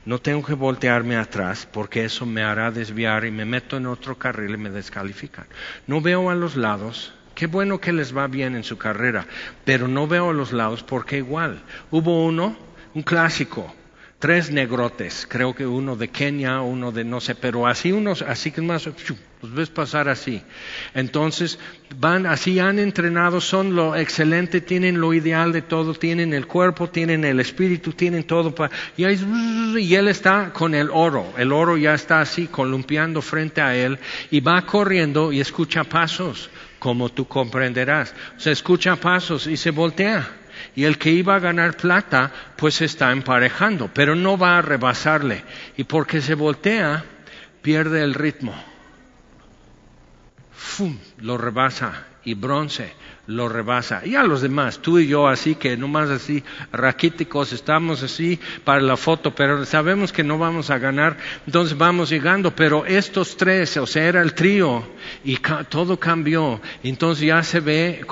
No 0.05 0.19
tengo 0.19 0.45
que 0.45 0.55
voltearme 0.55 1.15
atrás 1.15 1.69
porque 1.73 2.05
eso 2.05 2.27
me 2.27 2.43
hará 2.43 2.73
desviar 2.73 3.25
y 3.25 3.31
me 3.31 3.45
meto 3.45 3.77
en 3.77 3.87
otro 3.87 4.19
carril 4.19 4.55
y 4.55 4.57
me 4.57 4.71
descalifican. 4.71 5.47
No 5.87 6.01
veo 6.01 6.31
a 6.31 6.35
los 6.35 6.57
lados, 6.57 7.15
qué 7.37 7.47
bueno 7.47 7.81
que 7.81 7.93
les 7.93 8.13
va 8.17 8.27
bien 8.27 8.57
en 8.57 8.65
su 8.65 8.77
carrera, 8.77 9.25
pero 9.65 9.87
no 9.87 10.09
veo 10.09 10.31
a 10.31 10.35
los 10.35 10.53
lados 10.53 10.83
porque 10.83 11.19
igual. 11.19 11.63
Hubo 11.93 12.25
uno, 12.25 12.57
un 12.93 13.03
clásico, 13.03 13.73
tres 14.25 14.51
negrotes, 14.51 15.27
creo 15.29 15.55
que 15.55 15.67
uno 15.67 15.97
de 15.97 16.09
Kenia, 16.09 16.63
uno 16.63 16.93
de 16.93 17.05
no 17.05 17.21
sé, 17.21 17.35
pero 17.35 17.67
así 17.67 17.93
unos, 17.93 18.23
así 18.23 18.51
que 18.51 18.63
más, 18.63 18.87
los 18.87 19.55
ves 19.55 19.69
pasar 19.69 20.09
así. 20.09 20.41
Entonces 20.95 21.59
van 21.99 22.25
así, 22.25 22.59
han 22.59 22.79
entrenado, 22.79 23.43
son 23.43 23.77
lo 23.77 23.95
excelente, 23.95 24.63
tienen 24.63 24.99
lo 24.99 25.13
ideal 25.13 25.53
de 25.53 25.61
todo, 25.61 25.93
tienen 25.93 26.33
el 26.33 26.47
cuerpo, 26.47 26.89
tienen 26.89 27.23
el 27.23 27.39
espíritu, 27.39 27.93
tienen 27.93 28.25
todo. 28.25 28.55
y, 28.97 29.05
y 29.05 29.95
él 29.95 30.09
está 30.09 30.55
con 30.55 30.75
el 30.75 30.89
oro, 30.91 31.35
el 31.37 31.53
oro 31.53 31.77
ya 31.77 31.93
está 31.93 32.23
así, 32.23 32.47
columpiando 32.47 33.21
frente 33.21 33.61
a 33.61 33.77
él 33.77 33.99
y 34.31 34.41
va 34.41 34.65
corriendo 34.65 35.33
y 35.33 35.41
escucha 35.41 35.85
pasos, 35.85 36.49
como 36.79 37.11
tú 37.11 37.29
comprenderás. 37.29 38.15
Se 38.39 38.53
escucha 38.53 38.97
pasos 38.97 39.47
y 39.47 39.59
se 39.59 39.71
voltea 39.71 40.44
y 40.75 40.85
el 40.85 40.99
que 40.99 41.11
iba 41.11 41.37
a 41.37 41.41
ganar 41.41 41.77
plata, 41.77 42.31
pues 42.57 42.81
está 42.81 43.13
emparejando, 43.13 43.91
pero 43.93 44.15
no 44.15 44.37
va 44.37 44.59
a 44.59 44.63
rebasarle. 44.63 45.45
Y 45.77 45.85
porque 45.85 46.21
se 46.21 46.35
voltea, 46.35 47.05
pierde 47.63 48.03
el 48.03 48.15
ritmo. 48.15 48.55
¡Fum! 50.53 50.99
Lo 51.19 51.37
rebasa 51.37 52.07
y 52.25 52.35
bronce 52.35 52.93
lo 53.27 53.49
rebasa. 53.49 54.03
Y 54.05 54.17
a 54.17 54.23
los 54.23 54.43
demás, 54.43 54.81
tú 54.81 54.99
y 54.99 55.07
yo 55.07 55.29
así 55.29 55.55
que 55.55 55.77
nomás 55.77 56.11
así 56.11 56.43
raquíticos 56.73 57.53
estamos 57.53 58.03
así 58.03 58.39
para 58.65 58.81
la 58.81 58.97
foto, 58.97 59.35
pero 59.35 59.65
sabemos 59.65 60.13
que 60.13 60.23
no 60.23 60.39
vamos 60.39 60.71
a 60.71 60.79
ganar, 60.79 61.17
entonces 61.47 61.77
vamos 61.77 62.11
llegando, 62.11 62.55
pero 62.55 62.85
estos 62.85 63.37
tres, 63.37 63.77
o 63.77 63.87
sea, 63.87 64.05
era 64.05 64.23
el 64.23 64.35
trío 64.35 64.85
y 65.25 65.39
todo 65.69 65.99
cambió. 65.99 66.61
Entonces 66.83 67.27
ya 67.27 67.43
se 67.43 67.61
ve 67.61 68.05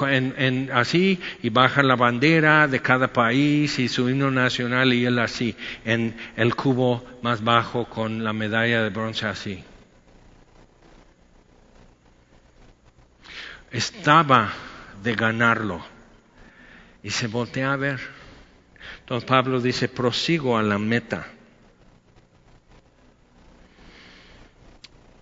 así 0.73 1.21
y 1.43 1.51
baja 1.51 1.83
la 1.83 1.97
bandera 1.97 2.67
de 2.69 2.81
cada 2.81 3.13
país 3.13 3.79
y 3.79 3.89
su 3.89 4.09
himno 4.09 4.31
nacional 4.31 4.93
y 4.93 5.05
él 5.05 5.19
así, 5.19 5.55
en 5.85 6.17
el 6.37 6.55
cubo 6.55 7.05
más 7.23 7.43
bajo 7.45 7.85
con 7.85 8.25
la 8.25 8.33
medalla 8.33 8.83
de 8.83 8.91
bronce 8.91 9.27
así. 9.27 9.63
Estaba 13.71 14.53
de 15.03 15.15
ganarlo. 15.15 15.85
Y 17.03 17.11
se 17.11 17.27
voltea 17.27 17.73
a 17.73 17.77
ver. 17.77 18.01
Entonces 19.01 19.29
Pablo 19.29 19.61
dice, 19.61 19.89
prosigo 19.89 20.57
a 20.57 20.63
la 20.63 20.79
meta. 20.79 21.27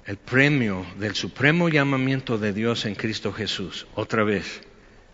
El 0.04 0.16
premio 0.16 0.84
del 0.98 1.14
supremo 1.14 1.68
llamamiento 1.68 2.36
de 2.36 2.52
Dios 2.52 2.84
en 2.84 2.94
Cristo 2.94 3.32
Jesús. 3.32 3.86
Otra 3.94 4.24
vez, 4.24 4.62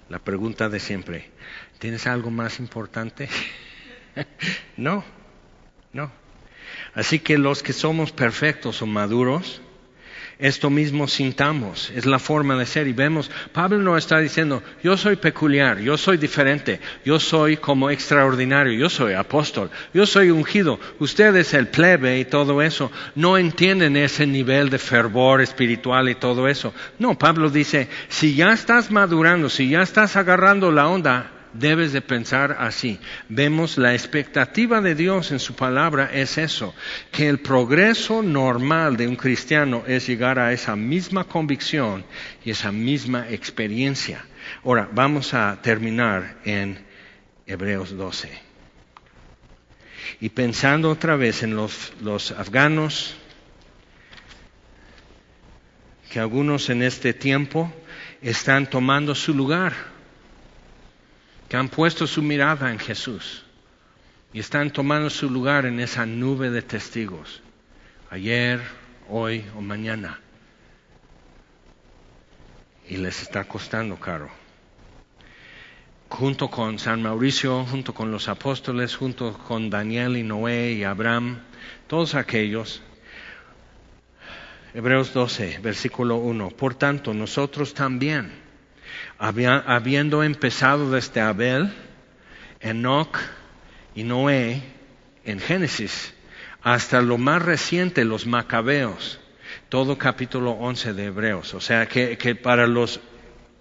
la 0.08 0.18
pregunta 0.18 0.68
de 0.68 0.80
siempre. 0.80 1.30
¿Tienes 1.78 2.06
algo 2.06 2.30
más 2.30 2.58
importante? 2.58 3.28
no, 4.76 5.04
no. 5.92 6.10
Así 6.94 7.18
que 7.18 7.38
los 7.38 7.62
que 7.62 7.72
somos 7.72 8.12
perfectos 8.12 8.80
o 8.82 8.86
maduros, 8.86 9.60
esto 10.38 10.68
mismo 10.68 11.08
sintamos, 11.08 11.90
es 11.94 12.04
la 12.04 12.18
forma 12.18 12.56
de 12.56 12.66
ser. 12.66 12.86
Y 12.86 12.92
vemos, 12.92 13.30
Pablo 13.52 13.78
no 13.78 13.96
está 13.96 14.18
diciendo, 14.18 14.62
yo 14.82 14.96
soy 14.96 15.16
peculiar, 15.16 15.78
yo 15.78 15.96
soy 15.96 16.18
diferente, 16.18 16.80
yo 17.04 17.18
soy 17.18 17.56
como 17.56 17.90
extraordinario, 17.90 18.72
yo 18.72 18.90
soy 18.90 19.14
apóstol, 19.14 19.70
yo 19.94 20.06
soy 20.06 20.30
ungido, 20.30 20.78
ustedes 20.98 21.54
el 21.54 21.68
plebe 21.68 22.18
y 22.18 22.24
todo 22.24 22.60
eso, 22.60 22.92
no 23.14 23.38
entienden 23.38 23.96
ese 23.96 24.26
nivel 24.26 24.68
de 24.68 24.78
fervor 24.78 25.40
espiritual 25.40 26.08
y 26.08 26.14
todo 26.14 26.48
eso. 26.48 26.74
No, 26.98 27.18
Pablo 27.18 27.48
dice, 27.50 27.88
si 28.08 28.34
ya 28.34 28.52
estás 28.52 28.90
madurando, 28.90 29.48
si 29.48 29.70
ya 29.70 29.82
estás 29.82 30.16
agarrando 30.16 30.70
la 30.70 30.88
onda, 30.88 31.32
debes 31.58 31.92
de 31.92 32.00
pensar 32.00 32.56
así. 32.58 32.98
Vemos 33.28 33.78
la 33.78 33.94
expectativa 33.94 34.80
de 34.80 34.94
Dios 34.94 35.32
en 35.32 35.38
su 35.38 35.54
palabra 35.54 36.10
es 36.12 36.38
eso, 36.38 36.74
que 37.12 37.28
el 37.28 37.40
progreso 37.40 38.22
normal 38.22 38.96
de 38.96 39.08
un 39.08 39.16
cristiano 39.16 39.84
es 39.86 40.06
llegar 40.06 40.38
a 40.38 40.52
esa 40.52 40.76
misma 40.76 41.24
convicción 41.24 42.04
y 42.44 42.50
esa 42.50 42.72
misma 42.72 43.28
experiencia. 43.30 44.24
Ahora, 44.64 44.88
vamos 44.92 45.34
a 45.34 45.60
terminar 45.62 46.38
en 46.44 46.84
Hebreos 47.46 47.96
12. 47.96 48.30
Y 50.20 50.28
pensando 50.30 50.90
otra 50.90 51.16
vez 51.16 51.42
en 51.42 51.56
los, 51.56 51.92
los 52.00 52.30
afganos, 52.30 53.16
que 56.10 56.20
algunos 56.20 56.70
en 56.70 56.82
este 56.82 57.12
tiempo 57.12 57.72
están 58.22 58.70
tomando 58.70 59.14
su 59.14 59.34
lugar 59.34 59.95
que 61.48 61.56
han 61.56 61.68
puesto 61.68 62.06
su 62.06 62.22
mirada 62.22 62.70
en 62.70 62.78
Jesús 62.78 63.44
y 64.32 64.40
están 64.40 64.70
tomando 64.70 65.10
su 65.10 65.30
lugar 65.30 65.66
en 65.66 65.80
esa 65.80 66.04
nube 66.04 66.50
de 66.50 66.62
testigos, 66.62 67.40
ayer, 68.10 68.60
hoy 69.08 69.44
o 69.56 69.60
mañana. 69.60 70.20
Y 72.88 72.98
les 72.98 73.22
está 73.22 73.44
costando 73.44 73.96
caro. 73.96 74.28
Junto 76.08 76.50
con 76.50 76.78
San 76.78 77.02
Mauricio, 77.02 77.64
junto 77.64 77.92
con 77.92 78.12
los 78.12 78.28
apóstoles, 78.28 78.94
junto 78.94 79.36
con 79.38 79.70
Daniel 79.70 80.16
y 80.16 80.22
Noé 80.22 80.72
y 80.72 80.84
Abraham, 80.84 81.40
todos 81.88 82.14
aquellos. 82.14 82.82
Hebreos 84.72 85.12
12, 85.12 85.58
versículo 85.62 86.16
1. 86.16 86.50
Por 86.50 86.74
tanto, 86.74 87.12
nosotros 87.12 87.74
también 87.74 88.45
habiendo 89.18 90.22
empezado 90.22 90.90
desde 90.90 91.20
Abel, 91.20 91.72
Enoch 92.60 93.18
y 93.94 94.02
Noé 94.02 94.62
en 95.24 95.40
Génesis, 95.40 96.14
hasta 96.62 97.00
lo 97.00 97.18
más 97.18 97.42
reciente, 97.42 98.04
los 98.04 98.26
macabeos, 98.26 99.20
todo 99.68 99.98
capítulo 99.98 100.52
11 100.52 100.94
de 100.94 101.04
Hebreos. 101.06 101.54
O 101.54 101.60
sea 101.60 101.86
que, 101.86 102.34
para 102.34 102.66
los 102.66 103.00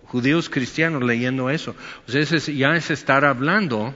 judíos 0.05 0.49
cristianos 0.49 1.03
leyendo 1.03 1.49
eso, 1.49 1.75
ya 2.07 2.75
es 2.75 2.91
estar 2.91 3.25
hablando 3.25 3.93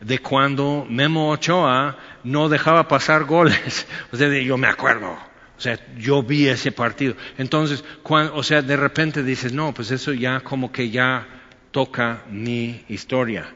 de 0.00 0.18
cuando 0.20 0.86
Memo 0.88 1.30
Ochoa 1.30 1.96
no 2.24 2.48
dejaba 2.48 2.88
pasar 2.88 3.24
goles. 3.24 3.86
O 4.12 4.16
sea, 4.16 4.28
yo 4.28 4.56
me 4.56 4.68
acuerdo, 4.68 5.16
o 5.58 5.60
sea, 5.60 5.76
yo 5.98 6.22
vi 6.22 6.46
ese 6.46 6.70
partido. 6.70 7.16
Entonces, 7.36 7.82
o 8.04 8.42
sea, 8.44 8.62
de 8.62 8.76
repente 8.76 9.24
dices, 9.24 9.52
no, 9.52 9.74
pues 9.74 9.90
eso 9.90 10.12
ya 10.12 10.40
como 10.40 10.70
que 10.70 10.88
ya 10.90 11.26
toca 11.72 12.22
mi 12.30 12.84
historia. 12.88 13.52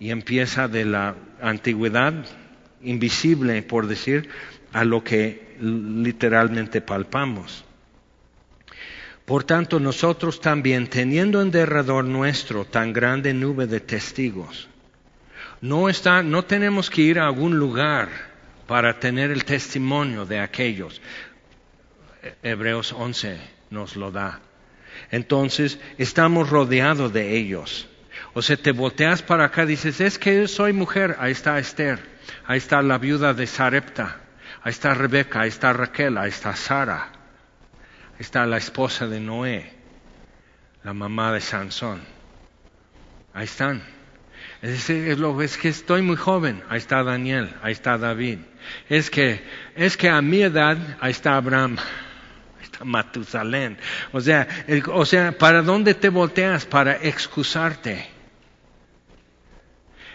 Y 0.00 0.10
empieza 0.10 0.66
de 0.66 0.84
la 0.84 1.14
antigüedad 1.40 2.12
invisible, 2.82 3.62
por 3.62 3.86
decir, 3.86 4.28
a 4.72 4.84
lo 4.84 5.04
que 5.04 5.56
literalmente 5.60 6.80
palpamos. 6.80 7.64
Por 9.24 9.44
tanto, 9.44 9.78
nosotros 9.78 10.40
también, 10.40 10.88
teniendo 10.88 11.40
en 11.40 11.52
derredor 11.52 12.04
nuestro 12.04 12.64
tan 12.64 12.92
grande 12.92 13.32
nube 13.32 13.68
de 13.68 13.78
testigos, 13.78 14.68
no, 15.60 15.88
está, 15.88 16.24
no 16.24 16.44
tenemos 16.44 16.90
que 16.90 17.02
ir 17.02 17.20
a 17.20 17.26
algún 17.26 17.56
lugar 17.56 18.08
para 18.66 18.98
tener 18.98 19.30
el 19.30 19.44
testimonio 19.44 20.26
de 20.26 20.40
aquellos. 20.40 21.00
Hebreos 22.42 22.92
11 22.92 23.38
nos 23.70 23.96
lo 23.96 24.10
da. 24.10 24.40
Entonces, 25.10 25.78
estamos 25.98 26.50
rodeados 26.50 27.12
de 27.12 27.36
ellos. 27.36 27.88
O 28.32 28.42
sea, 28.42 28.56
te 28.56 28.72
volteas 28.72 29.22
para 29.22 29.44
acá, 29.44 29.66
dices, 29.66 30.00
es 30.00 30.18
que 30.18 30.48
soy 30.48 30.72
mujer, 30.72 31.16
ahí 31.18 31.32
está 31.32 31.58
Esther, 31.58 32.00
ahí 32.46 32.58
está 32.58 32.82
la 32.82 32.98
viuda 32.98 33.34
de 33.34 33.46
Sarepta, 33.46 34.20
ahí 34.62 34.70
está 34.70 34.94
Rebeca, 34.94 35.42
ahí 35.42 35.48
está 35.48 35.72
Raquel, 35.72 36.18
ahí 36.18 36.30
está 36.30 36.54
Sara, 36.56 37.10
ahí 38.12 38.20
está 38.20 38.46
la 38.46 38.56
esposa 38.56 39.06
de 39.06 39.20
Noé, 39.20 39.72
la 40.82 40.92
mamá 40.94 41.32
de 41.32 41.40
Sansón, 41.40 42.02
ahí 43.32 43.44
están. 43.44 43.82
Es, 44.62 44.88
es 44.88 45.58
que 45.58 45.68
estoy 45.68 46.02
muy 46.02 46.16
joven, 46.16 46.62
ahí 46.68 46.78
está 46.78 47.02
Daniel, 47.02 47.54
ahí 47.62 47.72
está 47.72 47.98
David. 47.98 48.38
Es 48.88 49.10
que, 49.10 49.44
es 49.76 49.96
que 49.96 50.08
a 50.08 50.22
mi 50.22 50.42
edad, 50.42 50.78
ahí 51.00 51.10
está 51.10 51.36
Abraham. 51.36 51.76
Matusalén. 52.82 53.78
O 54.12 54.20
sea, 54.20 54.48
o 54.92 55.04
sea, 55.04 55.36
¿para 55.36 55.62
dónde 55.62 55.94
te 55.94 56.08
volteas? 56.08 56.64
Para 56.66 56.96
excusarte. 56.96 58.06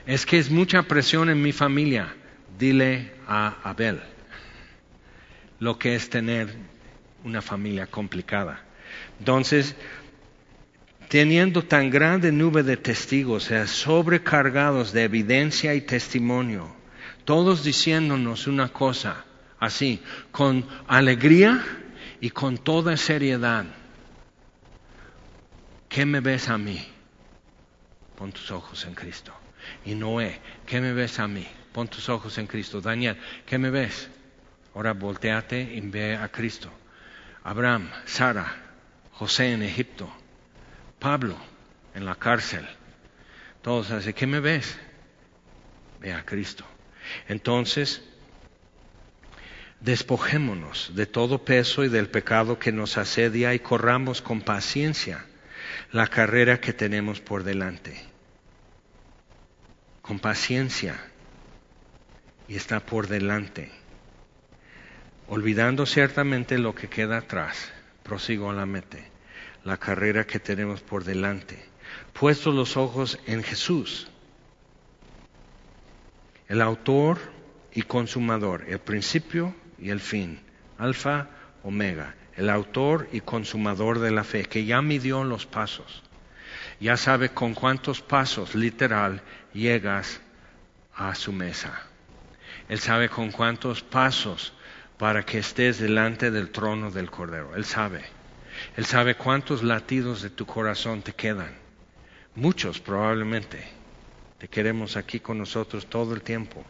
Es 0.06 0.26
que 0.26 0.40
es 0.40 0.50
mucha 0.50 0.84
presión 0.84 1.30
en 1.30 1.42
mi 1.42 1.52
familia. 1.52 2.16
Dile 2.58 3.14
a 3.28 3.56
Abel 3.64 4.02
lo 5.60 5.78
que 5.78 5.96
es 5.96 6.10
tener 6.10 6.56
una 7.24 7.42
familia 7.42 7.88
complicada. 7.88 8.62
Entonces, 9.20 9.76
teniendo 11.10 11.64
tan 11.64 11.90
grande 11.90 12.32
nube 12.32 12.64
de 12.64 12.78
testigos, 12.78 13.46
o 13.46 13.48
sea, 13.48 13.68
sobrecargados 13.68 14.94
de 14.94 15.04
evidencia 15.04 15.76
y 15.76 15.82
testimonio, 15.82 16.74
todos 17.26 17.64
diciéndonos 17.64 18.48
una 18.48 18.70
cosa, 18.70 19.26
así, 19.60 20.02
con 20.32 20.66
alegría 20.88 21.64
y 22.22 22.30
con 22.32 22.58
toda 22.58 22.98
seriedad, 22.98 23.66
¿qué 25.88 26.06
me 26.06 26.20
ves 26.20 26.50
a 26.50 26.58
mí? 26.58 26.86
Pon 28.16 28.32
tus 28.32 28.52
ojos 28.52 28.86
en 28.86 28.96
Cristo. 28.96 29.34
Y 29.86 29.96
Noé, 29.96 30.40
¿qué 30.66 30.82
me 30.82 30.94
ves 30.94 31.20
a 31.20 31.28
mí? 31.28 31.48
Pon 31.72 31.88
tus 31.88 32.10
ojos 32.10 32.38
en 32.38 32.48
Cristo. 32.48 32.82
Daniel, 32.82 33.18
¿qué 33.46 33.58
me 33.58 33.70
ves? 33.70 34.10
Ahora 34.76 34.94
volteate 34.94 35.62
y 35.62 35.80
ve 35.82 36.16
a 36.16 36.30
Cristo. 36.30 36.70
Abraham, 37.44 37.90
Sara, 38.06 38.70
José 39.14 39.54
en 39.54 39.64
Egipto, 39.64 40.12
Pablo 41.00 41.38
en 41.94 42.06
la 42.06 42.16
cárcel. 42.16 42.68
Todos 43.62 43.90
dicen, 43.90 44.14
¿qué 44.14 44.28
me 44.28 44.40
ves? 44.40 44.78
Ve 46.00 46.14
a 46.14 46.26
Cristo. 46.26 46.66
Entonces, 47.28 48.04
despojémonos 49.82 50.92
de 50.96 51.06
todo 51.06 51.46
peso 51.46 51.84
y 51.84 51.90
del 51.90 52.10
pecado 52.10 52.60
que 52.60 52.72
nos 52.72 52.98
asedia 52.98 53.54
y 53.54 53.60
corramos 53.60 54.22
con 54.22 54.42
paciencia 54.42 55.26
la 55.92 56.08
carrera 56.08 56.60
que 56.60 56.74
tenemos 56.74 57.22
por 57.22 57.44
delante. 57.44 58.00
Con 60.02 60.20
paciencia. 60.20 61.00
Y 62.48 62.56
está 62.56 62.80
por 62.80 63.08
delante. 63.08 63.72
Olvidando 65.28 65.86
ciertamente 65.86 66.58
lo 66.58 66.74
que 66.74 66.90
queda 66.90 67.18
atrás, 67.18 67.72
prosigo 68.02 68.50
a 68.50 68.54
la 68.54 68.66
meta, 68.66 68.98
la 69.64 69.78
carrera 69.78 70.26
que 70.26 70.40
tenemos 70.40 70.82
por 70.82 71.04
delante. 71.04 71.64
Puesto 72.14 72.52
los 72.52 72.76
ojos 72.76 73.20
en 73.28 73.44
Jesús, 73.44 74.10
el 76.48 76.62
autor 76.62 77.20
y 77.72 77.84
consumador, 77.84 78.66
el 78.68 78.80
principio 78.80 79.54
y 79.82 79.90
el 79.90 80.00
fin, 80.00 80.40
alfa, 80.78 81.28
omega, 81.64 82.16
el 82.36 82.50
autor 82.50 83.10
y 83.12 83.22
consumador 83.22 84.00
de 84.00 84.12
la 84.12 84.24
fe, 84.24 84.46
que 84.46 84.66
ya 84.66 84.82
midió 84.82 85.24
los 85.24 85.46
pasos, 85.46 86.04
ya 86.80 86.98
sabe 86.98 87.30
con 87.30 87.54
cuántos 87.54 88.02
pasos 88.02 88.56
literal 88.56 89.22
llegas 89.54 90.22
a 90.96 91.16
su 91.16 91.32
mesa. 91.32 91.82
Él 92.68 92.80
sabe 92.80 93.10
con 93.10 93.32
cuántos 93.32 93.82
pasos 93.82 94.54
para 94.98 95.26
que 95.26 95.40
estés 95.40 95.80
delante 95.80 96.30
del 96.30 96.52
trono 96.52 96.92
del 96.92 97.10
Cordero. 97.10 97.56
Él 97.56 97.66
sabe. 97.66 98.04
Él 98.76 98.86
sabe 98.86 99.16
cuántos 99.16 99.64
latidos 99.64 100.22
de 100.22 100.30
tu 100.30 100.46
corazón 100.46 101.02
te 101.02 101.14
quedan. 101.14 101.54
Muchos 102.36 102.80
probablemente. 102.80 103.66
Te 104.38 104.48
queremos 104.48 104.98
aquí 104.98 105.20
con 105.20 105.38
nosotros 105.38 105.88
todo 105.88 106.14
el 106.14 106.22
tiempo. 106.22 106.66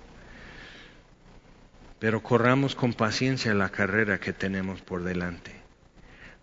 Pero 2.00 2.24
corramos 2.24 2.76
con 2.76 2.94
paciencia 2.94 3.54
la 3.54 3.70
carrera 3.70 4.20
que 4.20 4.34
tenemos 4.34 4.82
por 4.82 5.04
delante, 5.04 5.54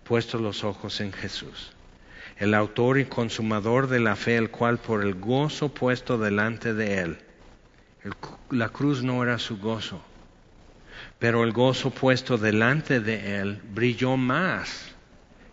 puestos 0.05 0.41
los 0.41 0.65
ojos 0.65 1.01
en 1.01 1.13
Jesús, 1.13 1.73
el 2.37 2.55
autor 2.55 2.99
y 2.99 3.07
consumador 3.07 3.89
de 3.89 4.01
la 4.01 4.17
fe, 4.17 4.37
el 4.37 4.51
cual 4.51 4.79
por 4.79 5.03
el 5.03 5.15
gozo 5.15 5.71
puesto 5.71 6.19
delante 6.19 6.75
de 6.75 6.99
él, 6.99 7.19
la 8.51 8.69
cruz 8.69 9.03
no 9.03 9.23
era 9.23 9.39
su 9.39 9.59
gozo, 9.59 10.03
pero 11.19 11.43
el 11.43 11.53
gozo 11.53 11.91
puesto 11.91 12.37
delante 12.37 13.01
de 13.01 13.39
él 13.41 13.61
brilló 13.73 14.17
más 14.17 14.95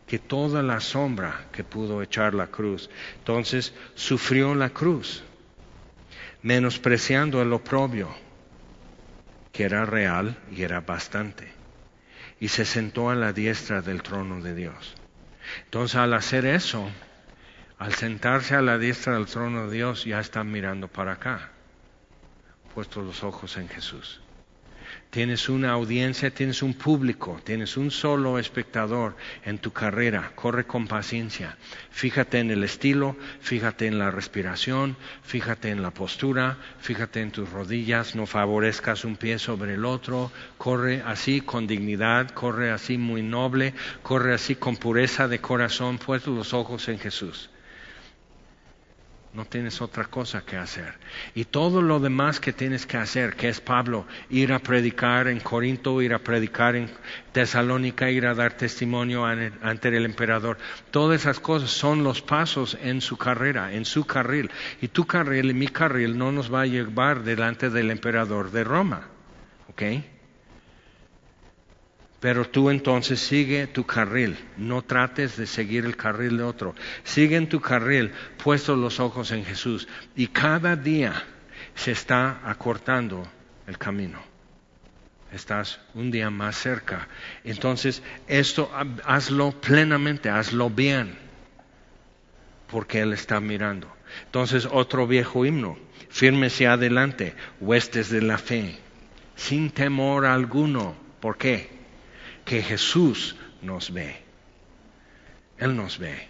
que 0.05 0.19
toda 0.19 0.61
la 0.61 0.79
sombra 0.81 1.47
que 1.51 1.63
pudo 1.63 2.03
echar 2.03 2.33
la 2.33 2.47
cruz. 2.47 2.89
Entonces 3.17 3.73
sufrió 3.95 4.53
la 4.53 4.69
cruz, 4.69 5.23
menospreciando 6.41 7.41
el 7.41 7.53
oprobio 7.53 8.09
que 9.53 9.63
era 9.63 9.85
real 9.85 10.35
y 10.51 10.63
era 10.63 10.81
bastante. 10.81 11.53
Y 12.39 12.49
se 12.49 12.65
sentó 12.65 13.09
a 13.09 13.15
la 13.15 13.31
diestra 13.31 13.81
del 13.81 14.01
trono 14.01 14.41
de 14.41 14.55
Dios. 14.55 14.95
Entonces 15.65 15.95
al 15.95 16.13
hacer 16.13 16.45
eso, 16.45 16.89
al 17.77 17.93
sentarse 17.93 18.55
a 18.55 18.61
la 18.61 18.77
diestra 18.77 19.13
del 19.13 19.27
trono 19.27 19.67
de 19.67 19.75
Dios, 19.75 20.05
ya 20.05 20.19
está 20.19 20.43
mirando 20.43 20.87
para 20.87 21.13
acá, 21.13 21.51
puestos 22.73 23.05
los 23.05 23.23
ojos 23.23 23.55
en 23.57 23.69
Jesús. 23.69 24.22
Tienes 25.13 25.47
una 25.47 25.73
audiencia, 25.73 26.31
tienes 26.31 26.63
un 26.63 26.73
público, 26.73 27.39
tienes 27.43 27.77
un 27.77 27.91
solo 27.91 28.39
espectador 28.39 29.15
en 29.45 29.59
tu 29.59 29.71
carrera. 29.71 30.31
Corre 30.33 30.65
con 30.65 30.87
paciencia. 30.87 31.55
Fíjate 31.91 32.39
en 32.39 32.49
el 32.49 32.63
estilo, 32.63 33.15
fíjate 33.39 33.85
en 33.85 33.99
la 33.99 34.09
respiración, 34.09 34.97
fíjate 35.21 35.69
en 35.69 35.83
la 35.83 35.91
postura, 35.91 36.57
fíjate 36.79 37.21
en 37.21 37.29
tus 37.29 37.47
rodillas, 37.51 38.15
no 38.15 38.25
favorezcas 38.25 39.05
un 39.05 39.15
pie 39.15 39.37
sobre 39.37 39.75
el 39.75 39.85
otro. 39.85 40.31
Corre 40.57 41.03
así 41.05 41.41
con 41.41 41.67
dignidad, 41.67 42.31
corre 42.31 42.71
así 42.71 42.97
muy 42.97 43.21
noble, 43.21 43.75
corre 44.01 44.33
así 44.33 44.55
con 44.55 44.77
pureza 44.77 45.27
de 45.27 45.39
corazón, 45.39 45.99
puestos 45.99 46.35
los 46.35 46.55
ojos 46.55 46.89
en 46.89 46.97
Jesús. 46.97 47.51
No 49.33 49.45
tienes 49.45 49.81
otra 49.81 50.05
cosa 50.05 50.43
que 50.45 50.57
hacer. 50.57 50.93
Y 51.33 51.45
todo 51.45 51.81
lo 51.81 51.99
demás 51.99 52.39
que 52.39 52.53
tienes 52.53 52.85
que 52.85 52.97
hacer, 52.97 53.35
que 53.35 53.49
es 53.49 53.59
Pablo, 53.59 54.05
ir 54.29 54.53
a 54.53 54.59
predicar 54.59 55.27
en 55.27 55.39
Corinto, 55.39 56.03
ir 56.03 56.13
a 56.13 56.19
predicar 56.19 56.75
en 56.75 56.87
Tesalónica, 57.31 58.11
ir 58.11 58.27
a 58.27 58.35
dar 58.35 58.53
testimonio 58.53 59.25
ante 59.25 59.87
el 59.87 60.05
emperador, 60.05 60.59
todas 60.91 61.21
esas 61.21 61.39
cosas 61.39 61.71
son 61.71 62.03
los 62.03 62.21
pasos 62.21 62.77
en 62.79 63.01
su 63.01 63.17
carrera, 63.17 63.73
en 63.73 63.85
su 63.85 64.05
carril. 64.05 64.51
Y 64.81 64.89
tu 64.89 65.05
carril 65.05 65.49
y 65.49 65.53
mi 65.55 65.67
carril 65.67 66.15
no 66.15 66.31
nos 66.31 66.53
va 66.53 66.61
a 66.61 66.67
llevar 66.67 67.23
delante 67.23 67.71
del 67.71 67.89
emperador 67.89 68.51
de 68.51 68.63
Roma. 68.63 69.07
¿Ok? 69.67 69.81
Pero 72.23 72.47
tú 72.47 72.69
entonces 72.69 73.19
sigue 73.19 73.67
tu 73.67 73.85
carril, 73.85 74.37
no 74.55 74.81
trates 74.81 75.35
de 75.35 75.45
seguir 75.45 75.83
el 75.83 75.97
carril 75.97 76.37
de 76.37 76.43
otro. 76.43 76.73
Sigue 77.03 77.35
en 77.35 77.49
tu 77.49 77.59
carril, 77.59 78.13
puestos 78.41 78.79
los 78.79 79.01
ojos 79.01 79.31
en 79.31 79.43
Jesús. 79.43 79.89
Y 80.15 80.27
cada 80.27 80.77
día 80.77 81.21
se 81.75 81.91
está 81.91 82.39
acortando 82.45 83.27
el 83.67 83.77
camino. 83.77 84.19
Estás 85.33 85.81
un 85.95 86.11
día 86.11 86.29
más 86.29 86.55
cerca. 86.55 87.09
Entonces, 87.43 88.01
esto 88.25 88.71
hazlo 89.03 89.51
plenamente, 89.59 90.29
hazlo 90.29 90.69
bien, 90.69 91.17
porque 92.67 93.01
Él 93.01 93.11
está 93.11 93.41
mirando. 93.41 93.93
Entonces, 94.27 94.65
otro 94.71 95.07
viejo 95.07 95.45
himno, 95.45 95.77
fírmese 96.07 96.67
adelante, 96.67 97.35
huestes 97.59 98.09
de 98.09 98.21
la 98.21 98.37
fe, 98.37 98.79
sin 99.35 99.71
temor 99.71 100.25
alguno. 100.25 100.95
¿Por 101.19 101.37
qué? 101.37 101.82
Que 102.45 102.61
Jesús 102.61 103.35
nos 103.61 103.91
ve. 103.91 104.21
Él 105.57 105.75
nos 105.75 105.97
ve. 105.97 106.27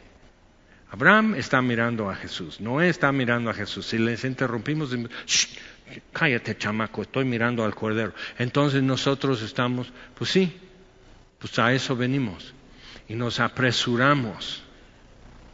Abraham 0.91 1.35
está 1.35 1.61
mirando 1.61 2.09
a 2.09 2.15
Jesús, 2.15 2.61
Noé 2.61 2.87
está 2.87 3.11
mirando 3.11 3.49
a 3.49 3.53
Jesús. 3.53 3.87
Si 3.87 3.97
les 3.97 4.23
interrumpimos, 4.25 4.95
cállate 6.11 6.55
chamaco, 6.55 7.01
estoy 7.01 7.25
mirando 7.25 7.63
al 7.65 7.73
Cordero. 7.73 8.13
Entonces 8.37 8.83
nosotros 8.83 9.41
estamos, 9.41 9.91
pues 10.15 10.29
sí, 10.29 10.55
pues 11.39 11.57
a 11.57 11.73
eso 11.73 11.95
venimos. 11.95 12.53
Y 13.07 13.15
nos 13.15 13.39
apresuramos 13.39 14.63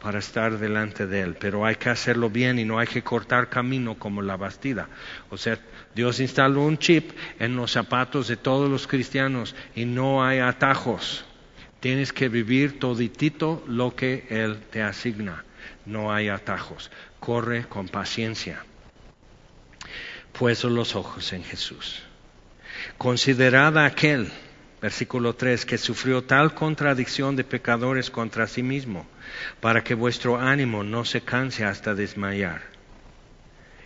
para 0.02 0.18
estar 0.18 0.58
delante 0.58 1.06
de 1.06 1.20
Él, 1.20 1.36
pero 1.38 1.66
hay 1.66 1.76
que 1.76 1.90
hacerlo 1.90 2.30
bien 2.30 2.58
y 2.58 2.64
no 2.64 2.78
hay 2.78 2.86
que 2.86 3.02
cortar 3.02 3.48
camino 3.48 3.98
como 3.98 4.22
la 4.22 4.36
bastida. 4.36 4.88
O 5.30 5.36
sea, 5.36 5.58
Dios 5.94 6.20
instaló 6.20 6.62
un 6.62 6.78
chip 6.78 7.12
en 7.38 7.56
los 7.56 7.72
zapatos 7.72 8.28
de 8.28 8.36
todos 8.36 8.70
los 8.70 8.86
cristianos 8.86 9.54
y 9.74 9.84
no 9.84 10.24
hay 10.24 10.38
atajos. 10.38 11.24
Tienes 11.80 12.12
que 12.12 12.28
vivir 12.28 12.78
toditito 12.78 13.62
lo 13.66 13.94
que 13.94 14.26
Él 14.30 14.58
te 14.70 14.82
asigna. 14.82 15.44
No 15.86 16.12
hay 16.12 16.28
atajos. 16.28 16.90
Corre 17.18 17.64
con 17.64 17.88
paciencia. 17.88 18.64
Puesto 20.32 20.70
los 20.70 20.94
ojos 20.94 21.32
en 21.32 21.42
Jesús. 21.42 22.02
Considerad 22.96 23.76
aquel, 23.78 24.30
versículo 24.80 25.34
3, 25.34 25.66
que 25.66 25.78
sufrió 25.78 26.22
tal 26.22 26.54
contradicción 26.54 27.36
de 27.36 27.44
pecadores 27.44 28.10
contra 28.10 28.46
sí 28.46 28.62
mismo 28.62 29.06
para 29.60 29.84
que 29.84 29.94
vuestro 29.94 30.38
ánimo 30.38 30.82
no 30.84 31.04
se 31.04 31.20
canse 31.20 31.64
hasta 31.64 31.94
desmayar. 31.94 32.62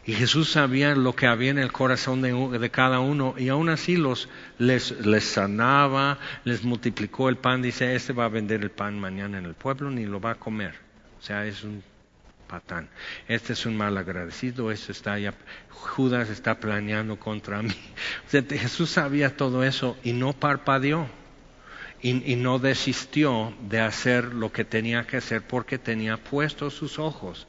Y 0.07 0.13
Jesús 0.13 0.51
sabía 0.51 0.95
lo 0.95 1.17
que 1.17 1.27
había 1.27 1.51
en 1.51 1.59
el 1.59 1.73
corazón 1.73 2.21
de, 2.21 2.71
cada 2.71 3.01
uno 3.01 3.35
y 3.39 3.49
aún 3.49 3.71
así 3.71 3.97
los, 3.97 4.29
les, 4.59 4.91
les, 5.01 5.25
sanaba, 5.25 6.19
les 6.45 6.63
multiplicó 6.63 7.31
el 7.31 7.39
pan. 7.39 7.63
Dice, 7.63 7.95
este 7.95 8.13
va 8.13 8.27
a 8.27 8.29
vender 8.29 8.63
el 8.63 8.71
pan 8.71 9.01
mañana 9.01 9.39
en 9.39 9.47
el 9.47 9.55
pueblo 9.55 9.91
ni 9.91 10.05
lo 10.05 10.21
va 10.21 10.33
a 10.33 10.35
comer. 10.35 10.75
O 11.19 11.23
sea, 11.23 11.47
es 11.47 11.65
un 11.65 11.83
Este 13.29 13.53
es 13.53 13.67
un 13.67 13.77
mal 13.77 13.97
agradecido, 13.97 14.71
este 14.71 14.93
está 14.93 15.19
ya, 15.19 15.35
Judas 15.71 16.29
está 16.31 16.59
planeando 16.61 17.19
contra 17.19 17.63
mí. 17.63 17.75
Jesús 18.31 18.91
sabía 18.91 19.37
todo 19.37 19.65
eso 19.65 19.97
y 20.03 20.13
no 20.13 20.33
parpadeó 20.33 21.09
y, 22.05 22.37
no 22.37 22.59
desistió 22.59 23.55
de 23.69 23.81
hacer 23.81 24.35
lo 24.35 24.53
que 24.53 24.65
tenía 24.65 25.07
que 25.07 25.17
hacer 25.17 25.47
porque 25.47 25.79
tenía 25.79 26.19
puestos 26.19 26.75
sus 26.75 26.99
ojos. 26.99 27.47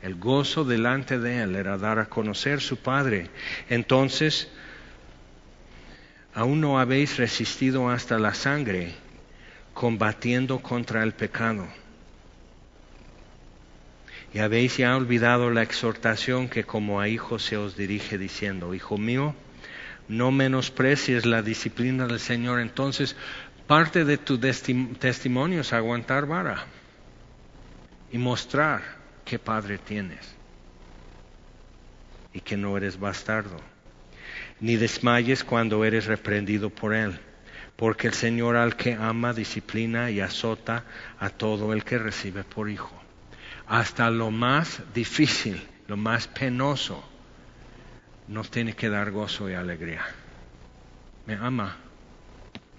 El 0.00 0.14
gozo 0.14 0.64
delante 0.64 1.18
de 1.18 1.42
él 1.42 1.56
era 1.56 1.76
dar 1.76 1.98
a 1.98 2.06
conocer 2.06 2.60
su 2.60 2.76
Padre. 2.76 3.30
Entonces, 3.68 4.48
aún 6.34 6.60
no 6.60 6.78
habéis 6.78 7.16
resistido 7.16 7.90
hasta 7.90 8.18
la 8.18 8.32
sangre 8.32 8.94
combatiendo 9.74 10.60
contra 10.60 11.02
el 11.02 11.12
pecado. 11.12 11.66
Y 14.36 14.40
habéis 14.40 14.76
ya 14.76 14.94
olvidado 14.94 15.50
la 15.50 15.62
exhortación 15.62 16.50
que 16.50 16.64
como 16.64 17.00
a 17.00 17.08
hijos 17.08 17.42
se 17.42 17.56
os 17.56 17.74
dirige 17.74 18.18
diciendo, 18.18 18.74
Hijo 18.74 18.98
mío, 18.98 19.34
no 20.08 20.30
menosprecies 20.30 21.24
la 21.24 21.40
disciplina 21.40 22.06
del 22.06 22.20
Señor. 22.20 22.60
Entonces, 22.60 23.16
parte 23.66 24.04
de 24.04 24.18
tu 24.18 24.38
testimonio 24.38 25.62
es 25.62 25.72
aguantar 25.72 26.26
vara 26.26 26.66
y 28.12 28.18
mostrar 28.18 28.82
qué 29.24 29.38
padre 29.38 29.78
tienes 29.78 30.36
y 32.34 32.42
que 32.42 32.58
no 32.58 32.76
eres 32.76 33.00
bastardo. 33.00 33.56
Ni 34.60 34.76
desmayes 34.76 35.44
cuando 35.44 35.82
eres 35.82 36.04
reprendido 36.04 36.68
por 36.68 36.92
él, 36.92 37.18
porque 37.74 38.08
el 38.08 38.12
Señor 38.12 38.56
al 38.56 38.76
que 38.76 38.92
ama 38.92 39.32
disciplina 39.32 40.10
y 40.10 40.20
azota 40.20 40.84
a 41.18 41.30
todo 41.30 41.72
el 41.72 41.84
que 41.84 41.96
recibe 41.96 42.44
por 42.44 42.68
hijo. 42.68 43.05
Hasta 43.66 44.10
lo 44.10 44.30
más 44.30 44.82
difícil, 44.94 45.66
lo 45.88 45.96
más 45.96 46.28
penoso, 46.28 47.02
nos 48.28 48.50
tiene 48.50 48.74
que 48.74 48.88
dar 48.88 49.10
gozo 49.10 49.50
y 49.50 49.54
alegría. 49.54 50.04
Me 51.26 51.34
ama. 51.34 51.76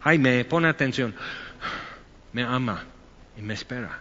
Ay, 0.01 0.17
me 0.17 0.43
pone 0.45 0.67
atención. 0.67 1.13
Me 2.33 2.43
ama 2.43 2.83
y 3.37 3.41
me 3.41 3.53
espera. 3.53 3.99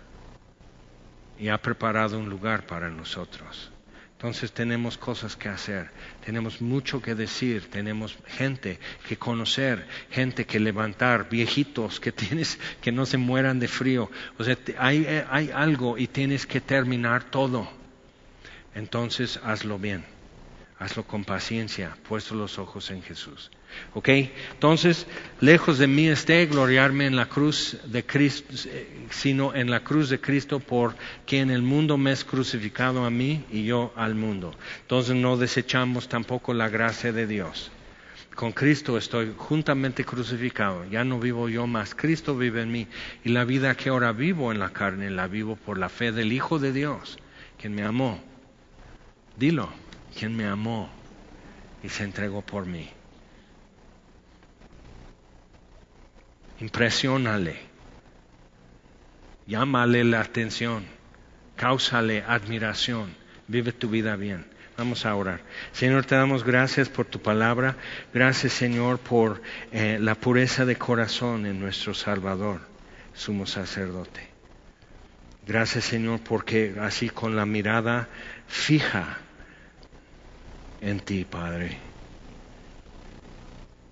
Y 1.38 1.48
ha 1.48 1.58
preparado 1.58 2.18
un 2.18 2.28
lugar 2.28 2.66
para 2.66 2.88
nosotros. 2.88 3.70
Entonces 4.16 4.51
tenemos 4.52 4.97
cosas 4.97 5.36
que 5.36 5.51
hacer, 5.51 5.90
tenemos 6.24 6.62
mucho 6.62 7.02
que 7.02 7.14
decir, 7.14 7.68
tenemos 7.68 8.16
gente 8.26 8.78
que 9.06 9.18
conocer, 9.18 9.86
gente 10.10 10.47
que 10.47 10.59
levantar, 10.59 11.28
viejitos 11.28 12.01
que 12.01 12.12
tienes 12.22 12.59
que 12.80 12.93
no 12.93 13.05
se 13.05 13.18
mueran 13.18 13.60
de 13.60 13.68
frío. 13.68 14.10
O 14.38 14.44
sea, 14.44 14.56
hay, 14.78 15.05
hay 15.28 15.51
algo 15.51 15.98
y 15.98 16.06
tienes 16.06 16.47
que 16.47 16.62
terminar 16.62 17.24
todo. 17.24 17.68
Entonces 18.74 19.38
hazlo 19.44 19.78
bien, 19.78 20.06
hazlo 20.78 21.05
con 21.05 21.24
paciencia, 21.24 21.97
puesto 22.09 22.35
los 22.35 22.59
ojos 22.59 22.90
en 22.90 23.03
Jesús. 23.03 23.51
¿Ok? 23.94 24.09
Entonces, 24.53 25.07
lejos 25.40 25.78
de 25.78 25.86
mí 25.86 26.09
esté 26.09 26.44
gloriarme 26.47 27.07
en 27.07 27.16
la 27.16 27.27
cruz 27.27 27.78
de 27.85 28.05
Cristo, 28.05 28.55
sino 29.11 29.55
en 29.55 29.70
la 29.70 29.81
cruz 29.81 30.11
de 30.11 30.20
Cristo 30.20 30.61
por 30.61 30.94
quien 31.27 31.51
el 31.51 31.62
mundo 31.62 31.97
me 31.97 32.12
es 32.12 32.24
crucificado 32.24 33.05
a 33.05 33.11
mí 33.11 33.44
y 33.51 33.65
yo 33.65 33.93
al 33.97 34.15
mundo. 34.15 34.55
Entonces 34.82 35.15
no 35.16 35.36
desechamos 35.36 36.09
tampoco 36.09 36.53
la 36.53 36.69
gracia 36.69 37.12
de 37.12 37.27
Dios. 37.27 37.70
Con 38.35 38.53
Cristo 38.53 38.98
estoy 38.98 39.32
juntamente 39.35 40.05
crucificado, 40.05 40.85
ya 40.90 41.05
no 41.05 41.19
vivo 41.19 41.48
yo 41.48 41.66
más, 41.66 41.94
Cristo 41.94 42.36
vive 42.36 42.61
en 42.61 42.70
mí 42.70 42.86
y 43.24 43.31
la 43.31 43.47
vida 43.47 43.74
que 43.74 43.89
ahora 43.89 44.12
vivo 44.12 44.53
en 44.53 44.59
la 44.59 44.74
carne 44.74 45.09
la 45.09 45.27
vivo 45.27 45.57
por 45.57 45.78
la 45.78 45.89
fe 45.89 46.12
del 46.12 46.35
Hijo 46.35 46.59
de 46.59 46.73
Dios, 46.73 47.19
quien 47.59 47.74
me 47.74 47.82
amó. 47.82 48.23
Dilo, 49.39 49.70
quien 50.16 50.34
me 50.34 50.47
amó 50.47 50.88
y 51.82 51.88
se 51.88 52.05
entregó 52.05 52.43
por 52.43 52.66
mí. 52.66 52.88
Impresionale. 56.60 57.56
Llámale 59.47 60.02
la 60.05 60.20
atención. 60.20 60.84
Cáusale 61.55 62.24
admiración. 62.26 63.14
Vive 63.47 63.72
tu 63.72 63.88
vida 63.88 64.16
bien. 64.16 64.47
Vamos 64.76 65.06
a 65.06 65.14
orar. 65.14 65.40
Señor, 65.72 66.05
te 66.05 66.16
damos 66.16 66.44
gracias 66.44 66.88
por 66.88 67.06
tu 67.06 67.20
palabra. 67.20 67.76
Gracias, 68.12 68.52
Señor, 68.52 68.98
por 68.98 69.40
eh, 69.72 69.98
la 70.01 70.14
pureza 70.14 70.64
de 70.64 70.76
corazón 70.76 71.47
en 71.47 71.60
nuestro 71.60 71.94
Salvador, 71.94 72.60
sumo 73.14 73.47
sacerdote. 73.47 74.28
Gracias, 75.47 75.84
Señor, 75.84 76.20
porque 76.20 76.74
así 76.80 77.09
con 77.09 77.36
la 77.36 77.47
mirada 77.47 78.09
fija 78.48 79.20
en 80.86 81.00
ti, 81.00 81.24
Padre, 81.24 81.76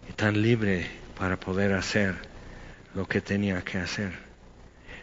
y 0.09 0.13
tan 0.13 0.41
libre 0.41 0.87
para 1.19 1.39
poder 1.41 1.73
hacer 1.73 2.15
lo 2.95 3.09
que 3.09 3.21
tenía 3.21 3.63
que 3.63 3.79
hacer. 3.79 4.13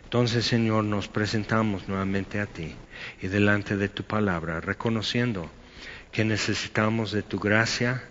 Entonces, 0.05 0.45
Señor, 0.45 0.85
nos 0.85 1.09
presentamos 1.09 1.89
nuevamente 1.89 2.39
a 2.39 2.45
ti 2.45 2.73
y 3.21 3.27
delante 3.27 3.75
de 3.75 3.89
tu 3.89 4.03
palabra, 4.03 4.61
reconociendo 4.61 5.51
que 6.13 6.23
necesitamos 6.23 7.11
de 7.11 7.23
tu 7.23 7.39
gracia 7.39 8.01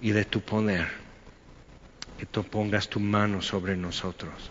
y 0.00 0.10
de 0.10 0.24
tu 0.24 0.40
poder. 0.40 0.88
Que 2.18 2.26
tú 2.26 2.42
pongas 2.42 2.88
tu 2.88 2.98
mano 2.98 3.42
sobre 3.42 3.76
nosotros, 3.76 4.50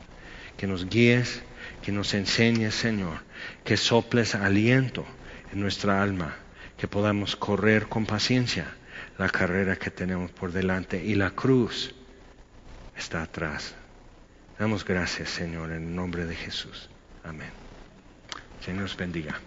que 0.56 0.68
nos 0.68 0.90
guíes, 0.90 1.44
que 1.82 1.92
nos 1.92 2.14
enseñes, 2.14 2.76
Señor, 2.76 3.20
que 3.66 3.76
soples 3.76 4.36
aliento 4.36 5.06
en 5.52 5.60
nuestra 5.60 6.02
alma, 6.02 6.38
que 6.80 6.88
podamos 6.88 7.36
correr 7.36 7.88
con 7.88 8.06
paciencia 8.06 8.74
la 9.18 9.30
carrera 9.30 9.76
que 9.76 9.92
tenemos 9.92 10.32
por 10.32 10.54
delante 10.54 11.04
y 11.04 11.14
la 11.16 11.32
cruz 11.32 11.94
está 12.96 13.22
atrás. 13.22 13.76
Damos 14.58 14.86
gracias, 14.86 15.30
Señor, 15.30 15.72
en 15.72 15.88
el 15.90 15.96
nombre 15.96 16.26
de 16.26 16.36
Jesús. 16.36 16.90
Amén. 17.24 17.52
Señor 18.62 18.86
os 18.86 18.96
bendiga. 18.96 19.40